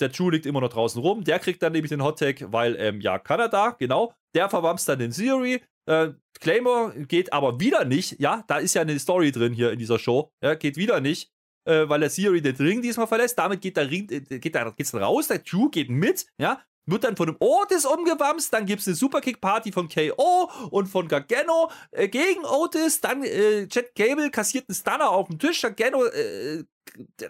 [0.00, 1.22] Der Drew liegt immer noch draußen rum.
[1.24, 4.14] Der kriegt dann nämlich den Hot weil, ähm, ja, Kanada, genau.
[4.34, 5.62] Der verwamst dann den Theory.
[5.86, 6.10] Äh,
[6.40, 8.18] Claymore geht aber wieder nicht.
[8.18, 10.32] Ja, da ist ja eine Story drin hier in dieser Show.
[10.42, 11.30] Ja, geht wieder nicht,
[11.68, 13.38] äh, weil der Theory den Ring diesmal verlässt.
[13.38, 15.28] Damit geht der Ring, äh, geht der, geht's raus.
[15.28, 16.60] Der Drew geht mit, ja.
[16.86, 21.08] Wird dann von dem Otis umgewamst, dann gibt es eine Superkick-Party von KO und von
[21.08, 26.04] Gargano äh, gegen Otis, dann äh, Chad Gable kassiert einen Stunner auf dem Tisch, Gargano,
[26.04, 26.64] äh,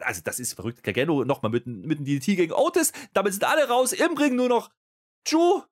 [0.00, 3.68] also das ist verrückt, Gargano nochmal mit, mit einem DDT gegen Otis, damit sind alle
[3.68, 4.70] raus, im Ring nur noch
[5.28, 5.62] Drew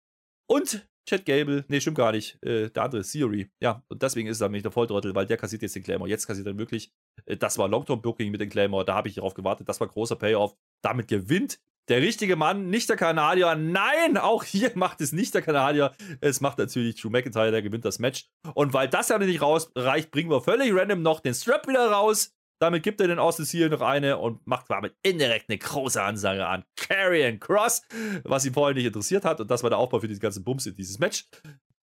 [0.47, 4.41] und Chad Gable, nee, stimmt gar nicht, äh, der andere Theory, ja, und deswegen ist
[4.41, 6.93] er nämlich der Volltrottel, weil der kassiert jetzt den Claymore, jetzt kassiert er wirklich,
[7.25, 10.15] äh, das war Long-Term-Booking mit dem Claymore, da habe ich darauf gewartet, das war großer
[10.15, 10.55] Payoff,
[10.85, 11.59] damit gewinnt
[11.89, 13.55] der richtige Mann, nicht der Kanadier.
[13.55, 15.93] Nein, auch hier macht es nicht der Kanadier.
[16.21, 18.29] Es macht natürlich Drew McIntyre, der gewinnt das Match.
[18.55, 22.35] Und weil das ja nicht rausreicht, bringen wir völlig random noch den Strap wieder raus.
[22.61, 26.47] Damit gibt er den Austin Seal noch eine und macht damit indirekt eine große Ansage
[26.47, 27.83] an Karrion Cross,
[28.23, 29.41] was ihn vorher nicht interessiert hat.
[29.41, 31.27] Und das war der Aufbau für diese ganzen Bums in dieses Match.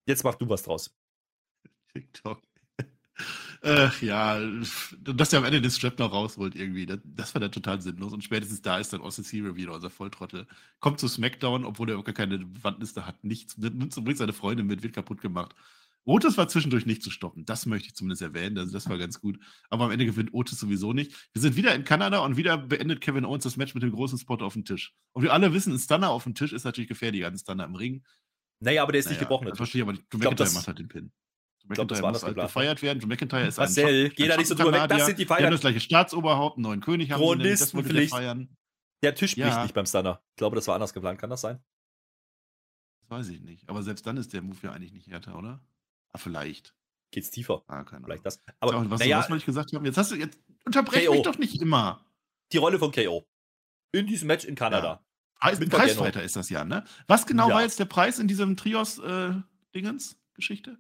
[0.07, 0.95] Jetzt mach du was draus.
[1.93, 2.41] TikTok.
[3.63, 4.41] Äh, ja,
[5.03, 8.13] dass der am Ende den Strap noch rausholt irgendwie, das, das, war dann total sinnlos.
[8.13, 10.47] Und spätestens da ist dann Austin Theory wieder unser Volltrottel.
[10.79, 14.83] Kommt zu SmackDown, obwohl er gar keine Wandliste hat, nichts, nimmt zum seine Freundin mit,
[14.83, 15.55] wird kaputt gemacht.
[16.05, 17.45] Otis war zwischendurch nicht zu stoppen.
[17.45, 18.57] Das möchte ich zumindest erwähnen.
[18.57, 19.39] Also das war ganz gut.
[19.69, 21.13] Aber am Ende gewinnt Otis sowieso nicht.
[21.35, 24.19] Wir sind wieder in Kanada und wieder beendet Kevin Owens das Match mit dem großen
[24.19, 24.95] Spot auf dem Tisch.
[25.13, 27.65] Und wir alle wissen, ein Stunner auf dem Tisch ist natürlich gefährlicher als ein Stunner
[27.65, 28.05] im Ring.
[28.61, 29.49] Naja, aber der ist naja, nicht gebrochen.
[29.49, 30.05] Das verstehe ich aber nicht.
[30.11, 31.13] Drew McIntyre macht halt den Pin.
[31.69, 33.01] Ich glaube, das war das halt gefeiert werden.
[33.01, 34.89] Drew McIntyre ist Marcel, ein geh da nicht so drüber weg.
[34.89, 35.41] Das sind die Feiern.
[35.41, 38.49] Die haben das gleiche Staatsoberhaupt, einen neuen König haben nämlich, das wollte der feiern.
[39.03, 39.63] Der Tisch bricht ja.
[39.63, 40.21] nicht beim Stunner.
[40.31, 41.21] Ich glaube, das war anders geplant.
[41.21, 41.63] Kann das sein?
[43.01, 43.69] Das weiß ich nicht.
[43.69, 45.61] Aber selbst dann ist der Move ja eigentlich nicht härter, oder?
[46.13, 46.75] Ah, vielleicht.
[47.11, 47.63] Geht's tiefer?
[47.69, 48.43] Ah, keine Vielleicht das.
[48.61, 49.85] Aber ja, was, naja, was wollte ich gesagt haben?
[49.85, 51.13] Jetzt hast du, jetzt unterbrech KO.
[51.13, 52.05] mich doch nicht immer.
[52.53, 53.27] Die Rolle von KO.
[53.93, 55.03] In diesem Match in Kanada.
[55.43, 55.59] Ja.
[55.59, 56.85] Mit Preisfighter ist das ja, ne?
[57.07, 57.55] Was genau ja.
[57.55, 60.71] war jetzt der Preis in diesem Trios-Dingens-Geschichte?
[60.73, 60.77] Äh,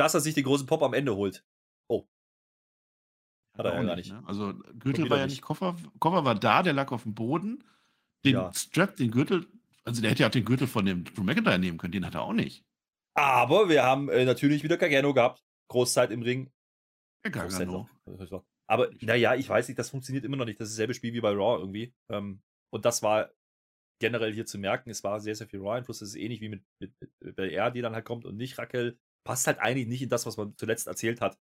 [0.00, 1.44] Dass er sich den großen Pop am Ende holt.
[1.86, 2.08] Oh.
[3.58, 4.10] Hat er ja gar nicht.
[4.10, 4.22] Ne?
[4.26, 5.76] Also Gürtel war ja nicht Koffer.
[5.98, 7.62] Koffer war da, der lag auf dem Boden.
[8.24, 8.50] Den ja.
[8.54, 9.46] Strap, den Gürtel,
[9.84, 12.14] also der hätte ja auch den Gürtel von dem Drew McIntyre nehmen können, den hat
[12.14, 12.64] er auch nicht.
[13.12, 15.44] Aber wir haben äh, natürlich wieder Gargano gehabt.
[15.68, 16.50] Großzeit im Ring.
[17.22, 17.86] Gargano.
[18.66, 20.58] Aber naja, ich weiß nicht, das funktioniert immer noch nicht.
[20.58, 21.92] Das ist dasselbe Spiel wie bei Raw irgendwie.
[22.08, 22.40] Ähm,
[22.72, 23.30] und das war
[24.00, 24.88] generell hier zu merken.
[24.88, 25.98] Es war sehr, sehr viel Raw-Einfluss.
[25.98, 28.98] Das ist ähnlich wie mit, mit, mit BR, die dann halt kommt und nicht Raquel.
[29.24, 31.38] Passt halt eigentlich nicht in das, was man zuletzt erzählt hat.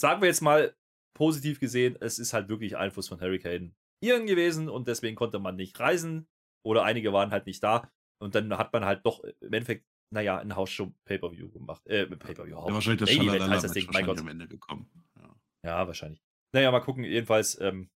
[0.00, 0.74] Sagen wir jetzt mal
[1.16, 5.56] positiv gesehen, es ist halt wirklich Einfluss von Hurricane Iren gewesen und deswegen konnte man
[5.56, 6.26] nicht reisen
[6.64, 7.90] oder einige waren halt nicht da.
[8.18, 11.86] Und dann hat man halt doch im Endeffekt naja, ein Hausshow Pay-Per-View gemacht.
[11.86, 12.54] Äh, Pay-Per-View.
[12.54, 14.20] Ja, wahrscheinlich das Event heißt das Ding, mein Gott.
[14.20, 14.88] am Ende gekommen.
[15.16, 15.36] Ja.
[15.64, 16.22] ja, wahrscheinlich.
[16.52, 17.04] Naja, mal gucken.
[17.04, 17.90] Jedenfalls, ähm,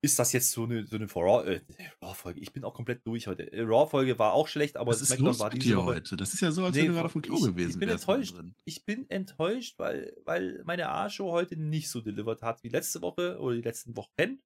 [0.00, 1.60] ist das jetzt so eine, so eine äh,
[2.02, 2.40] Raw-Folge?
[2.40, 3.52] Ich bin auch komplett durch heute.
[3.52, 5.84] Äh, Raw-Folge war auch schlecht, aber das SmackDown ist war Woche.
[5.84, 6.16] heute.
[6.16, 7.70] Das ist ja so, als nee, wäre gerade auf dem Klo ich, gewesen.
[7.70, 8.36] Ich bin enttäuscht.
[8.64, 13.38] Ich bin enttäuscht, weil, weil meine A-Show heute nicht so delivered hat wie letzte Woche
[13.40, 14.40] oder die letzten Wochen.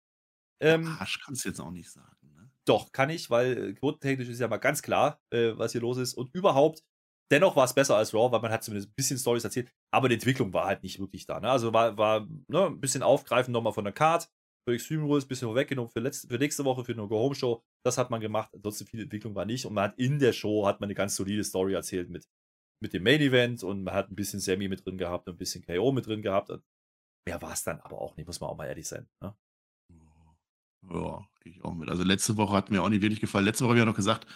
[0.60, 2.16] Ähm, Arsch kannst du jetzt auch nicht sagen.
[2.64, 5.98] Doch, kann ich, weil äh, quotentechnisch ist ja mal ganz klar, äh, was hier los
[5.98, 6.14] ist.
[6.14, 6.84] Und überhaupt,
[7.30, 10.08] dennoch war es besser als Raw, weil man hat zumindest ein bisschen Stories erzählt, aber
[10.08, 11.40] die Entwicklung war halt nicht wirklich da.
[11.40, 11.50] Ne?
[11.50, 14.30] Also war, war ne, ein bisschen aufgreifen nochmal von der Card
[14.64, 17.62] für Extreme Rules, ein bisschen vorweggenommen für, letzte, für nächste Woche, für eine Go-Home-Show.
[17.84, 18.50] Das hat man gemacht.
[18.54, 19.66] Ansonsten viel Entwicklung war nicht.
[19.66, 22.28] Und man hat in der Show hat man eine ganz solide Story erzählt mit,
[22.80, 25.64] mit dem Main-Event und man hat ein bisschen Sammy mit drin gehabt und ein bisschen
[25.64, 26.50] KO mit drin gehabt.
[26.50, 26.62] Und
[27.26, 29.08] mehr war es dann aber auch nicht, muss man auch mal ehrlich sein.
[29.20, 29.34] Ne?
[30.90, 31.88] Ja, gehe ich auch mit.
[31.88, 33.44] Also letzte Woche hat mir auch nicht wirklich gefallen.
[33.44, 34.26] Letzte Woche habe ich ja noch gesagt,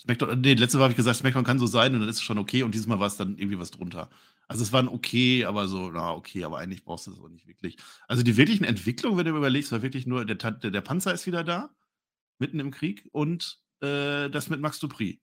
[0.00, 2.22] SmackDown, nee, letzte Woche habe ich gesagt, SmackDown kann so sein und dann ist es
[2.22, 4.10] schon okay und dieses Mal war es dann irgendwie was drunter.
[4.48, 7.28] Also es war ein okay, aber so, na okay, aber eigentlich brauchst du es auch
[7.28, 7.76] nicht wirklich.
[8.08, 11.26] Also die wirklichen Entwicklungen, wenn du überlegst, war wirklich nur, der, der, der Panzer ist
[11.26, 11.70] wieder da,
[12.38, 15.20] mitten im Krieg und äh, das mit Max Dupri.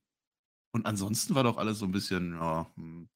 [0.73, 3.09] Und ansonsten war doch alles so ein bisschen, ja, hm,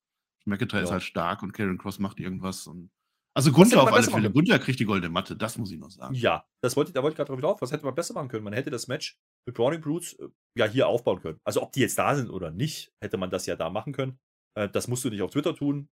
[0.45, 0.85] McIntyre ja.
[0.85, 2.91] ist halt stark und Karen Cross macht irgendwas und
[3.37, 4.31] also Gunther auf alle Fälle.
[4.31, 6.15] Gunther kriegt die goldene Matte, das muss ich noch sagen.
[6.15, 7.61] Ja, das wollte, da wollte ich gerade drauf hinauf.
[7.61, 8.45] Was hätte man besser machen können?
[8.45, 11.39] Man hätte das Match mit Browning Brutes äh, ja hier aufbauen können.
[11.43, 14.19] Also ob die jetzt da sind oder nicht, hätte man das ja da machen können.
[14.57, 15.89] Äh, das musst du nicht auf Twitter tun.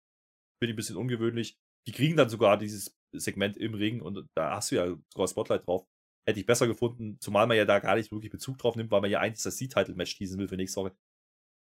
[0.63, 1.57] Finde ich ein bisschen ungewöhnlich.
[1.87, 5.67] Die kriegen dann sogar dieses Segment im Ring und da hast du ja sogar Spotlight
[5.67, 5.85] drauf.
[6.25, 9.01] Hätte ich besser gefunden, zumal man ja da gar nicht wirklich Bezug drauf nimmt, weil
[9.01, 10.95] man ja eigentlich das C-Title-Match teasen will für nächste Woche.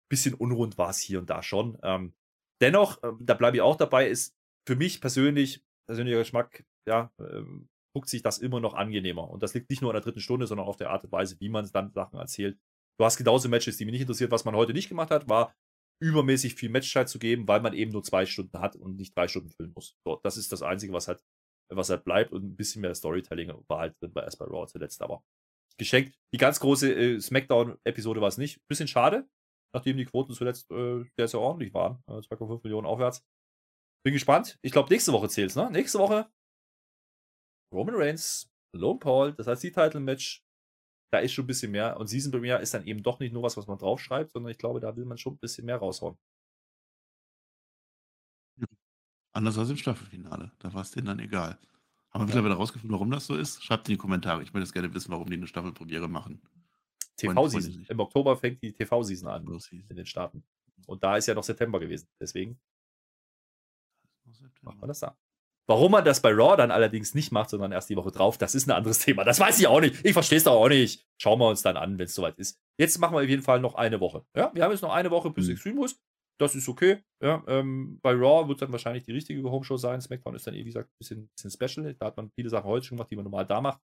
[0.08, 1.76] Bisschen unrund war es hier und da schon.
[1.82, 2.14] Ähm,
[2.60, 4.36] dennoch, äh, da bleibe ich auch dabei, ist
[4.68, 9.28] für mich persönlich persönlicher Geschmack, ja, ähm, guckt sich das immer noch angenehmer.
[9.28, 11.40] Und das liegt nicht nur an der dritten Stunde, sondern auf der Art und Weise,
[11.40, 12.56] wie man dann Sachen erzählt.
[13.00, 14.30] Du hast genauso Matches, die mich nicht interessiert.
[14.30, 15.56] Was man heute nicht gemacht hat, war
[16.02, 19.28] übermäßig viel Matchzeit zu geben, weil man eben nur zwei Stunden hat und nicht drei
[19.28, 19.96] Stunden füllen muss.
[20.04, 21.22] So, das ist das Einzige, was halt,
[21.70, 24.66] was halt bleibt und ein bisschen mehr Storytelling war halt drin bei erst bei Raw
[24.66, 25.22] zuletzt, aber
[25.78, 26.18] geschenkt.
[26.34, 28.60] Die ganz große äh, Smackdown-Episode war es nicht.
[28.68, 29.28] Bisschen schade,
[29.72, 32.02] nachdem die Quoten zuletzt äh, sehr, sehr ordentlich waren.
[32.08, 33.24] Äh, 2,5 Millionen aufwärts.
[34.04, 34.58] Bin gespannt.
[34.62, 35.70] Ich glaube, nächste Woche zählt's, ne?
[35.70, 36.28] Nächste Woche
[37.72, 40.41] Roman Reigns, Lone Paul, das heißt die Title-Match.
[41.12, 41.98] Da ist schon ein bisschen mehr.
[41.98, 44.58] Und Season Premiere ist dann eben doch nicht nur was, was man draufschreibt, sondern ich
[44.58, 46.16] glaube, da will man schon ein bisschen mehr raushauen.
[49.32, 50.52] Anders als im Staffelfinale.
[50.58, 51.58] Da war es denen dann egal.
[52.10, 52.24] Haben wir ja.
[52.26, 53.62] mittlerweile rausgefunden, warum das so ist?
[53.62, 54.42] Schreibt in die Kommentare.
[54.42, 56.40] Ich würde jetzt gerne wissen, warum die eine Staffelpremiere machen.
[57.16, 57.86] TV-Season.
[57.88, 60.42] Im Oktober fängt die TV-Season an in den Staaten.
[60.86, 62.08] Und da ist ja noch September gewesen.
[62.18, 62.58] Deswegen
[64.62, 65.16] Machen wir das da.
[65.68, 68.54] Warum man das bei Raw dann allerdings nicht macht, sondern erst die Woche drauf, das
[68.54, 69.24] ist ein anderes Thema.
[69.24, 70.04] Das weiß ich auch nicht.
[70.04, 71.06] Ich verstehe es doch auch nicht.
[71.20, 72.60] Schauen wir uns dann an, wenn es soweit ist.
[72.78, 74.24] Jetzt machen wir auf jeden Fall noch eine Woche.
[74.36, 75.52] Ja, wir haben jetzt noch eine Woche bis mhm.
[75.52, 76.00] Extreme Rules.
[76.40, 77.02] das ist okay.
[77.22, 80.00] Ja, ähm, bei Raw wird dann wahrscheinlich die richtige Home-Show sein.
[80.00, 81.94] SmackDown ist dann, eh, wie gesagt, ein bisschen, bisschen special.
[81.94, 83.80] Da hat man viele Sachen heute schon gemacht, die man normal da macht.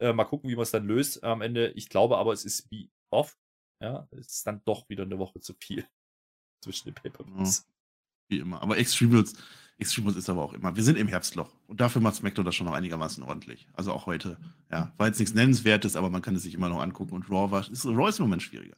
[0.00, 1.70] Äh, mal gucken, wie man es dann löst am Ende.
[1.72, 3.36] Ich glaube aber, es ist wie oft.
[3.82, 5.84] Ja, es ist dann doch wieder eine Woche zu viel
[6.64, 7.66] zwischen den Pay-Per-Views.
[7.66, 7.77] Ja,
[8.28, 8.62] wie immer.
[8.62, 9.34] Aber Extreme Rules,
[9.78, 10.74] Extreme Rules ist aber auch immer.
[10.76, 11.54] Wir sind im Herbstloch.
[11.66, 13.68] Und dafür macht SmackDown das schon noch einigermaßen ordentlich.
[13.74, 14.38] Also auch heute.
[14.70, 17.14] Ja, war jetzt nichts Nennenswertes, aber man kann es sich immer noch angucken.
[17.14, 18.76] Und Raw war, ist, Raw ist im Moment schwieriger.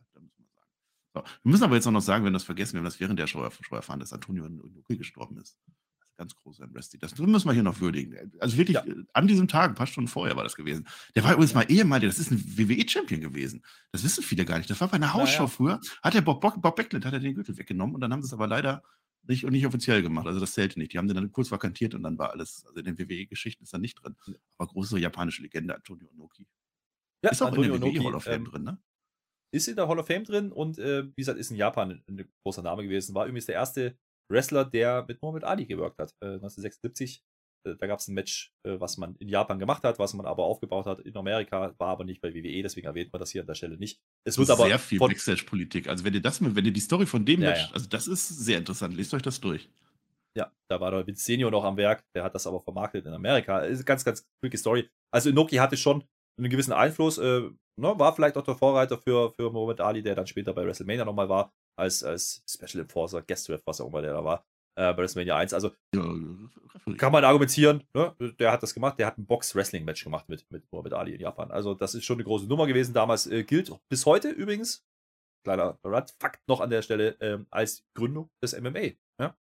[1.14, 1.22] So.
[1.42, 3.18] Wir müssen aber jetzt auch noch sagen, wenn wir das vergessen, wir haben das während
[3.18, 5.59] der Show, Show erfahren, dass Antonio Inoki gestorben ist.
[5.98, 7.01] Das ist ganz groß ein Wrestling.
[7.01, 8.32] Das müssen wir hier noch würdigen.
[8.38, 8.84] Also wirklich, ja.
[8.84, 10.86] Äh, an diesem Tag, ein paar Stunden vorher war das gewesen.
[11.16, 13.64] Der war übrigens mal ehemaliger, das ist ein WWE-Champion gewesen.
[13.90, 14.70] Das wissen viele gar nicht.
[14.70, 15.46] Das war bei einer Hausshow ja, ja.
[15.48, 15.80] früher.
[16.03, 18.26] Hat der Bob, Bob, Bob Backlund hat er den Gürtel weggenommen und dann haben sie
[18.26, 18.82] es aber leider
[19.22, 20.26] nicht, nicht offiziell gemacht.
[20.26, 20.92] Also das zählte nicht.
[20.92, 23.72] Die haben den dann kurz vakantiert und dann war alles, also in den WWE-Geschichten ist
[23.72, 24.16] da nicht drin.
[24.58, 26.46] Aber große japanische Legende, Antonio Inoki.
[27.22, 28.82] Ja, ist auch Antonio in der WWE Hall of Fame ähm, drin, ne?
[29.52, 32.04] ist in der Hall of Fame drin und äh, wie gesagt, ist in Japan ein,
[32.08, 33.14] ein, großer Name gewesen.
[33.14, 33.98] War übrigens der erste
[34.30, 36.14] Wrestler, der mit Muhammad Ali gewirkt hat.
[36.20, 37.24] Äh, 1976.
[37.64, 40.26] Äh, da gab es ein Match, äh, was man in Japan gemacht hat, was man
[40.26, 43.42] aber aufgebaut hat in Amerika, war aber nicht bei WWE, deswegen erwähnt man das hier
[43.42, 44.00] an der Stelle nicht.
[44.24, 44.66] Es wird aber.
[44.66, 45.88] Sehr viel Backstage-Politik.
[45.88, 47.70] Also, wenn ihr das, wenn ihr die Story von dem ja, Match, ja.
[47.72, 49.68] also das ist sehr interessant, lest euch das durch.
[50.36, 53.12] Ja, da war der Vince Senior noch am Werk, der hat das aber vermarktet in
[53.12, 53.61] Amerika.
[53.61, 54.88] Ist eine ganz, ganz quick Story.
[55.12, 56.04] Also Inoki hatte schon
[56.38, 57.18] einen gewissen Einfluss.
[57.18, 60.64] Äh, ne, war vielleicht auch der Vorreiter für, für Muhammad Ali, der dann später bei
[60.64, 64.44] WrestleMania nochmal war, als, als Special Enforcer, Guest Ref, was auch immer der da war,
[64.76, 65.54] äh, bei WrestleMania 1.
[65.54, 66.02] Also ja,
[66.96, 68.14] kann man argumentieren, ne?
[68.38, 71.50] der hat das gemacht, der hat ein Box-Wrestling-Match gemacht mit, mit Muhammad Ali in Japan.
[71.50, 72.94] Also das ist schon eine große Nummer gewesen.
[72.94, 74.84] Damals äh, gilt bis heute übrigens,
[75.44, 75.78] kleiner
[76.20, 78.92] Fakt noch an der Stelle, ähm, als Gründung des MMA.
[79.20, 79.36] Ja?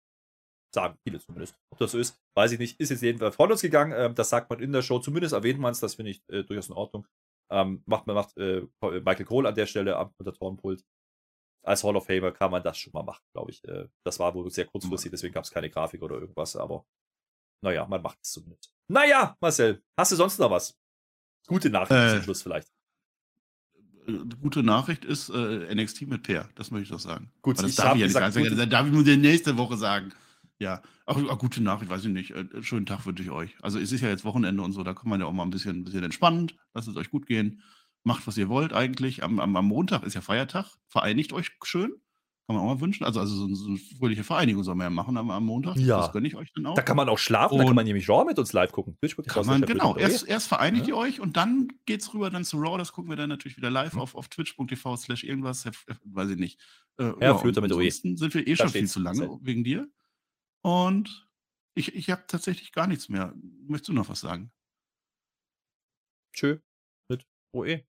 [0.74, 1.56] Sagen viele zumindest.
[1.70, 2.80] Ob das so ist, weiß ich nicht.
[2.80, 3.92] Ist jetzt jedenfalls von uns gegangen.
[3.96, 4.98] Ähm, das sagt man in der Show.
[4.98, 5.80] Zumindest erwähnt man es.
[5.80, 7.06] Das finde ich äh, durchaus in Ordnung.
[7.50, 10.84] Ähm, macht man macht äh, Michael Cole an der Stelle am Kommentatorenpult.
[11.62, 13.64] Als Hall of Famer kann man das schon mal machen, glaube ich.
[13.64, 16.56] Äh, das war wohl sehr kurzfristig, deswegen gab es keine Grafik oder irgendwas.
[16.56, 16.86] Aber
[17.62, 18.72] naja, man macht es zumindest.
[18.88, 20.78] Naja, Marcel, hast du sonst noch was?
[21.46, 22.68] Gute Nachricht äh, zum Schluss vielleicht.
[24.06, 27.30] Äh, gute Nachricht ist äh, NXT mit Peer, das möchte ich doch sagen.
[27.42, 28.56] Gut, das darf ich ja nicht sagen.
[28.56, 30.12] Das darf ich nur nächste Woche sagen.
[30.60, 32.32] Ja, auch, auch gute Nachricht, weiß ich nicht.
[32.32, 33.56] Äh, schönen Tag wünsche ich euch.
[33.62, 35.50] Also es ist ja jetzt Wochenende und so, da kann man ja auch mal ein
[35.50, 36.50] bisschen, ein bisschen entspannen.
[36.74, 37.62] Lasst es euch gut gehen.
[38.04, 39.22] Macht, was ihr wollt eigentlich.
[39.22, 40.66] Am, am, am Montag ist ja Feiertag.
[40.88, 41.90] Vereinigt euch schön.
[42.48, 43.04] Kann man auch mal wünschen.
[43.04, 45.76] Also, also so, so eine fröhliche Vereinigung soll man ja machen am, am Montag.
[45.76, 45.98] Ja.
[45.98, 46.74] Das gönne ich euch dann auch.
[46.74, 48.96] Da kann man auch schlafen, und da kann man nämlich Raw mit uns live gucken.
[49.26, 49.96] Kann man, genau.
[49.96, 50.94] Erst, erst vereinigt ja.
[50.94, 52.78] ihr euch und dann geht's rüber dann zu Raw.
[52.78, 54.00] Das gucken wir dann natürlich wieder live mhm.
[54.00, 55.66] auf, auf twitch.tv slash irgendwas.
[56.04, 56.58] Weiß ich nicht.
[56.98, 57.90] Äh, ja, führt damit OE.
[57.90, 59.86] sind wir eh da schon viel zu lange wegen dir.
[60.62, 61.28] Und
[61.74, 63.34] ich, ich habe tatsächlich gar nichts mehr.
[63.66, 64.50] Möchtest du noch was sagen?
[66.32, 66.56] Tschö
[67.52, 67.84] mit OE.